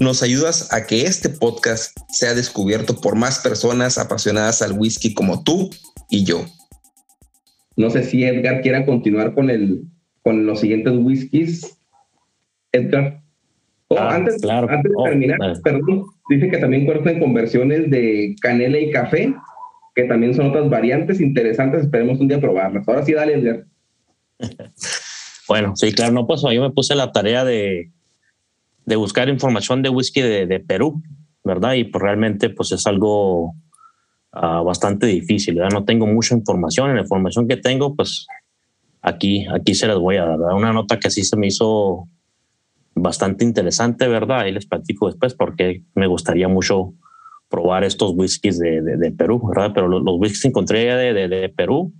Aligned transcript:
nos 0.00 0.22
ayudas 0.22 0.72
a 0.72 0.86
que 0.86 1.02
este 1.02 1.28
podcast 1.28 1.96
sea 2.08 2.34
descubierto 2.34 2.96
por 2.96 3.16
más 3.16 3.38
personas 3.38 3.98
apasionadas 3.98 4.62
al 4.62 4.72
whisky 4.72 5.12
como 5.12 5.44
tú 5.44 5.68
y 6.08 6.24
yo. 6.24 6.46
No 7.76 7.90
sé 7.90 8.02
si 8.04 8.24
Edgar 8.24 8.62
quiera 8.62 8.86
continuar 8.86 9.34
con, 9.34 9.50
el, 9.50 9.84
con 10.22 10.46
los 10.46 10.60
siguientes 10.60 10.94
whiskies. 10.96 11.78
Edgar. 12.72 13.20
Oh, 13.88 13.98
ah, 13.98 14.14
antes, 14.14 14.42
antes 14.42 14.90
de 14.90 14.96
oh, 14.96 15.04
terminar, 15.04 15.38
perdón, 15.62 16.04
dice 16.30 16.48
que 16.48 16.58
también 16.58 16.86
cuentan 16.86 17.18
con 17.20 17.34
versiones 17.34 17.90
de 17.90 18.36
canela 18.40 18.78
y 18.78 18.90
café, 18.90 19.34
que 19.94 20.04
también 20.04 20.32
son 20.32 20.46
otras 20.46 20.70
variantes 20.70 21.20
interesantes. 21.20 21.82
Esperemos 21.82 22.20
un 22.20 22.28
día 22.28 22.40
probarlas. 22.40 22.88
Ahora 22.88 23.04
sí, 23.04 23.12
dale, 23.12 23.34
Edgar. 23.34 23.66
bueno, 25.48 25.76
sí, 25.76 25.92
claro, 25.92 26.12
no, 26.12 26.26
pues 26.26 26.40
yo 26.40 26.62
me 26.62 26.70
puse 26.70 26.94
la 26.94 27.12
tarea 27.12 27.44
de, 27.44 27.90
de 28.86 28.96
buscar 28.96 29.28
información 29.28 29.82
de 29.82 29.88
whisky 29.88 30.20
de, 30.20 30.60
Perú, 30.60 31.02
¿verdad? 31.44 31.74
Y 31.74 31.84
pues 31.84 32.02
realmente 32.02 32.50
pues 32.50 32.72
es 32.72 32.86
algo 32.86 33.54
ah, 34.32 34.62
bastante 34.62 35.06
difícil, 35.06 35.56
¿verdad? 35.56 35.70
No 35.72 35.84
tengo 35.84 36.06
mucha 36.06 36.34
información, 36.34 36.94
la 36.94 37.02
información 37.02 37.46
que 37.46 37.56
tengo 37.56 37.94
pues 37.94 38.26
aquí, 39.02 39.46
aquí 39.46 39.74
se 39.74 39.86
las 39.86 39.98
voy 39.98 40.16
a 40.16 40.24
dar, 40.24 40.38
¿verdad? 40.38 40.56
Una 40.56 40.72
nota 40.72 40.98
que 40.98 41.10
sí 41.10 41.24
se 41.24 41.36
me 41.36 41.46
hizo 41.46 42.08
bastante 42.94 43.44
interesante, 43.44 44.08
¿verdad? 44.08 44.40
Ahí 44.40 44.52
les 44.52 44.66
platico 44.66 45.06
después 45.06 45.34
porque 45.34 45.82
me 45.94 46.06
gustaría 46.06 46.48
mucho 46.48 46.94
probar 47.48 47.84
estos 47.84 48.12
whiskies 48.14 48.58
de, 48.58 48.80
de, 48.80 49.10
Perú, 49.12 49.48
¿verdad? 49.48 49.72
Pero 49.74 49.88
los, 49.88 50.02
whiskies 50.18 50.42
que 50.42 50.48
encontré 50.48 50.94
de, 50.94 51.28
de, 51.28 51.48
Perú 51.48 51.92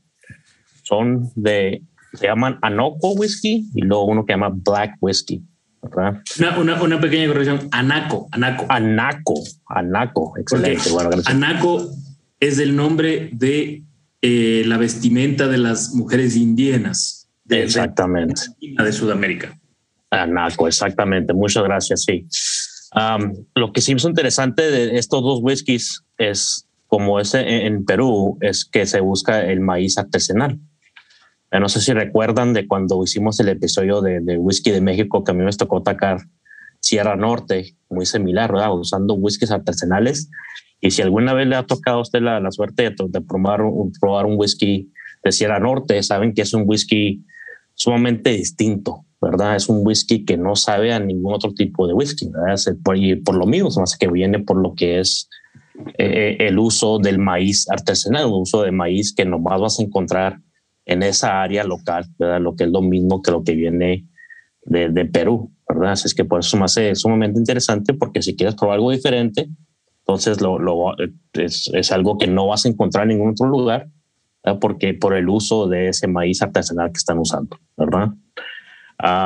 son 0.84 1.28
de, 1.34 1.83
se 2.14 2.27
llaman 2.27 2.58
Anoco 2.62 3.12
Whisky 3.12 3.69
y 3.75 3.83
luego 3.83 4.06
uno 4.06 4.25
que 4.25 4.33
llama 4.33 4.51
Black 4.53 4.97
Whisky. 5.01 5.42
Una, 5.83 6.83
una, 6.83 7.00
pequeña 7.00 7.27
corrección. 7.28 7.69
Anaco, 7.70 8.28
Anaco. 8.33 8.67
Anaco, 8.69 9.34
Anaco. 9.67 10.34
Excelente. 10.39 10.91
Anaco 11.27 11.91
es 12.39 12.59
el 12.59 12.77
nombre 12.77 13.30
de 13.33 13.83
eh, 14.20 14.63
la 14.67 14.77
vestimenta 14.77 15.48
de 15.48 15.58
las 15.58 15.95
mujeres 15.95 16.36
indígenas. 16.36 17.29
De, 17.45 17.63
exactamente. 17.63 18.42
De, 18.61 18.92
Sudamérica. 18.92 19.58
Anaco, 20.11 20.69
exactamente. 20.69 21.33
Muchas 21.33 21.64
gracias. 21.64 22.05
Sí. 22.05 22.27
lo 23.55 23.73
que 23.73 23.80
sí 23.80 23.92
es 23.92 24.05
interesante 24.05 24.70
de 24.70 24.98
estos 24.98 25.23
dos 25.23 25.40
whiskies 25.42 26.02
es 26.19 26.67
como 26.86 27.20
ese 27.20 27.67
en 27.67 27.85
Perú, 27.85 28.36
es 28.40 28.64
que 28.64 28.85
se 28.85 29.01
busca 29.01 29.45
el 29.45 29.61
maíz 29.61 29.96
artesanal. 29.96 30.58
No 31.58 31.68
sé 31.68 31.80
si 31.80 31.92
recuerdan 31.92 32.52
de 32.52 32.68
cuando 32.68 33.02
hicimos 33.02 33.40
el 33.40 33.48
episodio 33.48 34.00
de, 34.00 34.20
whisky 34.38 34.70
de 34.70 34.80
México, 34.80 35.24
que 35.24 35.33
a 35.33 35.34
mí 35.34 35.44
me 35.44 35.50
tocó 35.52 35.78
atacar 35.78 36.18
Sierra 36.78 37.16
Norte, 37.16 37.74
muy 37.88 38.06
similar, 38.06 38.52
¿verdad? 38.52 38.72
Usando 38.72 39.14
whiskies 39.14 39.50
artesanales. 39.50 40.30
Y 40.80 40.92
si 40.92 41.02
alguna 41.02 41.34
vez 41.34 41.48
le 41.48 41.56
ha 41.56 41.66
tocado 41.66 41.98
a 41.98 42.02
usted 42.02 42.20
la, 42.20 42.40
suerte 42.52 42.94
de, 42.96 43.20
probar, 43.20 43.62
un, 43.62 43.92
probar 44.00 44.27
un 44.27 44.39
whisky 44.39 44.92
de 45.24 45.33
Sierra 45.33 45.58
Norte, 45.58 46.00
saben 46.05 46.34
que 46.34 46.42
es 46.42 46.55
un 46.55 46.62
whisky 46.66 47.24
sumamente 47.74 48.30
distinto, 48.30 49.05
¿verdad? 49.20 49.56
Es 49.56 49.68
un 49.68 49.84
whisky 49.84 50.24
que 50.24 50.36
no 50.36 50.55
sabe 50.55 50.92
a 50.92 51.00
ningún 51.00 51.34
otro 51.34 51.52
tipo 51.52 51.89
de 51.89 51.94
whisky, 51.94 52.28
¿verdad? 52.28 52.58
por, 52.84 52.96
y 52.96 53.16
por 53.16 53.34
lo 53.34 53.46
mismo, 53.46 53.70
más 53.77 53.96
que 53.98 54.08
viene 54.08 54.39
por 54.39 54.56
lo 54.56 54.74
que 54.74 55.00
es 55.00 55.28
eh, 55.98 56.36
el 56.40 56.58
uso 56.58 56.98
del 56.98 57.18
maíz 57.18 57.68
artesanal, 57.68 58.27
el 58.27 58.33
uso 58.33 58.62
de 58.62 58.70
maíz 58.70 59.12
que 59.12 59.24
nomás 59.24 59.60
vas 59.60 59.80
a 59.80 59.83
encontrar 59.83 60.39
en 60.90 61.05
esa 61.05 61.40
área 61.40 61.62
local, 61.62 62.05
¿verdad? 62.18 62.40
Lo 62.40 62.56
que 62.56 62.64
es 62.64 62.70
lo 62.70 62.83
mismo 62.83 63.23
que 63.23 63.30
lo 63.30 63.45
que 63.45 63.55
viene 63.55 64.06
de, 64.62 65.05
Perú, 65.06 65.52
¿verdad? 65.68 65.92
Así 65.92 66.08
es 66.08 66.14
que 66.14 66.24
por 66.24 66.40
eso 66.40 66.56
me 66.56 66.64
hace 66.64 66.96
sumamente 66.96 67.39
interesante 67.39 67.95
porque 67.95 68.23
si 68.23 68.34
quieres 68.34 68.56
probar 68.56 68.74
algo 68.74 68.90
diferente, 68.90 69.48
entonces 70.01 70.40
lo, 70.40 70.96
es, 71.34 71.70
es, 71.73 71.92
algo 71.92 72.18
que 72.18 72.27
no 72.27 72.48
vas 72.48 72.67
a 72.67 72.68
encontrar 72.68 73.05
en 73.05 73.17
ningún 73.17 73.30
otro 73.30 73.46
lugar, 73.46 73.89
¿verdad? 74.42 74.58
porque 74.61 74.92
por 74.92 75.14
el 75.14 75.28
uso 75.28 75.68
de 75.68 75.90
ese 75.90 76.08
maíz 76.08 76.42
artesanal 76.42 76.89
que 76.89 76.98
están 76.98 77.18
usando, 77.18 77.57
¿verdad? 77.77 78.08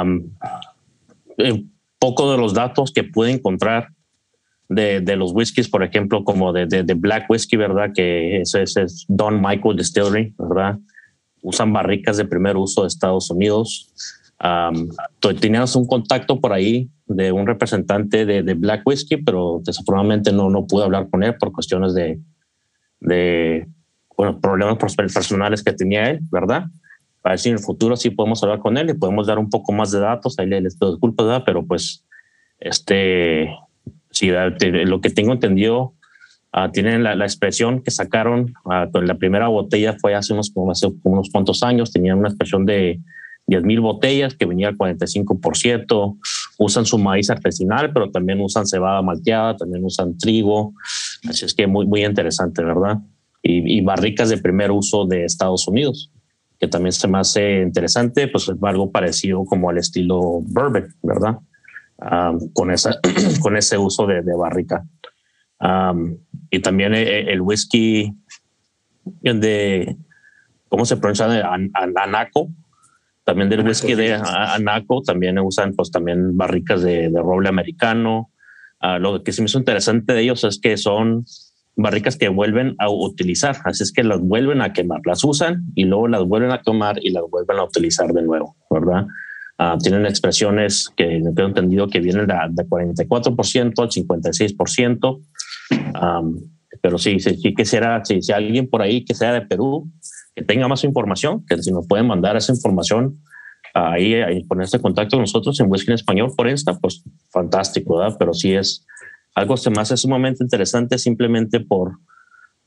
Um, 0.06 0.30
poco 1.98 2.30
de 2.30 2.36
los 2.36 2.52
datos 2.52 2.92
que 2.92 3.04
pude 3.04 3.30
encontrar 3.30 3.88
de, 4.68 5.00
de, 5.00 5.16
los 5.16 5.32
whiskies, 5.32 5.70
por 5.70 5.82
ejemplo, 5.82 6.24
como 6.24 6.52
de, 6.52 6.66
de, 6.66 6.94
Black 6.94 7.24
Whiskey, 7.30 7.58
¿verdad? 7.58 7.90
Que 7.94 8.42
ese, 8.42 8.62
ese 8.62 8.82
es 8.82 9.06
Don 9.08 9.40
Michael 9.40 9.76
Distillery, 9.78 10.34
¿verdad? 10.38 10.78
Usan 11.44 11.72
barricas 11.72 12.16
de 12.16 12.24
primer 12.24 12.56
uso 12.56 12.82
de 12.82 12.88
Estados 12.88 13.30
Unidos. 13.30 13.92
Um, 14.42 14.88
teníamos 15.38 15.76
un 15.76 15.86
contacto 15.86 16.40
por 16.40 16.52
ahí 16.52 16.88
de 17.06 17.30
un 17.30 17.46
representante 17.46 18.24
de, 18.24 18.54
Black 18.54 18.82
Whiskey, 18.84 19.22
pero 19.22 19.60
desafortunadamente 19.62 20.32
no, 20.32 20.50
no 20.50 20.66
pude 20.66 20.84
hablar 20.84 21.08
con 21.10 21.22
él 21.22 21.36
por 21.36 21.52
cuestiones 21.52 21.94
de, 21.94 22.18
de 23.00 23.68
bueno, 24.16 24.40
problemas 24.40 24.78
personales 24.96 25.62
que 25.62 25.72
tenía 25.72 26.10
él, 26.10 26.20
¿verdad? 26.30 26.64
A 27.22 27.30
ver 27.30 27.38
si 27.38 27.50
en 27.50 27.56
el 27.56 27.60
futuro 27.60 27.96
sí 27.96 28.10
podemos 28.10 28.42
hablar 28.42 28.58
con 28.58 28.76
él 28.76 28.90
y 28.90 28.94
podemos 28.94 29.26
dar 29.26 29.38
un 29.38 29.50
poco 29.50 29.72
más 29.72 29.90
de 29.90 30.00
datos. 30.00 30.38
Ahí 30.38 30.46
les 30.46 30.76
pido 30.76 30.92
disculpas, 30.92 31.26
¿verdad? 31.26 31.42
Pero 31.44 31.64
pues, 31.66 32.04
este, 32.60 33.50
sí, 34.10 34.30
lo 34.30 35.00
que 35.00 35.10
tengo 35.10 35.32
entendido, 35.32 35.94
Ah, 36.56 36.70
tienen 36.70 37.02
la, 37.02 37.14
expresión 37.24 37.82
que 37.82 37.90
sacaron, 37.90 38.54
uh, 38.64 39.00
la 39.00 39.16
primera 39.16 39.48
botella 39.48 39.96
fue 40.00 40.14
hace 40.14 40.34
unos, 40.34 40.52
hace 40.70 40.86
unos 41.02 41.28
cuantos 41.30 41.64
años, 41.64 41.92
tenían 41.92 42.18
una 42.18 42.28
expresión 42.28 42.64
de 42.64 43.00
10 43.48 43.64
mil 43.64 43.80
botellas 43.80 44.36
que 44.36 44.46
venía 44.46 44.68
al 44.68 44.78
45%, 44.78 46.16
usan 46.58 46.86
su 46.86 46.96
maíz 46.96 47.28
artesanal, 47.28 47.92
pero 47.92 48.08
también 48.12 48.40
usan 48.40 48.66
cebada 48.66 49.02
malteada, 49.02 49.56
también 49.56 49.84
usan 49.84 50.16
trigo, 50.16 50.74
así 51.28 51.44
es 51.44 51.54
que 51.54 51.66
muy, 51.66 51.86
muy 51.86 52.04
interesante, 52.04 52.62
¿verdad? 52.62 52.98
Y, 53.42 53.80
barricas 53.80 54.28
de 54.28 54.38
primer 54.38 54.70
uso 54.70 55.06
de 55.06 55.24
Estados 55.24 55.66
Unidos, 55.66 56.12
que 56.60 56.68
también 56.68 56.92
se 56.92 57.08
me 57.08 57.18
hace 57.18 57.62
interesante, 57.62 58.28
pues 58.28 58.48
es 58.48 58.54
algo 58.62 58.92
parecido 58.92 59.44
como 59.44 59.70
al 59.70 59.78
estilo 59.78 60.40
bourbon, 60.40 60.86
¿verdad? 61.02 61.36
Ah, 61.98 62.32
con, 62.52 62.70
esa, 62.70 63.00
con 63.40 63.56
ese 63.56 63.76
uso 63.76 64.06
de, 64.06 64.22
de 64.22 64.36
barrica 64.36 64.84
y 66.54 66.60
también 66.60 66.94
eh, 66.94 67.32
el, 67.32 67.40
whisky 67.40 68.14
de, 69.22 69.96
¿cómo 70.68 70.84
se 70.84 70.96
pronuncia? 70.96 71.26
Anaco. 71.74 72.48
También 73.24 73.48
del 73.48 73.66
whisky 73.66 73.94
de 73.94 74.14
Anaco, 74.14 75.02
también 75.02 75.38
usan 75.38 75.74
pues 75.74 75.90
también 75.90 76.36
barricas 76.36 76.82
de, 76.82 77.10
roble 77.10 77.48
americano. 77.48 78.30
Ah, 78.80 78.98
lo 78.98 79.22
que 79.24 79.32
sí 79.32 79.40
me 79.40 79.46
hizo 79.46 79.58
interesante 79.58 80.12
de 80.12 80.20
ellos 80.20 80.44
es 80.44 80.60
que 80.60 80.76
son 80.76 81.24
barricas 81.74 82.16
que 82.16 82.28
vuelven 82.28 82.76
a 82.78 82.88
utilizar, 82.88 83.56
así 83.64 83.82
es 83.82 83.92
que 83.92 84.04
las 84.04 84.20
vuelven 84.20 84.60
a 84.60 84.72
quemar, 84.72 85.00
las 85.06 85.24
usan 85.24 85.64
y 85.74 85.84
luego 85.84 86.06
las 86.06 86.22
vuelven 86.22 86.52
a 86.52 86.62
tomar 86.62 86.98
y 87.02 87.10
las 87.10 87.24
vuelven 87.28 87.58
a 87.58 87.64
utilizar 87.64 88.12
de 88.12 88.22
nuevo, 88.22 88.54
¿verdad? 88.70 89.06
Ah, 89.58 89.76
tienen 89.82 90.06
expresiones 90.06 90.92
que 90.96 91.20
tengo 91.34 91.48
entendido 91.48 91.88
que 91.88 91.98
vienen 91.98 92.28
de, 92.28 92.34
de 92.50 92.64
44% 92.68 93.82
al 93.82 93.88
56% 93.88 95.20
pero 96.82 96.98
sí, 96.98 97.18
sí, 97.20 97.54
que 97.54 97.64
será, 97.64 98.04
si, 98.04 98.20
si 98.20 98.32
alguien 98.32 98.68
por 98.68 98.82
ahí 98.82 99.04
que 99.04 99.14
sea 99.14 99.32
de 99.32 99.42
Perú, 99.42 99.90
que 100.34 100.42
tenga 100.42 100.68
más 100.68 100.84
información, 100.84 101.44
que 101.46 101.62
si 101.62 101.72
nos 101.72 101.86
pueden 101.86 102.06
mandar 102.06 102.36
esa 102.36 102.52
información 102.52 103.20
ahí, 103.72 104.14
ahí 104.14 104.44
ponerse 104.44 104.76
en 104.76 104.82
contacto 104.82 105.16
con 105.16 105.22
nosotros 105.22 105.58
en 105.60 105.70
Whisky 105.70 105.90
en 105.90 105.94
Español 105.94 106.32
por 106.36 106.48
Insta, 106.48 106.78
pues 106.78 107.02
fantástico, 107.30 107.98
¿verdad? 107.98 108.16
Pero 108.18 108.34
sí 108.34 108.52
es 108.52 108.86
algo 109.34 109.54
que 109.56 109.70
me 109.70 109.80
hace 109.80 109.96
sumamente 109.96 110.44
interesante 110.44 110.98
simplemente 110.98 111.60
por, 111.60 111.98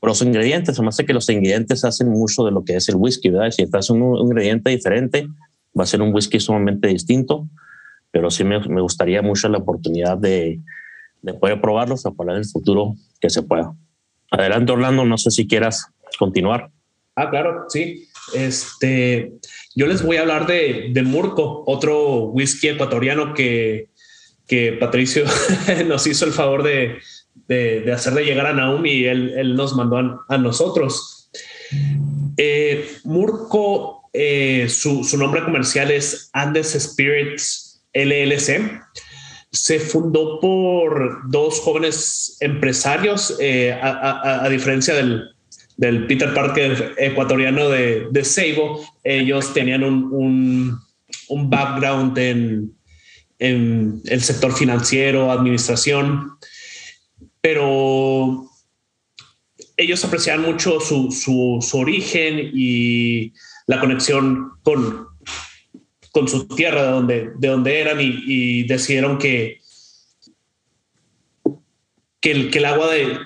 los 0.00 0.22
ingredientes, 0.22 0.78
me 0.80 0.88
hace 0.88 1.04
que 1.04 1.12
los 1.12 1.28
ingredientes 1.28 1.84
hacen 1.84 2.08
mucho 2.08 2.44
de 2.44 2.52
lo 2.52 2.62
que 2.64 2.76
es 2.76 2.88
el 2.88 2.94
whisky, 2.96 3.30
¿verdad? 3.30 3.50
Si 3.50 3.62
estás 3.62 3.90
un, 3.90 4.02
un 4.02 4.26
ingrediente 4.26 4.70
diferente, 4.70 5.26
va 5.78 5.82
a 5.82 5.86
ser 5.86 6.02
un 6.02 6.14
whisky 6.14 6.38
sumamente 6.38 6.86
distinto, 6.88 7.48
pero 8.12 8.30
sí 8.30 8.44
me, 8.44 8.60
me 8.68 8.80
gustaría 8.80 9.22
mucho 9.22 9.48
la 9.48 9.58
oportunidad 9.58 10.16
de, 10.16 10.60
de 11.22 11.34
poder 11.34 11.60
probarlos, 11.60 12.04
para 12.16 12.32
en 12.32 12.38
el 12.38 12.44
futuro 12.46 12.94
que 13.20 13.30
se 13.30 13.42
pueda. 13.42 13.74
Adelante, 14.30 14.72
Orlando, 14.72 15.04
no 15.04 15.18
sé 15.18 15.30
si 15.30 15.46
quieras 15.46 15.86
continuar. 16.18 16.70
Ah, 17.16 17.30
claro, 17.30 17.64
sí. 17.68 18.08
Este, 18.34 19.32
yo 19.74 19.86
les 19.86 20.02
voy 20.02 20.18
a 20.18 20.20
hablar 20.20 20.46
de, 20.46 20.90
de 20.92 21.02
Murco, 21.02 21.64
otro 21.66 22.26
whisky 22.26 22.68
ecuatoriano 22.68 23.34
que, 23.34 23.88
que 24.46 24.72
Patricio 24.72 25.24
nos 25.86 26.06
hizo 26.06 26.24
el 26.26 26.32
favor 26.32 26.62
de, 26.62 26.98
de, 27.48 27.80
de 27.80 27.92
hacerle 27.92 28.24
llegar 28.24 28.46
a 28.46 28.52
Naomi 28.52 28.90
y 28.90 29.04
él, 29.06 29.34
él 29.36 29.54
nos 29.54 29.74
mandó 29.74 30.24
a, 30.28 30.38
nosotros. 30.38 31.30
Eh, 32.36 32.88
Murco, 33.04 34.08
eh, 34.12 34.68
su, 34.68 35.04
su, 35.04 35.16
nombre 35.18 35.42
comercial 35.42 35.90
es 35.90 36.30
Andes 36.32 36.76
Spirits 36.78 37.82
LLC. 37.94 38.80
Se 39.50 39.80
fundó 39.80 40.40
por 40.40 41.30
dos 41.30 41.60
jóvenes 41.60 42.36
empresarios, 42.40 43.36
eh, 43.40 43.72
a, 43.72 44.46
diferencia 44.50 44.94
del, 44.94 45.34
Peter 46.06 46.34
Parker 46.34 46.94
ecuatoriano 46.98 47.68
de, 47.68 48.08
de 48.10 48.24
Seibo. 48.24 48.84
Ellos 49.04 49.54
tenían 49.54 49.84
un, 49.84 50.12
un, 50.12 50.78
un 51.28 51.50
background 51.50 52.18
en, 52.18 52.74
el 53.38 54.20
sector 54.20 54.52
financiero, 54.52 55.30
administración 55.30 56.36
pero 57.40 58.46
ellos 59.76 60.04
apreciaban 60.04 60.42
mucho 60.42 60.80
su 60.80 61.60
origen 61.74 62.50
y 62.52 63.32
la 63.66 63.80
conexión 63.80 64.52
con, 64.62 65.07
con 66.18 66.26
su 66.26 66.48
tierra, 66.48 66.82
de 66.82 66.90
donde, 66.90 67.30
de 67.36 67.48
donde 67.48 67.80
eran, 67.80 68.00
y, 68.00 68.24
y 68.26 68.62
decidieron 68.64 69.18
que, 69.18 69.60
que, 72.20 72.32
el, 72.32 72.50
que 72.50 72.58
el 72.58 72.64
agua 72.64 72.90
de, 72.90 73.20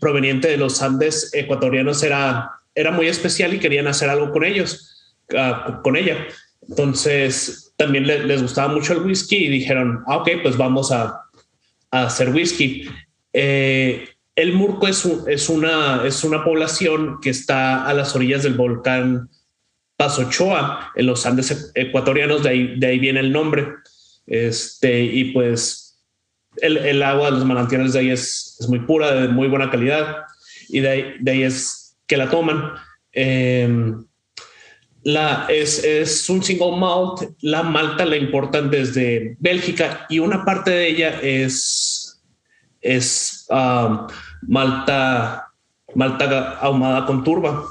proveniente 0.00 0.46
de 0.46 0.56
los 0.56 0.80
Andes 0.80 1.30
ecuatorianos 1.34 2.04
era, 2.04 2.52
era 2.72 2.92
muy 2.92 3.08
especial 3.08 3.52
y 3.52 3.58
querían 3.58 3.88
hacer 3.88 4.08
algo 4.08 4.30
con 4.30 4.44
ellos, 4.44 5.16
uh, 5.32 5.82
con 5.82 5.96
ella. 5.96 6.24
Entonces 6.68 7.74
también 7.76 8.06
les, 8.06 8.24
les, 8.24 8.42
gustaba 8.42 8.72
mucho 8.72 8.92
el 8.92 9.00
whisky 9.00 9.46
y 9.46 9.48
dijeron, 9.48 10.04
ah, 10.06 10.18
ok, 10.18 10.28
pues 10.42 10.56
vamos 10.56 10.92
a, 10.92 11.22
a 11.90 12.04
hacer 12.04 12.28
whisky. 12.30 12.88
Eh, 13.32 14.08
el 14.36 14.52
Murco 14.52 14.86
es, 14.86 15.04
es, 15.26 15.48
una, 15.48 16.06
es 16.06 16.22
una 16.22 16.44
población 16.44 17.18
que 17.20 17.30
está 17.30 17.84
a 17.84 17.92
las 17.92 18.14
orillas 18.14 18.44
del 18.44 18.54
volcán 18.54 19.30
Pasochoa, 19.96 20.92
en 20.94 21.06
los 21.06 21.24
Andes 21.26 21.72
ecuatorianos, 21.74 22.42
de 22.42 22.48
ahí, 22.48 22.78
de 22.78 22.86
ahí 22.86 22.98
viene 22.98 23.20
el 23.20 23.32
nombre. 23.32 23.68
Este, 24.26 25.02
y 25.02 25.32
pues 25.32 26.02
el, 26.58 26.76
el, 26.78 27.02
agua 27.02 27.26
de 27.26 27.38
los 27.38 27.44
manantiales 27.44 27.92
de 27.92 28.00
ahí 28.00 28.10
es, 28.10 28.56
es, 28.60 28.68
muy 28.68 28.80
pura, 28.80 29.14
de 29.14 29.28
muy 29.28 29.48
buena 29.48 29.70
calidad, 29.70 30.24
y 30.68 30.80
de 30.80 30.88
ahí, 30.88 31.14
de 31.20 31.30
ahí 31.30 31.42
es 31.42 31.96
que 32.06 32.16
la 32.16 32.28
toman. 32.28 32.72
Eh, 33.12 33.92
la, 35.02 35.46
es, 35.48 35.84
es, 35.84 36.28
un 36.28 36.42
single 36.42 36.76
malt, 36.76 37.30
la 37.40 37.62
malta 37.62 38.04
la 38.04 38.16
importan 38.16 38.70
desde 38.70 39.36
Bélgica 39.38 40.04
y 40.08 40.18
una 40.18 40.44
parte 40.44 40.72
de 40.72 40.88
ella 40.88 41.20
es 41.22 42.06
es 42.86 43.46
um, 43.50 44.06
malta, 44.42 45.52
malta 45.94 46.58
ahumada 46.60 47.06
con 47.06 47.24
turba. 47.24 47.64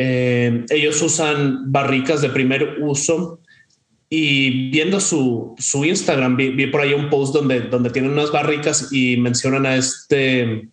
Eh, 0.00 0.64
ellos 0.70 1.02
usan 1.02 1.72
barricas 1.72 2.22
de 2.22 2.28
primer 2.28 2.76
uso 2.80 3.40
y 4.08 4.70
viendo 4.70 5.00
su, 5.00 5.56
su 5.58 5.84
Instagram, 5.84 6.36
vi, 6.36 6.50
vi, 6.50 6.68
por 6.68 6.82
ahí 6.82 6.94
un 6.94 7.10
post 7.10 7.34
donde, 7.34 7.62
donde 7.62 7.90
tienen 7.90 8.12
unas 8.12 8.30
barricas 8.30 8.92
y 8.92 9.16
mencionan 9.16 9.66
a 9.66 9.74
este 9.74 10.68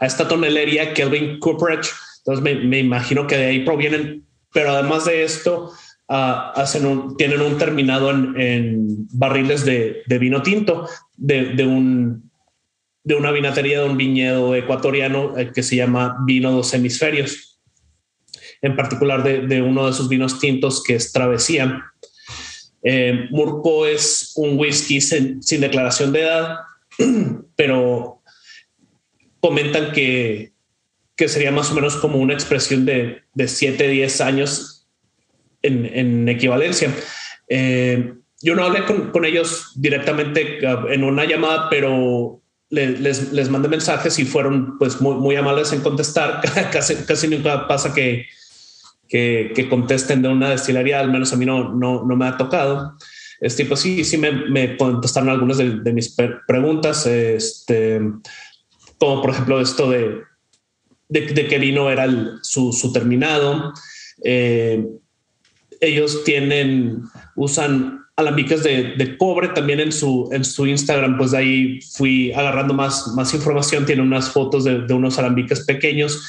a 0.00 0.06
esta 0.06 0.26
tonelería 0.26 0.94
Kelvin 0.94 1.38
Cooperage. 1.38 1.90
Entonces 2.18 2.42
me, 2.42 2.54
me 2.54 2.78
imagino 2.78 3.26
que 3.26 3.36
de 3.36 3.46
ahí 3.46 3.64
provienen, 3.64 4.24
pero 4.54 4.70
además 4.70 5.04
de 5.04 5.22
esto, 5.22 5.72
Uh, 6.08 6.54
hacen 6.54 6.86
un, 6.86 7.16
tienen 7.16 7.40
un 7.40 7.58
terminado 7.58 8.12
en, 8.12 8.40
en 8.40 9.08
barriles 9.10 9.64
de, 9.64 10.04
de, 10.06 10.18
vino 10.20 10.40
tinto 10.40 10.88
de, 11.16 11.46
de, 11.46 11.66
un, 11.66 12.30
de 13.02 13.16
una 13.16 13.32
vinatería 13.32 13.80
de 13.80 13.86
un 13.86 13.96
viñedo 13.96 14.54
ecuatoriano 14.54 15.36
eh, 15.36 15.50
que 15.52 15.64
se 15.64 15.74
llama 15.74 16.18
Vino 16.24 16.52
Dos 16.52 16.72
Hemisferios, 16.74 17.55
en 18.66 18.76
particular 18.76 19.22
de, 19.22 19.46
de 19.46 19.62
uno 19.62 19.86
de 19.86 19.92
sus 19.92 20.08
vinos 20.08 20.38
tintos 20.38 20.82
que 20.82 20.96
es 20.96 21.12
Travesía. 21.12 21.82
Eh, 22.82 23.26
Murco 23.30 23.86
es 23.86 24.32
un 24.36 24.58
whisky 24.58 25.00
sin, 25.00 25.42
sin, 25.42 25.60
declaración 25.60 26.12
de 26.12 26.22
edad, 26.22 26.58
pero 27.56 28.22
comentan 29.40 29.92
que, 29.92 30.52
que, 31.16 31.28
sería 31.28 31.50
más 31.50 31.70
o 31.70 31.74
menos 31.74 31.96
como 31.96 32.18
una 32.18 32.34
expresión 32.34 32.84
de, 32.84 33.22
de 33.34 33.48
7, 33.48 33.88
10 33.88 34.20
años 34.20 34.86
en, 35.62 35.86
en 35.86 36.28
equivalencia. 36.28 36.94
Eh, 37.48 38.14
yo 38.42 38.54
no 38.54 38.64
hablé 38.64 38.84
con, 38.84 39.10
con, 39.10 39.24
ellos 39.24 39.72
directamente 39.76 40.58
uh, 40.66 40.88
en 40.88 41.04
una 41.04 41.24
llamada, 41.24 41.68
pero 41.70 42.42
les, 42.70 43.32
les 43.32 43.48
mandé 43.48 43.68
mensajes 43.68 44.18
y 44.18 44.24
fueron 44.24 44.78
pues 44.78 45.00
muy, 45.00 45.14
muy 45.14 45.36
amables 45.36 45.72
en 45.72 45.80
contestar. 45.80 46.40
casi, 46.72 46.94
casi 46.96 47.28
nunca 47.28 47.66
pasa 47.66 47.94
que, 47.94 48.26
que, 49.08 49.52
que, 49.54 49.68
contesten 49.68 50.22
de 50.22 50.28
una 50.28 50.50
destilería, 50.50 51.00
al 51.00 51.10
menos 51.10 51.32
a 51.32 51.36
mí 51.36 51.46
no, 51.46 51.74
no, 51.74 52.04
no 52.04 52.16
me 52.16 52.26
ha 52.26 52.36
tocado. 52.36 52.96
Este, 53.40 53.66
pues 53.66 53.80
sí, 53.80 54.04
sí 54.04 54.16
me, 54.18 54.32
me 54.32 54.76
contestaron 54.76 55.28
algunas 55.28 55.58
de, 55.58 55.80
de, 55.80 55.92
mis 55.92 56.16
preguntas, 56.46 57.06
este, 57.06 58.00
como 58.98 59.20
por 59.20 59.30
ejemplo 59.30 59.60
esto 59.60 59.90
de, 59.90 60.22
de, 61.08 61.20
de 61.20 61.46
qué 61.46 61.58
vino 61.58 61.90
era 61.90 62.04
el, 62.04 62.38
su, 62.42 62.72
su, 62.72 62.92
terminado. 62.92 63.72
Eh, 64.24 64.86
ellos 65.80 66.24
tienen, 66.24 67.02
usan 67.34 68.06
alambiques 68.16 68.62
de, 68.62 68.94
de, 68.96 69.18
cobre 69.18 69.48
también 69.48 69.80
en 69.80 69.92
su, 69.92 70.30
en 70.32 70.42
su 70.42 70.66
Instagram, 70.66 71.18
pues 71.18 71.32
de 71.32 71.38
ahí 71.38 71.80
fui 71.82 72.32
agarrando 72.32 72.72
más, 72.72 73.08
más 73.08 73.34
información. 73.34 73.84
Tiene 73.84 74.00
unas 74.00 74.30
fotos 74.30 74.64
de, 74.64 74.86
de 74.86 74.94
unos 74.94 75.18
alambiques 75.18 75.60
pequeños 75.66 76.22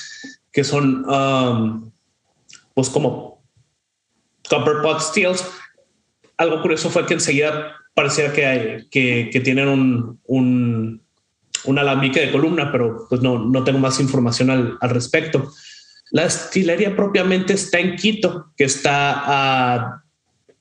que 0.52 0.66
son 0.66 1.06
um, 1.10 1.92
pues 2.78 2.92
como 2.92 3.44
copper 4.48 4.84
pot 4.84 5.00
steels. 5.02 5.44
Algo 6.38 6.62
curioso 6.62 6.92
fue 6.92 7.08
que 7.08 7.16
enseguida 7.16 7.76
parecía 7.96 8.32
que, 8.32 8.46
hay, 8.46 8.88
que, 8.92 9.32
que 9.34 9.40
tienen 9.40 9.68
un, 9.68 10.22
un, 10.28 11.80
alambique 11.80 12.20
de 12.20 12.32
columna, 12.32 12.72
pero 12.72 13.08
pues 13.10 13.22
no, 13.24 13.40
no 13.40 13.64
tengo 13.64 13.80
más 13.80 14.00
información 14.00 14.52
al, 14.52 14.78
al 14.80 14.90
respecto. 14.92 15.52
La 16.12 16.26
destilería 16.26 16.96
propiamente 16.96 17.54
está 17.54 17.80
en 17.80 17.96
Quito, 17.96 18.54
que 18.56 18.66
está 18.66 19.24
a 19.26 20.04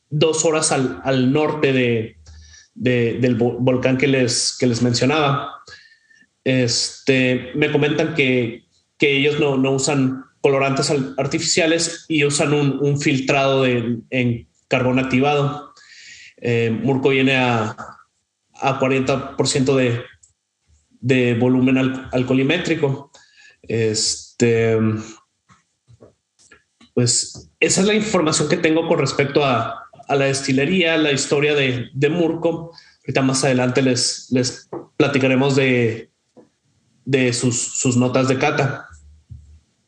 dos 0.08 0.46
horas 0.46 0.72
al, 0.72 1.02
al 1.04 1.30
norte 1.30 1.74
de, 1.74 2.16
del 2.74 3.34
volcán 3.34 3.98
que 3.98 4.06
les, 4.06 4.56
que 4.58 4.66
les 4.66 4.80
mencionaba. 4.80 5.52
Este, 6.44 7.52
me 7.56 7.70
comentan 7.70 8.14
que, 8.14 8.64
que 8.96 9.18
ellos 9.18 9.38
no, 9.38 9.58
no, 9.58 9.72
usan 9.72 10.24
colorantes 10.46 10.92
artificiales 11.18 12.04
y 12.06 12.24
usan 12.24 12.52
un, 12.54 13.00
filtrado 13.00 13.66
en 13.66 14.46
carbón 14.68 15.00
activado. 15.00 15.74
Eh, 16.36 16.70
Murco 16.70 17.08
viene 17.08 17.34
a, 17.34 17.76
a 18.54 18.78
40% 18.78 19.74
de, 19.74 20.04
de 21.00 21.34
volumen 21.34 21.78
al, 21.78 22.08
alcoholimétrico. 22.12 23.10
Este, 23.62 24.78
pues 26.94 27.50
esa 27.58 27.80
es 27.80 27.86
la 27.88 27.94
información 27.94 28.48
que 28.48 28.56
tengo 28.56 28.86
con 28.86 29.00
respecto 29.00 29.44
a, 29.44 29.88
a 30.06 30.14
la 30.14 30.26
destilería, 30.26 30.96
la 30.96 31.10
historia 31.10 31.56
de, 31.56 31.88
de 31.92 32.08
Murco. 32.08 32.70
Ahorita 33.00 33.22
más 33.22 33.42
adelante 33.42 33.82
les, 33.82 34.28
les 34.30 34.68
platicaremos 34.96 35.56
de, 35.56 36.12
de 37.04 37.32
sus, 37.32 37.80
sus 37.80 37.96
notas 37.96 38.28
de 38.28 38.38
cata. 38.38 38.85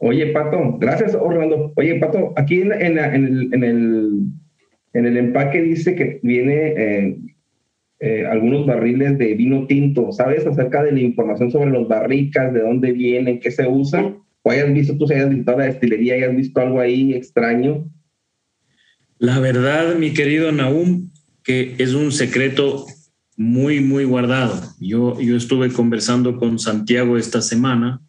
Oye, 0.08 0.26
Pato, 0.28 0.78
gracias, 0.78 1.14
Orlando. 1.14 1.72
Oye, 1.76 1.96
Pato, 1.96 2.32
aquí 2.36 2.62
en, 2.62 2.72
en, 2.72 2.98
en, 2.98 3.24
el, 3.24 3.54
en, 3.54 3.64
el, 3.64 4.10
en 4.94 5.06
el 5.06 5.16
empaque 5.16 5.60
dice 5.60 5.94
que 5.94 6.18
viene 6.22 6.74
eh, 6.76 7.18
eh, 8.00 8.26
algunos 8.26 8.66
barriles 8.66 9.18
de 9.18 9.34
vino 9.34 9.66
tinto. 9.66 10.10
¿Sabes 10.12 10.46
acerca 10.46 10.82
de 10.82 10.92
la 10.92 11.00
información 11.00 11.50
sobre 11.50 11.70
los 11.70 11.86
barricas, 11.86 12.54
de 12.54 12.60
dónde 12.60 12.92
vienen, 12.92 13.38
qué 13.40 13.50
se 13.50 13.66
usan? 13.66 14.18
¿O 14.42 14.50
hayas 14.50 14.72
visto, 14.72 14.96
tú 14.96 15.06
si 15.06 15.14
hayas 15.14 15.28
visitado 15.28 15.58
la 15.58 15.66
destilería 15.66 16.16
y 16.16 16.22
has 16.22 16.34
visto 16.34 16.60
algo 16.60 16.80
ahí 16.80 17.12
extraño? 17.12 17.90
La 19.18 19.40
verdad, 19.40 19.94
mi 19.96 20.14
querido 20.14 20.52
Naum, 20.52 21.10
que 21.42 21.74
es 21.78 21.92
un 21.92 22.12
secreto 22.12 22.86
muy, 23.36 23.80
muy 23.80 24.04
guardado. 24.04 24.60
Yo, 24.80 25.20
yo 25.20 25.36
estuve 25.36 25.70
conversando 25.70 26.38
con 26.38 26.58
Santiago 26.58 27.18
esta 27.18 27.42
semana 27.42 28.00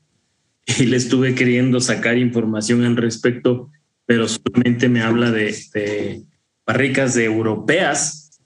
y 0.78 0.86
le 0.86 0.98
estuve 0.98 1.36
queriendo 1.36 1.80
sacar 1.80 2.18
información 2.18 2.84
al 2.84 2.96
respecto, 2.96 3.72
pero 4.06 4.28
solamente 4.28 4.90
me 4.90 5.02
habla 5.02 5.32
de, 5.32 5.56
de 5.74 6.24
barricas 6.66 7.16
de 7.16 7.26
europeas 7.26 8.40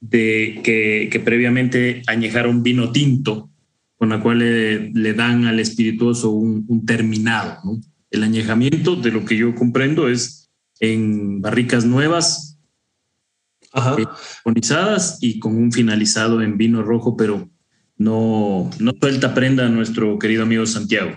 de 0.00 0.60
que, 0.62 1.08
que, 1.10 1.20
previamente 1.20 2.02
añejaron 2.06 2.62
vino 2.62 2.92
tinto, 2.92 3.50
con 3.96 4.10
la 4.10 4.20
cual 4.20 4.40
le, 4.40 4.90
le 4.90 5.14
dan 5.14 5.46
al 5.46 5.58
espirituoso 5.60 6.30
un, 6.30 6.64
un 6.68 6.84
terminado. 6.84 7.58
¿no? 7.64 7.80
El 8.10 8.22
añejamiento, 8.22 8.96
de 8.96 9.10
lo 9.10 9.24
que 9.24 9.36
yo 9.36 9.54
comprendo, 9.54 10.08
es 10.08 10.50
en 10.78 11.40
barricas 11.40 11.84
nuevas, 11.84 12.58
Ajá. 13.72 13.96
eh, 13.98 14.96
y 15.20 15.38
con 15.38 15.56
un 15.56 15.72
finalizado 15.72 16.42
en 16.42 16.58
vino 16.58 16.82
rojo, 16.82 17.16
pero 17.16 17.48
no, 17.96 18.70
no 18.78 18.92
suelta 19.00 19.34
prenda 19.34 19.66
a 19.66 19.70
nuestro 19.70 20.18
querido 20.18 20.42
amigo 20.42 20.66
Santiago. 20.66 21.16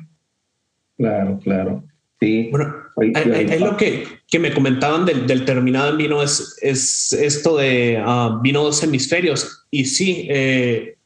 Claro, 0.98 1.39
claro. 1.44 1.84
Sí. 2.20 2.48
Bueno, 2.50 2.74
ahí, 2.98 3.13
ahí, 3.16 3.48
ahí 3.51 3.60
lo 3.60 3.77
que, 3.77 4.08
que, 4.27 4.39
me 4.39 4.51
comentaban 4.51 5.06
del, 5.06 5.27
del, 5.27 5.46
terminado 5.46 5.92
en 5.92 5.98
vino 5.98 6.24
es, 6.24 6.58
es 6.62 7.13
esto 7.13 7.58
de 7.58 8.04
uh, 8.04 8.42
vino 8.42 8.63
dos 8.63 8.84
hemisferios. 8.84 9.68
Y 9.70 9.86
sí, 9.86 10.27
eh, 10.32 10.98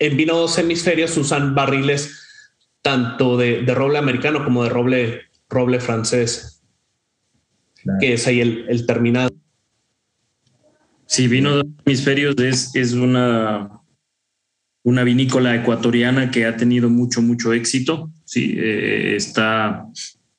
en 0.00 0.16
vino 0.16 0.36
dos 0.36 0.58
hemisferios 0.58 1.16
usan 1.16 1.54
barriles 1.54 2.20
tanto 2.82 3.36
de, 3.36 3.62
de 3.62 3.74
roble 3.74 3.98
americano 3.98 4.44
como 4.44 4.64
de 4.64 4.70
roble, 4.70 5.22
roble 5.48 5.78
francés, 5.78 6.60
claro. 7.82 7.98
que 8.00 8.14
es 8.14 8.26
ahí 8.26 8.40
el, 8.40 8.66
el 8.68 8.86
terminado. 8.86 9.30
Sí, 11.06 11.28
vino 11.28 11.56
dos 11.56 11.66
hemisferios 11.86 12.34
es, 12.38 12.74
es 12.74 12.94
una, 12.94 13.80
una 14.84 15.02
vinícola 15.02 15.54
ecuatoriana 15.56 16.30
que 16.30 16.46
ha 16.46 16.56
tenido 16.56 16.88
mucho, 16.88 17.20
mucho 17.20 17.52
éxito. 17.52 18.10
Sí, 18.24 18.54
eh, 18.56 19.16
está 19.16 19.86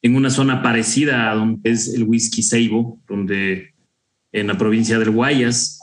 en 0.02 0.16
una 0.16 0.30
zona 0.30 0.62
parecida 0.62 1.32
a 1.32 1.36
donde 1.36 1.70
es 1.70 1.94
el 1.94 2.04
whisky 2.04 2.42
Seibo, 2.42 3.00
donde 3.08 3.74
en 4.32 4.48
la 4.48 4.58
provincia 4.58 5.00
del 5.00 5.10
Guayas, 5.10 5.80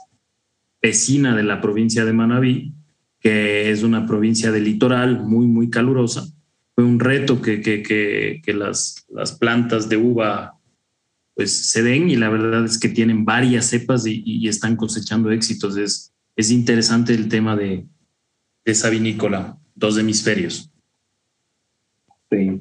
vecina 0.81 1.37
de 1.37 1.43
la 1.43 1.61
provincia 1.61 2.05
de 2.05 2.13
Manabí, 2.13 2.73
que 3.21 3.71
es 3.71 3.83
una 3.83 4.07
provincia 4.07 4.51
del 4.51 4.65
litoral 4.65 5.25
muy, 5.25 5.47
muy 5.47 5.69
calurosa. 5.69 6.27
Fue 6.75 6.85
un 6.85 7.01
reto 7.01 7.43
que, 7.43 7.61
que, 7.61 7.83
que, 7.83 8.41
que 8.45 8.53
las, 8.55 9.07
las 9.11 9.33
plantas 9.33 9.89
de 9.89 9.97
uva 9.97 10.55
pues 11.35 11.51
se 11.71 11.83
den 11.83 12.11
y 12.11 12.17
la 12.17 12.29
verdad 12.29 12.65
es 12.65 12.79
que 12.79 12.89
tienen 12.89 13.25
varias 13.25 13.67
cepas 13.67 14.07
y, 14.07 14.23
y 14.25 14.49
están 14.49 14.77
cosechando 14.77 15.31
éxitos. 15.31 15.77
Es, 15.77 16.13
es 16.37 16.51
interesante 16.51 17.15
el 17.15 17.29
tema 17.29 17.57
de, 17.57 17.67
de 17.67 17.87
esa 18.65 18.91
vinícola, 18.91 19.59
dos 19.75 19.99
hemisferios. 19.99 20.71
Sí. 22.31 22.61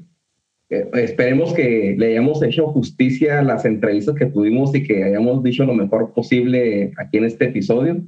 Eh, 0.70 0.90
esperemos 0.94 1.54
que 1.54 1.96
le 1.98 2.08
hayamos 2.08 2.42
hecho 2.44 2.68
justicia 2.68 3.40
a 3.40 3.44
las 3.44 3.66
entrevistas 3.66 4.16
que 4.16 4.26
tuvimos 4.26 4.74
y 4.74 4.84
que 4.84 5.04
hayamos 5.04 5.44
dicho 5.44 5.66
lo 5.66 5.74
mejor 5.74 6.14
posible 6.14 6.94
aquí 6.98 7.18
en 7.18 7.26
este 7.26 7.46
episodio. 7.46 8.02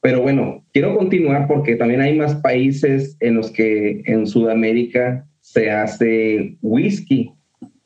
Pero 0.00 0.22
bueno, 0.22 0.64
quiero 0.72 0.96
continuar 0.96 1.48
porque 1.48 1.74
también 1.74 2.00
hay 2.00 2.16
más 2.16 2.36
países 2.36 3.16
en 3.18 3.34
los 3.34 3.50
que 3.50 4.02
en 4.06 4.26
Sudamérica 4.26 5.26
se 5.40 5.70
hace 5.70 6.56
whisky. 6.62 7.32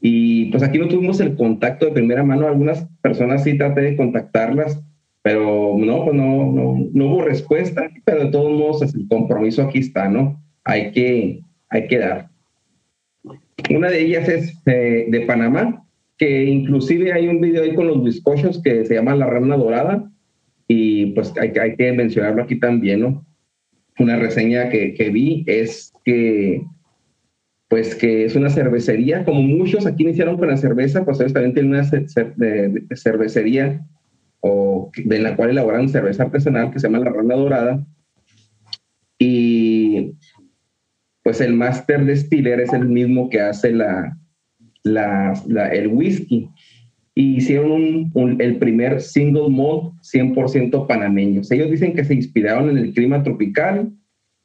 Y 0.02 0.50
pues 0.50 0.62
aquí 0.62 0.78
no 0.78 0.88
tuvimos 0.88 1.20
el 1.20 1.34
contacto 1.34 1.86
de 1.86 1.92
primera 1.92 2.22
mano. 2.22 2.46
Algunas 2.46 2.86
personas 3.00 3.44
sí 3.44 3.56
traté 3.56 3.80
de 3.82 3.96
contactarlas, 3.96 4.82
pero 5.22 5.74
no, 5.76 6.04
pues 6.04 6.16
no, 6.16 6.52
no, 6.52 6.88
no 6.92 7.06
hubo 7.06 7.22
respuesta. 7.22 7.90
Pero 8.04 8.24
de 8.24 8.30
todos 8.30 8.50
modos, 8.50 8.94
el 8.94 9.06
compromiso 9.08 9.62
aquí 9.62 9.80
está, 9.80 10.08
¿no? 10.08 10.42
Hay 10.64 10.92
que, 10.92 11.40
hay 11.68 11.86
que 11.88 11.98
dar. 11.98 12.30
Una 13.68 13.90
de 13.90 14.00
ellas 14.00 14.28
es 14.28 14.62
eh, 14.66 15.06
de 15.08 15.20
Panamá, 15.22 15.84
que 16.16 16.44
inclusive 16.44 17.12
hay 17.12 17.28
un 17.28 17.40
video 17.40 17.62
ahí 17.62 17.74
con 17.74 17.86
los 17.86 18.02
bizcochos 18.02 18.62
que 18.62 18.84
se 18.84 18.94
llama 18.94 19.14
La 19.14 19.26
Rana 19.26 19.56
Dorada, 19.56 20.10
y 20.66 21.06
pues 21.12 21.32
hay, 21.38 21.52
hay 21.60 21.76
que 21.76 21.92
mencionarlo 21.92 22.42
aquí 22.42 22.58
también, 22.58 23.00
¿no? 23.00 23.26
Una 23.98 24.16
reseña 24.16 24.70
que, 24.70 24.94
que, 24.94 25.10
vi 25.10 25.44
es 25.46 25.92
que, 26.04 26.62
pues 27.68 27.94
que 27.94 28.24
es 28.24 28.34
una 28.34 28.48
cervecería, 28.48 29.24
como 29.24 29.42
muchos 29.42 29.86
aquí 29.86 30.04
iniciaron 30.04 30.38
con 30.38 30.48
la 30.48 30.56
cerveza, 30.56 31.04
pues 31.04 31.20
ellos 31.20 31.32
también 31.32 31.54
tienen 31.54 31.72
una 31.72 31.84
cervecería 32.96 33.84
o 34.40 34.90
de 35.04 35.18
la 35.18 35.36
cual 35.36 35.50
elaboran 35.50 35.88
cerveza 35.88 36.24
artesanal 36.24 36.70
que 36.70 36.78
se 36.78 36.88
llama 36.88 37.04
La 37.04 37.10
Rana 37.10 37.34
Dorada, 37.34 37.86
y 39.20 40.14
pues 41.22 41.42
el 41.42 41.52
master 41.52 42.06
distiller 42.06 42.58
es 42.58 42.72
el 42.72 42.88
mismo 42.88 43.28
que 43.28 43.40
hace 43.40 43.70
la, 43.70 44.18
la, 44.82 45.34
el 45.72 45.88
whisky. 45.88 46.48
Y 47.14 47.36
hicieron 47.36 48.10
el 48.38 48.56
primer 48.56 49.00
single 49.02 49.50
malt 49.50 49.92
100% 50.02 50.86
panameños. 50.86 51.50
Ellos 51.50 51.70
dicen 51.70 51.92
que 51.92 52.04
se 52.04 52.14
inspiraron 52.14 52.70
en 52.70 52.78
el 52.78 52.94
clima 52.94 53.22
tropical 53.22 53.92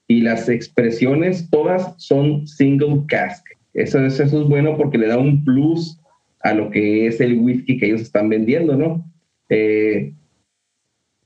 y 0.09 0.21
las 0.21 0.49
expresiones 0.49 1.49
todas 1.49 1.95
son 1.97 2.45
single 2.45 3.03
cask. 3.07 3.45
Eso, 3.73 4.05
eso, 4.05 4.23
eso 4.23 4.41
es 4.41 4.47
bueno 4.47 4.75
porque 4.75 4.97
le 4.97 5.07
da 5.07 5.17
un 5.17 5.45
plus 5.45 6.01
a 6.41 6.53
lo 6.53 6.69
que 6.69 7.07
es 7.07 7.21
el 7.21 7.39
whisky 7.39 7.77
que 7.77 7.87
ellos 7.87 8.01
están 8.01 8.27
vendiendo, 8.27 8.75
¿no? 8.75 9.09
Eh, 9.49 10.13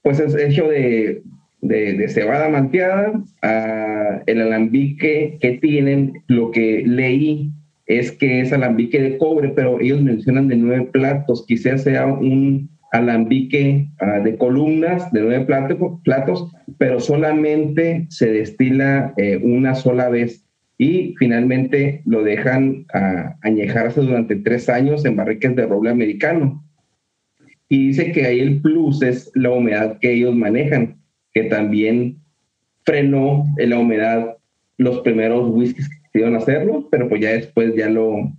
pues 0.01 0.19
es 0.19 0.35
hecho 0.35 0.67
de, 0.67 1.21
de, 1.61 2.07
cebada 2.07 2.49
manteada, 2.49 3.11
uh, 3.11 4.21
el 4.25 4.41
alambique 4.41 5.38
que 5.41 5.51
tienen, 5.61 6.13
lo 6.27 6.51
que 6.51 6.83
leí 6.85 7.51
es 7.85 8.11
que 8.11 8.41
es 8.41 8.53
alambique 8.53 9.01
de 9.01 9.17
cobre, 9.17 9.49
pero 9.49 9.79
ellos 9.79 10.01
mencionan 10.01 10.47
de 10.47 10.55
nueve 10.55 10.89
platos, 10.91 11.45
quizás 11.47 11.83
sea 11.83 12.05
un 12.05 12.69
alambique 12.91 13.88
uh, 14.01 14.23
de 14.23 14.38
columnas 14.38 15.11
de 15.11 15.21
nueve 15.21 15.45
platos, 15.45 15.77
platos, 16.03 16.51
pero 16.77 16.99
solamente 16.99 18.07
se 18.09 18.31
destila 18.31 19.13
eh, 19.17 19.38
una 19.43 19.75
sola 19.75 20.09
vez 20.09 20.45
y 20.77 21.13
finalmente 21.19 22.01
lo 22.05 22.23
dejan 22.23 22.85
uh, 22.93 23.33
añejarse 23.41 24.01
durante 24.01 24.38
tres 24.38 24.69
años 24.69 25.03
en 25.05 25.17
barriques 25.17 25.55
de 25.55 25.65
roble 25.65 25.89
americano. 25.89 26.63
Y 27.69 27.88
dice 27.88 28.11
que 28.11 28.25
ahí 28.25 28.39
el 28.39 28.61
plus 28.61 29.01
es 29.03 29.31
la 29.35 29.51
humedad 29.51 29.99
que 29.99 30.11
ellos 30.11 30.35
manejan 30.35 30.97
que 31.33 31.43
también 31.43 32.17
frenó 32.83 33.45
en 33.57 33.69
la 33.69 33.79
humedad 33.79 34.38
los 34.77 35.01
primeros 35.01 35.49
whiskies 35.51 35.88
que 35.88 35.95
quisieron 36.05 36.35
hacerlo, 36.35 36.88
pero 36.89 37.07
pues 37.07 37.21
ya 37.21 37.33
después 37.33 37.75
ya 37.75 37.89
lo 37.89 38.33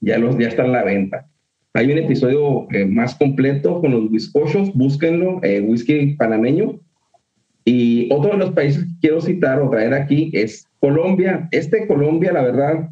ya 0.00 0.18
los 0.18 0.36
ya 0.36 0.48
está 0.48 0.64
en 0.64 0.72
la 0.72 0.82
venta. 0.82 1.26
Hay 1.74 1.90
un 1.90 1.98
episodio 1.98 2.66
eh, 2.72 2.84
más 2.84 3.14
completo 3.14 3.80
con 3.80 3.92
los 3.92 4.10
bizcochos, 4.10 4.72
búsquenlo, 4.74 5.40
eh, 5.42 5.60
whisky 5.60 6.14
panameño. 6.14 6.80
Y 7.64 8.12
otro 8.12 8.32
de 8.32 8.38
los 8.38 8.52
países 8.52 8.84
que 8.84 8.92
quiero 9.00 9.20
citar 9.20 9.60
o 9.60 9.70
traer 9.70 9.94
aquí 9.94 10.30
es 10.34 10.68
Colombia. 10.78 11.48
Este 11.50 11.86
Colombia, 11.86 12.32
la 12.32 12.42
verdad, 12.42 12.90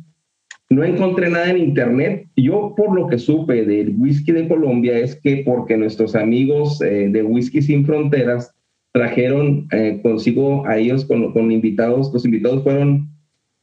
no 0.73 0.85
encontré 0.85 1.29
nada 1.29 1.50
en 1.50 1.59
internet. 1.59 2.26
Yo 2.37 2.75
por 2.76 2.95
lo 2.95 3.07
que 3.07 3.19
supe 3.19 3.64
del 3.64 3.95
whisky 3.99 4.33
de 4.33 4.49
Colombia 4.49 4.99
es 4.99 5.17
que 5.17 5.43
porque 5.45 5.76
nuestros 5.76 6.14
amigos 6.14 6.81
eh, 6.81 7.09
de 7.11 7.23
Whisky 7.23 7.62
Sin 7.62 7.85
Fronteras 7.85 8.55
trajeron 8.93 9.69
eh, 9.73 10.00
consigo 10.02 10.67
a 10.67 10.79
ellos 10.79 11.05
con, 11.05 11.52
invitados. 11.52 12.12
Los 12.12 12.25
invitados 12.25 12.62
fueron 12.62 13.11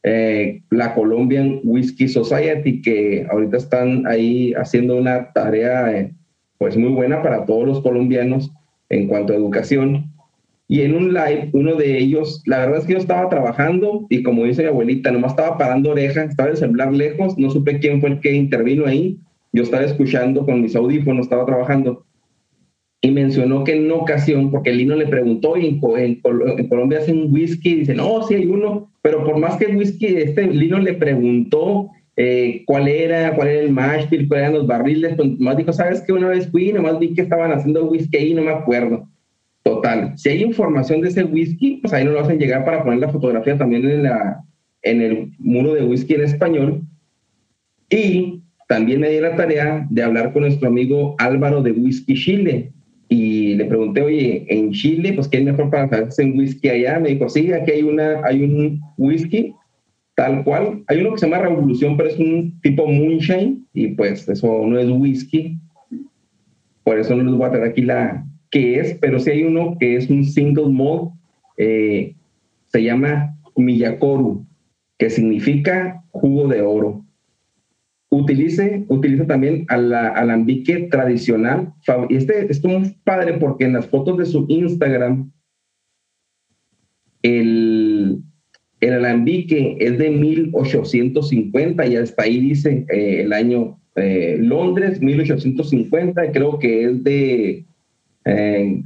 eh, 0.04 0.62
la 0.70 0.94
Colombian 0.94 1.60
Whiskey 1.64 2.08
Society, 2.08 2.82
que 2.82 3.26
ahorita 3.30 3.58
están 3.58 4.06
ahí 4.08 4.54
haciendo 4.54 4.96
una 4.96 5.32
tarea 5.34 6.12
pues 6.58 6.78
muy 6.78 6.90
buena 6.90 7.22
para 7.22 7.46
todos 7.46 7.68
los 7.68 7.82
colombianos 7.82 8.52
en 8.90 9.08
cuanto 9.08 9.34
a 9.34 9.38
educación. 9.38 10.09
Y 10.72 10.84
en 10.84 10.96
un 10.96 11.14
live, 11.16 11.50
uno 11.54 11.76
de 11.76 11.98
ellos, 11.98 12.44
la 12.46 12.60
verdad 12.60 12.78
es 12.78 12.86
que 12.86 12.94
yo 12.94 13.00
estaba 13.00 13.28
trabajando 13.28 14.06
y 14.08 14.22
como 14.22 14.46
dice 14.46 14.62
mi 14.62 14.68
abuelita, 14.70 15.12
nomás 15.12 15.32
estaba 15.32 15.58
parando 15.58 15.90
oreja, 15.90 16.24
estaba 16.24 16.50
el 16.50 16.58
celular 16.58 16.94
lejos, 16.94 17.38
no 17.40 17.50
supe 17.50 17.80
quién 17.80 18.00
fue 18.00 18.12
el 18.12 18.20
que 18.20 18.34
intervino 18.34 18.86
ahí. 18.86 19.18
Yo 19.52 19.64
estaba 19.64 19.84
escuchando 19.84 20.46
con 20.46 20.62
mis 20.62 20.76
audífonos, 20.76 21.26
estaba 21.26 21.44
trabajando 21.48 22.06
y 23.02 23.10
mencionó 23.10 23.64
que 23.64 23.74
en 23.74 23.86
una 23.86 23.96
ocasión, 23.96 24.52
porque 24.52 24.72
Lino 24.72 24.96
le 24.96 25.08
preguntó, 25.08 25.58
y 25.58 25.68
en, 25.68 25.82
en, 25.98 26.22
en, 26.60 26.68
Colombia 26.68 27.00
hacen 27.00 27.34
whisky, 27.34 27.76
dice, 27.76 27.96
no, 27.96 28.22
sí 28.28 28.36
hay 28.36 28.46
uno, 28.46 28.92
pero 29.02 29.24
por 29.24 29.40
más 29.40 29.58
que 29.58 29.68
whisky, 29.68 30.06
este 30.06 30.48
Lino 30.48 30.78
le 30.80 30.94
preguntó 30.94 31.90
eh, 32.18 32.64
cuál 32.68 32.90
era, 32.90 33.34
cuál 33.36 33.48
era 33.48 33.62
el 33.62 33.72
mash 33.72 34.10
bill, 34.10 34.28
cuáles 34.28 34.44
eran 34.44 34.54
los 34.54 34.68
barriles, 34.68 35.16
pues 35.16 35.40
más 35.40 35.56
dijo, 35.56 35.72
¿sabes 35.72 36.02
qué? 36.02 36.12
Una 36.12 36.28
vez 36.28 36.52
fui, 36.52 36.74
nomás 36.74 37.00
vi 37.00 37.14
que 37.14 37.22
estaban 37.22 37.54
haciendo 37.54 37.86
whisky 37.86 38.18
ahí, 38.18 38.34
no 38.34 38.44
me 38.44 38.52
acuerdo. 38.52 39.08
Total, 39.64 40.18
si 40.18 40.30
hay 40.30 40.44
información 40.44 41.02
de 41.02 41.10
ese 41.10 41.24
whisky, 41.24 41.78
pues 41.82 41.94
ahí 41.94 42.06
nos 42.06 42.14
lo 42.14 42.22
hacen 42.22 42.40
llegar 42.40 42.66
para 42.66 42.84
poner 42.84 43.00
la 43.00 43.10
fotografía 43.10 43.58
también 43.58 43.90
en, 43.90 44.04
la, 44.04 44.44
en 44.82 45.02
el 45.02 45.32
muro 45.38 45.74
de 45.74 45.84
whisky 45.84 46.16
en 46.16 46.24
español. 46.24 46.82
Y 47.90 48.42
también 48.68 49.02
me 49.02 49.10
di 49.10 49.20
la 49.20 49.36
tarea 49.36 49.86
de 49.90 50.04
hablar 50.04 50.32
con 50.32 50.44
nuestro 50.44 50.68
amigo 50.68 51.16
Álvaro 51.18 51.62
de 51.62 51.72
Whisky 51.72 52.14
Chile, 52.14 52.72
y 53.12 53.56
le 53.56 53.66
pregunté, 53.66 54.04
oye, 54.04 54.46
en 54.50 54.72
Chile, 54.72 55.14
pues, 55.14 55.28
¿qué 55.28 55.40
es 55.40 55.44
mejor 55.44 55.72
para 55.72 55.86
hacerse 55.86 56.24
un 56.24 56.38
whisky 56.38 56.70
allá? 56.70 57.00
Me 57.00 57.10
dijo, 57.10 57.28
sí, 57.28 57.52
aquí 57.52 57.72
hay, 57.72 57.82
una, 57.82 58.22
hay 58.24 58.44
un 58.44 58.80
whisky 58.98 59.52
tal 60.16 60.44
cual. 60.44 60.84
Hay 60.88 61.02
uno 61.02 61.14
que 61.14 61.18
se 61.18 61.28
llama 61.28 61.42
Revolución, 61.42 61.98
pero 61.98 62.10
es 62.10 62.20
un 62.20 62.60
tipo 62.62 62.86
moonshine 62.86 63.66
y 63.74 63.88
pues 63.90 64.30
eso 64.30 64.64
no 64.64 64.78
es 64.78 64.88
whisky. 64.90 65.58
Por 66.84 67.00
eso 67.00 67.16
no 67.16 67.24
les 67.24 67.34
voy 67.34 67.48
a 67.48 67.52
traer 67.52 67.72
aquí 67.72 67.82
la 67.82 68.28
que 68.50 68.80
es, 68.80 68.96
pero 68.96 69.20
sí 69.20 69.32
hay 69.32 69.44
uno 69.44 69.78
que 69.80 69.96
es 69.96 70.10
un 70.10 70.24
single 70.26 70.70
malt, 70.70 71.12
eh, 71.58 72.16
se 72.68 72.84
llama 72.84 73.38
Miyakoru, 73.56 74.46
que 74.98 75.10
significa 75.10 76.04
jugo 76.12 76.48
de 76.48 76.62
oro. 76.62 77.06
Utilice, 78.12 78.86
utiliza 78.88 79.28
también 79.28 79.66
al 79.68 79.94
alambique 79.94 80.88
tradicional. 80.90 81.74
Y 82.10 82.16
este 82.16 82.52
es 82.52 82.62
padre 83.04 83.34
porque 83.34 83.66
en 83.66 83.74
las 83.74 83.88
fotos 83.88 84.18
de 84.18 84.26
su 84.26 84.46
Instagram, 84.50 85.32
el, 87.22 88.24
el 88.80 88.94
alambique 88.94 89.78
es 89.80 89.98
de 89.98 90.10
1850 90.10 91.86
y 91.86 91.96
hasta 91.98 92.24
ahí 92.24 92.40
dice 92.40 92.86
eh, 92.90 93.22
el 93.22 93.34
año 93.34 93.80
eh, 93.96 94.38
Londres, 94.40 95.02
1850, 95.02 96.32
creo 96.32 96.60
que 96.60 96.86
es 96.86 97.04
de... 97.04 97.66
Eh, 98.30 98.84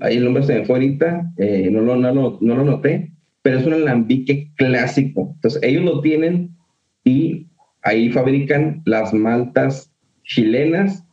ahí 0.00 0.16
el 0.16 0.24
nombre 0.24 0.42
se 0.42 0.58
me 0.58 0.64
fue 0.64 0.76
ahorita, 0.76 1.32
no, 1.70 1.80
lo, 1.80 1.96
no, 1.96 2.12
no, 2.12 2.38
no 2.40 2.56
lo 2.56 2.64
noté, 2.64 3.12
pero 3.42 3.58
es 3.58 3.66
un 3.66 3.74
alambique 3.74 4.50
clásico. 4.56 5.32
Entonces 5.34 5.62
ellos 5.62 5.84
lo 5.84 6.00
tienen 6.00 6.56
y 7.04 7.46
ahí 7.82 8.10
fabrican 8.10 8.82
las 8.84 9.12
maltas 9.12 9.92
chilenas 10.24 11.04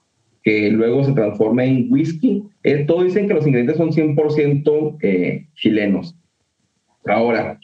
que 0.44 0.70
luego 0.72 1.04
se 1.04 1.14
transforma 1.14 1.64
en 1.64 1.88
whisky. 1.92 2.44
todos 2.88 3.06
dicen 3.06 3.28
que 3.28 3.34
los 3.34 3.46
ingredientes 3.46 3.78
son 3.78 3.92
100% 3.92 5.48
chilenos. 5.56 6.18
Ahora, 7.06 7.60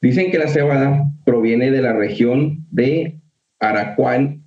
dicen 0.00 0.30
que 0.30 0.38
la 0.38 0.48
cebada 0.48 1.10
proviene 1.24 1.70
de 1.70 1.82
la 1.82 1.92
región 1.92 2.66
de 2.70 3.18
Aracuan, 3.60 4.42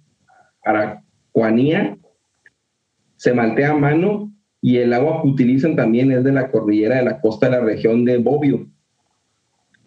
Aracuanía, 0.64 1.98
se 3.26 3.34
maltea 3.34 3.72
a 3.72 3.76
mano 3.76 4.32
y 4.62 4.78
el 4.78 4.94
agua 4.94 5.24
que 5.24 5.30
utilizan 5.30 5.76
también 5.76 6.12
es 6.12 6.24
de 6.24 6.32
la 6.32 6.52
cordillera 6.52 6.98
de 6.98 7.06
la 7.06 7.22
costa 7.22 7.48
de 7.48 7.54
la 7.54 7.64
región 7.64 8.06
de 8.06 8.20
Bobbio. 8.20 8.68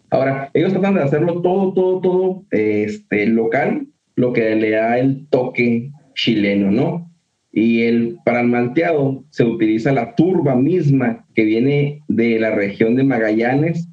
Ahora, 0.09 0.51
ellos 0.53 0.73
tratan 0.73 0.95
de 0.95 1.03
hacerlo 1.03 1.41
todo, 1.41 1.71
todo, 1.73 2.01
todo 2.01 2.43
este, 2.51 3.27
local, 3.27 3.87
lo 4.17 4.33
que 4.33 4.55
le 4.57 4.71
da 4.71 4.99
el 4.99 5.25
toque 5.29 5.89
chileno, 6.15 6.69
¿no? 6.69 7.09
Y 7.53 7.83
el, 7.83 8.17
para 8.25 8.41
el 8.41 8.47
malteado 8.47 9.23
se 9.29 9.45
utiliza 9.45 9.93
la 9.93 10.15
turba 10.15 10.57
misma 10.57 11.25
que 11.33 11.45
viene 11.45 12.01
de 12.09 12.39
la 12.39 12.51
región 12.51 12.97
de 12.97 13.05
Magallanes 13.05 13.87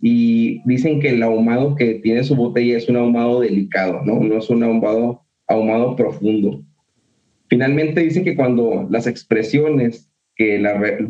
y 0.00 0.60
dicen 0.66 1.00
que 1.00 1.08
el 1.08 1.22
ahumado 1.24 1.74
que 1.74 1.94
tiene 1.94 2.22
su 2.22 2.36
botella 2.36 2.76
es 2.76 2.88
un 2.88 2.96
ahumado 2.96 3.40
delicado, 3.40 4.02
¿no? 4.04 4.20
No 4.20 4.38
es 4.38 4.48
un 4.50 4.62
ahumado, 4.62 5.22
ahumado 5.48 5.96
profundo. 5.96 6.62
Finalmente 7.54 8.00
dicen 8.00 8.24
que 8.24 8.34
cuando 8.34 8.84
las 8.90 9.06
expresiones 9.06 10.10
que 10.34 10.60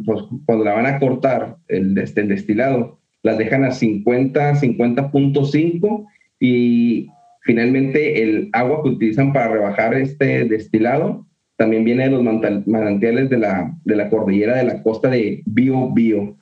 pues, 0.05 0.25
cuando 0.45 0.63
la 0.67 0.75
van 0.75 0.85
a 0.85 0.99
cortar 0.99 1.57
el, 1.69 1.97
este, 1.97 2.21
el 2.21 2.29
destilado, 2.29 3.01
las 3.23 3.39
dejan 3.39 3.65
a 3.65 3.71
50, 3.71 4.57
50.5 4.57 6.07
y 6.39 7.09
finalmente 7.41 8.23
el 8.23 8.51
agua 8.53 8.83
que 8.83 8.91
utilizan 8.91 9.33
para 9.33 9.49
rebajar 9.49 9.95
este 9.95 10.45
destilado 10.45 11.27
también 11.57 11.83
viene 11.83 12.11
de 12.11 12.11
los 12.11 12.23
manantiales 12.23 13.31
de 13.31 13.39
la, 13.39 13.75
de 13.87 13.97
la 13.97 14.11
cordillera 14.11 14.59
de 14.59 14.65
la 14.65 14.83
costa 14.83 15.09
de 15.09 15.43
Bio 15.47 15.95
Bio. 15.95 16.37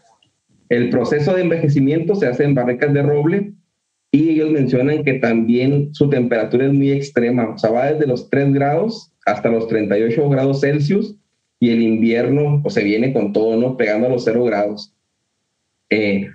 El 0.69 0.91
proceso 0.91 1.33
de 1.33 1.43
envejecimiento 1.43 2.17
se 2.17 2.27
hace 2.27 2.43
en 2.43 2.57
barricas 2.57 2.93
de 2.93 3.05
roble 3.05 3.53
y 4.11 4.31
ellos 4.31 4.51
mencionan 4.51 5.05
que 5.05 5.21
también 5.21 5.95
su 5.95 6.11
temperatura 6.11 6.67
es 6.67 6.73
muy 6.73 6.91
extrema, 6.91 7.51
o 7.51 7.59
sea, 7.59 7.71
va 7.71 7.93
desde 7.93 8.09
los 8.09 8.29
3 8.31 8.53
grados 8.53 9.12
hasta 9.27 9.51
los 9.51 9.69
38 9.69 10.29
grados 10.29 10.61
Celsius 10.61 11.17
y 11.61 11.71
el 11.71 11.83
invierno 11.83 12.61
pues, 12.63 12.75
se 12.75 12.83
viene 12.83 13.13
con 13.13 13.33
todo, 13.33 13.57
¿no? 13.57 13.77
Pegando 13.77 14.07
a 14.09 14.11
los 14.11 14.25
0 14.25 14.45
grados. 14.45 14.95
Eh, 15.91 16.29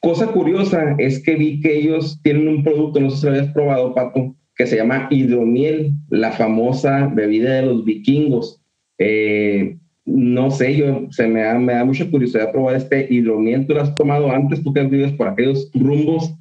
cosa 0.00 0.28
curiosa 0.28 0.94
es 0.98 1.22
que 1.22 1.36
vi 1.36 1.60
que 1.60 1.76
ellos 1.76 2.20
tienen 2.22 2.48
un 2.48 2.64
producto, 2.64 3.00
no 3.00 3.10
sé 3.10 3.16
si 3.18 3.26
lo 3.26 3.32
habías 3.32 3.52
probado, 3.52 3.94
Pato, 3.94 4.34
que 4.56 4.66
se 4.66 4.76
llama 4.76 5.06
hidromiel, 5.10 5.92
la 6.08 6.32
famosa 6.32 7.06
bebida 7.06 7.54
de 7.54 7.66
los 7.66 7.84
vikingos. 7.84 8.60
Eh, 8.98 9.76
no 10.04 10.50
sé, 10.50 10.74
yo 10.74 11.06
se 11.10 11.28
me 11.28 11.42
da, 11.42 11.58
me 11.58 11.74
da 11.74 11.84
mucha 11.84 12.10
curiosidad 12.10 12.50
probar 12.50 12.76
este 12.76 13.06
hidromiel. 13.10 13.66
¿Tú 13.66 13.74
lo 13.74 13.82
has 13.82 13.94
tomado 13.94 14.30
antes? 14.30 14.62
¿Tú 14.62 14.72
que 14.72 14.82
vives 14.82 15.12
por 15.12 15.28
aquellos 15.28 15.70
rumbos? 15.74 16.34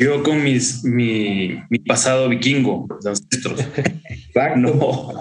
Yo 0.00 0.22
con 0.22 0.42
mis, 0.42 0.82
mi, 0.82 1.60
mi 1.68 1.78
pasado 1.78 2.28
vikingo, 2.28 2.88
de 3.02 3.10
ancestros. 3.10 3.60
Exacto. 4.08 4.58
No, 4.58 5.12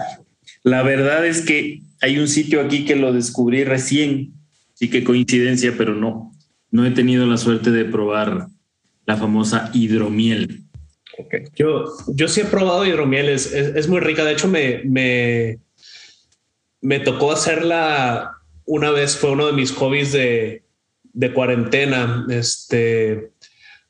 la 0.63 0.83
verdad 0.83 1.25
es 1.25 1.41
que 1.41 1.81
hay 2.01 2.17
un 2.17 2.29
sitio 2.29 2.61
aquí 2.61 2.85
que 2.85 2.95
lo 2.95 3.11
descubrí 3.11 3.65
recién. 3.65 4.33
Sí 4.73 4.89
que 4.89 5.03
coincidencia, 5.03 5.75
pero 5.77 5.93
no. 5.93 6.33
No 6.71 6.85
he 6.85 6.91
tenido 6.91 7.25
la 7.25 7.37
suerte 7.37 7.71
de 7.71 7.83
probar 7.83 8.47
la 9.05 9.17
famosa 9.17 9.69
hidromiel. 9.73 10.63
Okay. 11.17 11.43
Yo, 11.55 11.83
yo 12.07 12.29
sí 12.29 12.41
he 12.41 12.45
probado 12.45 12.85
hidromiel, 12.85 13.27
es, 13.27 13.53
es, 13.53 13.75
es 13.75 13.87
muy 13.89 13.99
rica. 13.99 14.23
De 14.23 14.31
hecho, 14.31 14.47
me, 14.47 14.81
me, 14.85 15.59
me 16.79 16.99
tocó 16.99 17.33
hacerla 17.33 18.37
una 18.65 18.91
vez, 18.91 19.17
fue 19.17 19.31
uno 19.31 19.47
de 19.47 19.53
mis 19.53 19.71
hobbies 19.71 20.11
de, 20.11 20.63
cuarentena. 21.33 22.25
Este, 22.29 23.31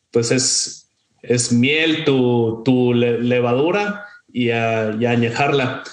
pues 0.09 0.31
es, 0.31 0.78
es 1.21 1.51
miel, 1.51 2.03
tu, 2.05 2.61
tu 2.63 2.93
levadura 2.93 4.05
y, 4.31 4.49
a, 4.51 4.89
añejarla. 4.89 5.83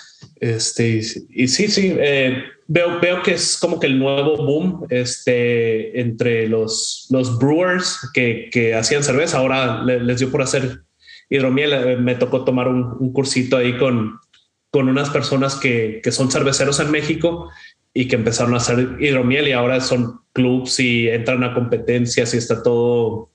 Este, 0.41 1.01
y, 1.31 1.49
sí, 1.49 1.69
sí, 1.69 1.95
eh, 1.99 2.45
veo, 2.67 3.01
veo 3.01 3.23
que 3.23 3.33
es 3.33 3.57
como 3.59 3.81
que 3.81 3.87
el 3.87 3.99
nuevo 3.99 4.37
boom 4.37 4.87
este, 4.91 6.01
entre 6.01 6.49
los, 6.49 7.07
los 7.11 7.39
brewers 7.39 7.99
que, 8.13 8.75
hacían 8.75 9.03
cerveza. 9.03 9.39
Ahora 9.39 9.83
les 9.83 10.19
dio 10.19 10.31
por 10.31 10.43
hacer 10.43 10.83
hidromiel. 11.31 11.73
Eh, 11.73 11.97
me 11.97 12.15
tocó 12.15 12.45
tomar 12.45 12.69
un, 12.69 12.97
un 12.99 13.13
cursito 13.13 13.57
ahí 13.57 13.77
con, 13.79 14.19
con 14.71 14.89
unas 14.89 15.11
personas 15.11 15.57
que, 15.57 16.01
que, 16.03 16.13
son 16.13 16.31
cerveceros 16.31 16.81
en 16.81 16.91
México 16.91 17.51
y 17.95 18.09
que 18.09 18.17
empezaron 18.17 18.53
a 18.55 18.59
hacer 18.59 18.97
hidromiel 19.01 19.49
y 19.49 19.53
ahora 19.53 19.81
son 19.81 20.21
clubs 20.35 20.79
y 20.81 21.09
entran 21.09 21.43
a 21.45 21.55
competencias 21.55 22.35
y 22.35 22.37
está 22.37 22.63
todo 22.63 23.31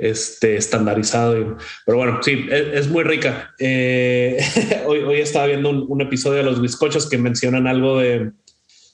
este, 0.00 0.56
estandarizado. 0.56 1.58
Pero 1.84 1.98
bueno, 1.98 2.20
sí, 2.22 2.46
es, 2.50 2.88
muy 2.88 3.04
rica. 3.04 3.54
Eh, 3.58 4.38
hoy, 4.86 5.00
hoy 5.00 5.20
estaba 5.20 5.46
viendo 5.46 5.70
un, 5.70 6.00
episodio 6.00 6.38
de 6.38 6.44
los 6.44 6.60
bizcochos 6.60 7.08
que 7.08 7.18
mencionan 7.18 7.66
algo 7.66 7.98
de, 7.98 8.32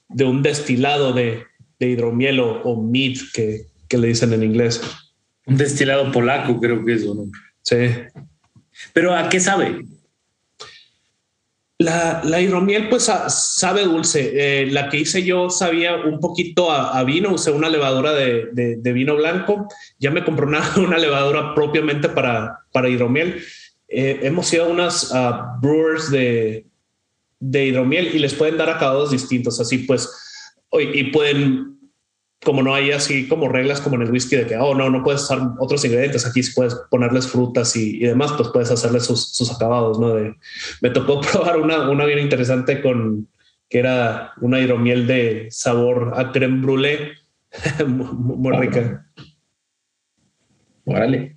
de 0.09 0.25
un 0.25 0.43
destilado 0.43 1.13
de, 1.13 1.45
de 1.79 1.89
hidromiel 1.89 2.41
o, 2.41 2.63
o 2.63 2.83
mead 2.83 3.17
que, 3.33 3.67
que, 3.89 3.99
le 3.99 4.09
dicen 4.09 4.33
en 4.33 4.43
inglés. 4.43 4.81
Un 5.47 5.57
destilado 5.57 6.11
polaco, 6.11 6.61
creo 6.61 6.85
que 6.85 6.95
es, 6.95 7.05
¿no? 7.05 7.31
Sí. 7.63 7.77
Pero 8.93 9.15
¿a 9.15 9.29
qué 9.29 9.41
sabe? 9.41 9.85
La, 11.79 12.41
hidromiel 12.41 12.89
pues 12.89 13.11
sabe 13.29 13.85
dulce. 13.85 14.33
Eh, 14.35 14.67
la 14.67 14.89
que 14.89 14.99
hice 14.99 15.23
yo 15.23 15.51
sabía 15.51 15.97
un 15.97 16.21
poquito 16.21 16.71
a, 16.71 17.03
vino, 17.05 17.35
usé 17.35 17.51
una 17.51 17.69
levadura 17.69 18.13
de, 18.13 18.49
de, 18.53 18.93
vino 18.93 19.15
blanco. 19.17 19.69
Ya 19.99 20.11
me 20.11 20.25
compré 20.25 20.47
una, 20.47 20.63
una 20.77 20.99
levadura 20.99 21.55
propiamente 21.55 22.09
para, 22.09 22.61
para 22.73 22.89
hidromiel. 22.89 23.43
Eh, 23.89 24.21
hemos 24.23 24.53
ido 24.53 24.65
a 24.65 24.69
unas 24.69 25.13
brewers 25.61 26.11
de, 26.11 26.67
de 27.41 27.67
hidromiel 27.67 28.15
y 28.15 28.19
les 28.21 28.35
pueden 28.35 28.57
dar 28.57 28.71
acabados 28.71 29.11
distintos. 29.11 29.61
Así 29.61 29.79
pues, 29.79 30.09
y 30.73 31.05
pueden 31.05 31.76
como 32.47 32.63
no 32.63 32.77
hay 32.77 32.93
así 32.93 33.27
como 33.27 33.49
reglas 33.49 33.81
como 33.81 33.97
en 33.97 34.03
el 34.03 34.13
whisky 34.13 34.37
de 34.37 34.47
que, 34.47 34.57
oh, 34.57 34.73
no, 34.73 34.89
no 34.89 35.03
puedes 35.03 35.25
usar 35.25 35.41
otros 35.59 35.85
ingredientes, 35.85 36.25
aquí 36.25 36.41
puedes 36.55 36.77
ponerles 36.93 37.27
frutas 37.27 37.75
y, 37.75 37.99
demás, 37.99 38.33
pues 38.37 38.51
puedes 38.51 38.71
hacerles 38.71 39.05
sus, 39.05 39.53
acabados, 39.53 39.99
¿no? 39.99 40.15
De, 40.15 40.33
me 40.81 40.91
tocó 40.91 41.21
probar 41.33 41.59
una, 41.59 41.91
una 41.91 42.05
bien 42.05 42.21
interesante 42.21 42.81
con, 42.81 43.27
que 43.69 43.81
era 43.81 44.31
una 44.41 44.61
hidromiel 44.61 45.09
de 45.09 45.49
sabor 45.51 46.13
a 46.15 46.31
creme 46.31 46.65
brûlée, 46.65 47.15
muy, 47.85 48.57
rica. 48.57 49.05
Órale. 50.85 51.37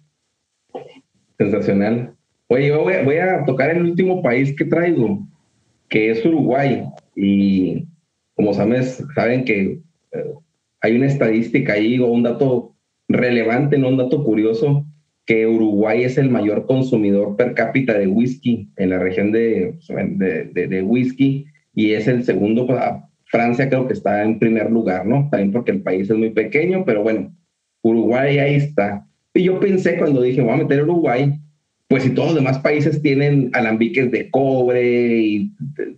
Sensacional. 1.39 2.13
Oye, 2.49 2.67
yo 2.67 2.83
voy, 2.83 3.17
a 3.17 3.45
tocar 3.45 3.71
el 3.71 3.81
último 3.81 4.21
país 4.21 4.55
que 4.55 4.65
traigo, 4.65 5.27
que 5.87 6.11
es 6.11 6.23
Uruguay. 6.23 6.83
Y 7.15 7.87
como 8.35 8.53
sabes, 8.53 9.03
saben 9.15 9.43
que 9.43 9.81
eh, 10.11 10.33
hay 10.81 10.95
una 10.95 11.07
estadística 11.07 11.73
ahí 11.73 11.99
o 11.99 12.07
un 12.07 12.23
dato 12.23 12.75
relevante, 13.07 13.77
no 13.77 13.89
un 13.89 13.97
dato 13.97 14.23
curioso, 14.23 14.85
que 15.25 15.45
Uruguay 15.45 16.03
es 16.03 16.17
el 16.17 16.29
mayor 16.29 16.65
consumidor 16.65 17.35
per 17.35 17.53
cápita 17.53 17.97
de 17.97 18.07
whisky 18.07 18.69
en 18.77 18.89
la 18.89 18.99
región 18.99 19.31
de, 19.31 19.75
de, 19.87 20.67
de, 20.67 20.81
whisky 20.81 21.45
y 21.75 21.91
es 21.91 22.07
el 22.07 22.23
segundo, 22.23 22.65
pues, 22.65 22.79
Francia 23.25 23.69
creo 23.69 23.87
que 23.87 23.93
está 23.93 24.23
en 24.23 24.39
primer 24.39 24.71
lugar, 24.71 25.05
¿no? 25.05 25.27
También 25.29 25.51
porque 25.51 25.71
el 25.71 25.83
país 25.83 26.09
es 26.09 26.17
muy 26.17 26.31
pequeño, 26.31 26.83
pero 26.83 27.03
bueno, 27.03 27.31
Uruguay 27.83 28.39
ahí 28.39 28.55
está. 28.55 29.05
Y 29.35 29.43
yo 29.43 29.59
pensé 29.59 29.97
cuando 29.97 30.21
dije, 30.21 30.41
voy 30.41 30.53
a 30.53 30.57
meter 30.57 30.81
Uruguay, 30.81 31.39
pues 31.87 32.03
si 32.03 32.09
todos 32.11 32.29
los 32.29 32.37
demás 32.37 32.59
países 32.59 33.01
tienen 33.01 33.51
alambiques 33.53 34.11
de 34.11 34.29
cobre 34.31 35.19
y 35.19 35.51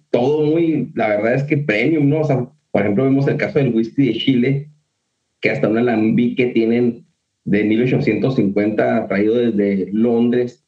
todo 0.10 0.46
muy, 0.46 0.91
la 0.94 1.08
verdad 1.08 1.36
es 1.36 1.44
que 1.44 1.58
premium, 1.58 2.10
¿no? 2.10 2.20
O 2.20 2.24
sea, 2.26 2.50
por 2.72 2.82
ejemplo, 2.82 3.06
vemos 3.06 3.28
el 3.28 3.38
caso 3.38 3.60
del 3.60 3.74
whisky 3.74 4.08
de 4.08 4.13
Chile, 4.13 4.70
que 5.41 5.49
hasta 5.49 5.67
un 5.67 5.77
alambique 5.77 6.47
tienen 6.47 7.06
de 7.43 7.63
1850 7.63 9.08
traído 9.08 9.36
desde 9.36 9.91
Londres. 9.91 10.65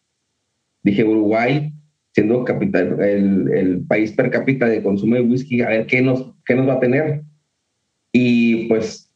Dije, 0.83 1.03
Uruguay, 1.03 1.71
siendo 2.13 2.43
capital, 2.43 2.99
el, 3.01 3.51
el, 3.53 3.85
país 3.85 4.11
per 4.11 4.29
cápita 4.29 4.67
de 4.67 4.83
consumo 4.83 5.15
de 5.15 5.21
whisky, 5.21 5.61
a 5.61 5.69
ver 5.69 5.85
qué 5.85 6.01
nos, 6.01 6.33
qué 6.45 6.55
nos 6.55 6.67
va 6.67 6.73
a 6.73 6.79
tener. 6.79 7.21
Y 8.11 8.67
pues, 8.67 9.11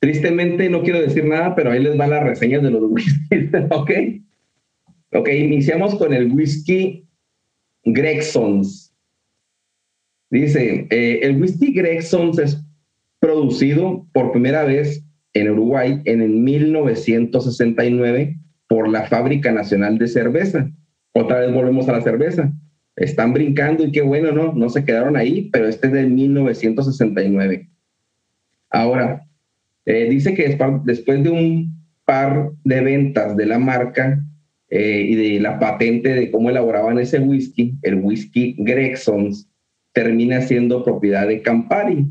tristemente 0.00 0.68
no 0.68 0.82
quiero 0.82 1.00
decir 1.00 1.24
nada, 1.24 1.54
pero 1.54 1.70
ahí 1.70 1.82
les 1.82 1.96
van 1.96 2.10
las 2.10 2.24
reseñas 2.24 2.62
de 2.62 2.70
los 2.70 2.82
whiskies, 2.90 3.50
¿ok? 3.70 3.90
Ok, 5.12 5.28
iniciamos 5.28 5.94
con 5.94 6.12
el 6.12 6.30
whisky 6.32 7.06
Gregsons. 7.84 8.94
Dice, 10.30 10.86
eh, 10.90 11.20
el 11.22 11.40
whisky 11.40 11.72
Gregsons 11.72 12.38
es 12.38 12.65
producido 13.20 14.06
por 14.12 14.32
primera 14.32 14.64
vez 14.64 15.04
en 15.34 15.50
Uruguay 15.50 16.00
en 16.04 16.22
el 16.22 16.30
1969 16.30 18.38
por 18.68 18.88
la 18.88 19.06
Fábrica 19.06 19.52
Nacional 19.52 19.98
de 19.98 20.08
Cerveza. 20.08 20.70
Otra 21.12 21.40
vez 21.40 21.52
volvemos 21.52 21.88
a 21.88 21.92
la 21.92 22.02
cerveza. 22.02 22.52
Están 22.96 23.32
brincando 23.32 23.84
y 23.84 23.92
qué 23.92 24.02
bueno, 24.02 24.32
¿no? 24.32 24.52
No 24.54 24.68
se 24.68 24.84
quedaron 24.84 25.16
ahí, 25.16 25.50
pero 25.52 25.68
este 25.68 25.88
es 25.88 25.92
de 25.92 26.06
1969. 26.06 27.68
Ahora, 28.70 29.26
eh, 29.84 30.08
dice 30.08 30.34
que 30.34 30.58
después 30.84 31.22
de 31.22 31.30
un 31.30 31.76
par 32.04 32.50
de 32.64 32.80
ventas 32.80 33.36
de 33.36 33.46
la 33.46 33.58
marca 33.58 34.20
eh, 34.68 35.06
y 35.08 35.14
de 35.14 35.40
la 35.40 35.58
patente 35.58 36.14
de 36.14 36.30
cómo 36.30 36.50
elaboraban 36.50 36.98
ese 36.98 37.18
whisky, 37.18 37.76
el 37.82 37.96
whisky 37.96 38.56
Gregsons 38.58 39.48
termina 39.92 40.40
siendo 40.42 40.84
propiedad 40.84 41.28
de 41.28 41.42
Campari. 41.42 42.06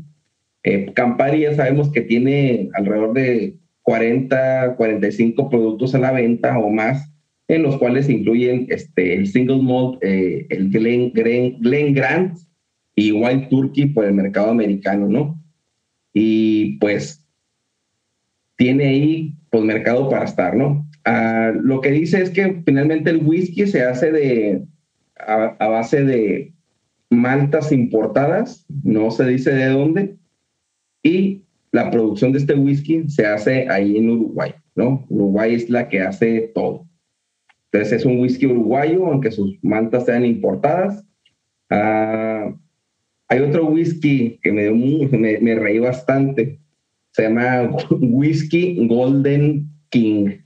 Eh, 0.66 0.92
Campari 0.94 1.42
ya 1.42 1.54
sabemos 1.54 1.92
que 1.92 2.00
tiene 2.00 2.70
alrededor 2.74 3.12
de 3.12 3.54
40, 3.82 4.74
45 4.76 5.48
productos 5.48 5.94
a 5.94 6.00
la 6.00 6.10
venta 6.10 6.58
o 6.58 6.70
más, 6.70 7.08
en 7.46 7.62
los 7.62 7.78
cuales 7.78 8.08
incluyen 8.08 8.66
este, 8.68 9.14
el 9.14 9.28
single 9.28 9.62
malt, 9.62 10.02
eh, 10.02 10.44
el 10.50 10.70
Glen, 10.70 11.12
Glen, 11.12 11.94
Grant 11.94 12.36
y 12.96 13.12
Wild 13.12 13.48
Turkey 13.48 13.86
por 13.86 14.06
el 14.06 14.14
mercado 14.14 14.50
americano, 14.50 15.08
¿no? 15.08 15.40
Y 16.12 16.78
pues 16.78 17.24
tiene 18.56 18.88
ahí 18.88 19.34
pues 19.50 19.62
mercado 19.62 20.08
para 20.08 20.24
estar, 20.24 20.56
¿no? 20.56 20.84
Ah, 21.04 21.52
lo 21.54 21.80
que 21.80 21.92
dice 21.92 22.20
es 22.20 22.30
que 22.30 22.60
finalmente 22.66 23.10
el 23.10 23.24
whisky 23.24 23.68
se 23.68 23.84
hace 23.84 24.10
de 24.10 24.64
a 25.16 25.68
base 25.68 26.04
de 26.04 26.52
maltas 27.08 27.70
importadas, 27.70 28.66
no 28.82 29.12
se 29.12 29.26
dice 29.26 29.52
de 29.52 29.68
dónde, 29.68 30.16
y 31.06 31.44
la 31.70 31.90
producción 31.90 32.32
de 32.32 32.38
este 32.38 32.54
whisky 32.54 33.08
se 33.08 33.24
hace 33.26 33.68
ahí 33.68 33.96
en 33.96 34.10
Uruguay, 34.10 34.52
¿no? 34.74 35.06
Uruguay 35.08 35.54
es 35.54 35.70
la 35.70 35.88
que 35.88 36.00
hace 36.00 36.50
todo. 36.54 36.86
Entonces 37.70 38.00
es 38.00 38.04
un 38.04 38.18
whisky 38.18 38.46
uruguayo, 38.46 39.06
aunque 39.06 39.30
sus 39.30 39.56
maltas 39.62 40.06
sean 40.06 40.24
importadas. 40.24 41.04
Ah, 41.70 42.52
hay 43.28 43.40
otro 43.40 43.66
whisky 43.66 44.38
que 44.42 44.52
me, 44.52 44.70
me, 44.70 45.38
me 45.38 45.54
reí 45.54 45.78
bastante, 45.78 46.58
se 47.12 47.22
llama 47.22 47.70
Whisky 48.00 48.86
Golden 48.88 49.68
King. 49.90 50.38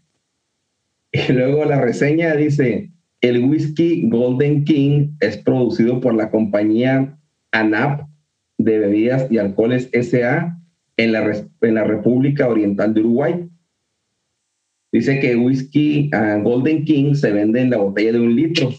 Y 1.12 1.32
luego 1.32 1.64
la 1.64 1.80
reseña 1.80 2.34
dice, 2.36 2.90
el 3.20 3.44
whisky 3.44 4.08
Golden 4.08 4.64
King 4.64 5.12
es 5.20 5.38
producido 5.38 6.00
por 6.00 6.14
la 6.14 6.30
compañía 6.30 7.18
ANAP 7.52 8.09
de 8.64 8.78
bebidas 8.78 9.30
y 9.30 9.38
alcoholes 9.38 9.88
SA 9.92 10.58
en 10.96 11.12
la, 11.12 11.44
en 11.62 11.74
la 11.74 11.84
República 11.84 12.48
Oriental 12.48 12.94
de 12.94 13.00
Uruguay. 13.00 13.48
Dice 14.92 15.20
que 15.20 15.36
whisky 15.36 16.10
ah, 16.12 16.38
Golden 16.42 16.84
King 16.84 17.14
se 17.14 17.32
vende 17.32 17.60
en 17.60 17.70
la 17.70 17.78
botella 17.78 18.12
de 18.12 18.20
un 18.20 18.34
litro. 18.34 18.70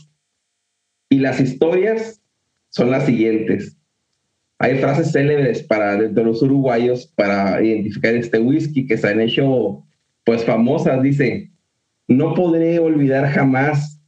Y 1.10 1.20
las 1.20 1.40
historias 1.40 2.22
son 2.70 2.92
las 2.92 3.06
siguientes. 3.06 3.78
Hay 4.60 4.78
frases 4.78 5.12
célebres 5.12 5.64
para 5.64 5.98
los 5.98 6.42
uruguayos 6.44 7.08
para 7.16 7.64
identificar 7.64 8.14
este 8.14 8.40
whisky 8.40 8.86
que 8.86 8.98
se 8.98 9.08
han 9.08 9.20
hecho 9.20 9.84
pues 10.24 10.46
famosas. 10.46 11.02
Dice, 11.02 11.52
no 12.08 12.34
podré 12.34 12.78
olvidar 12.80 13.28
jamás 13.28 14.01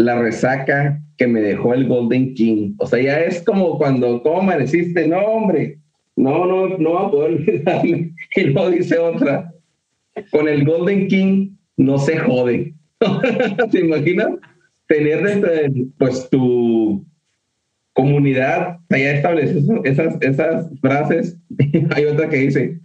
la 0.00 0.20
resaca 0.20 1.00
que 1.16 1.26
me 1.26 1.40
dejó 1.40 1.74
el 1.74 1.86
Golden 1.86 2.34
King. 2.34 2.74
O 2.78 2.86
sea, 2.86 3.00
ya 3.00 3.20
es 3.20 3.42
como 3.42 3.76
cuando, 3.78 4.22
¿cómo 4.22 4.40
amaneciste? 4.40 5.06
No, 5.06 5.18
hombre, 5.18 5.78
no, 6.16 6.46
no, 6.46 6.78
no 6.78 6.92
va 6.94 7.06
a 7.06 7.10
poder 7.10 7.32
olvidarme. 7.32 8.14
Y 8.36 8.40
luego 8.44 8.70
dice 8.70 8.98
otra, 8.98 9.52
con 10.30 10.48
el 10.48 10.64
Golden 10.64 11.08
King 11.08 11.50
no 11.76 11.98
se 11.98 12.18
jode. 12.18 12.74
¿Te 13.70 13.80
imaginas? 13.80 14.30
Tener 14.86 15.22
dentro 15.22 15.50
pues 15.98 16.28
tu 16.30 17.04
comunidad, 17.92 18.78
ya 18.88 19.12
estableces 19.12 19.64
esas, 19.84 20.16
esas 20.20 20.70
frases. 20.80 21.36
Hay 21.94 22.04
otra 22.06 22.28
que 22.28 22.36
dice, 22.36 22.80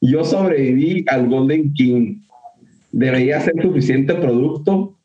yo 0.00 0.24
sobreviví 0.24 1.04
al 1.08 1.28
Golden 1.28 1.72
King. 1.72 2.20
Debería 2.92 3.40
ser 3.40 3.54
suficiente 3.62 4.14
producto 4.14 4.97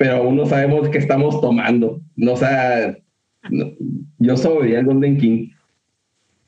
pero 0.00 0.16
aún 0.16 0.36
no 0.36 0.46
sabemos 0.46 0.88
qué 0.88 0.96
estamos 0.96 1.42
tomando. 1.42 2.00
No, 2.16 2.32
o 2.32 2.36
sea, 2.38 2.96
yo 4.18 4.36
soy 4.38 4.72
el 4.72 4.86
Golden 4.86 5.18
King. 5.18 5.50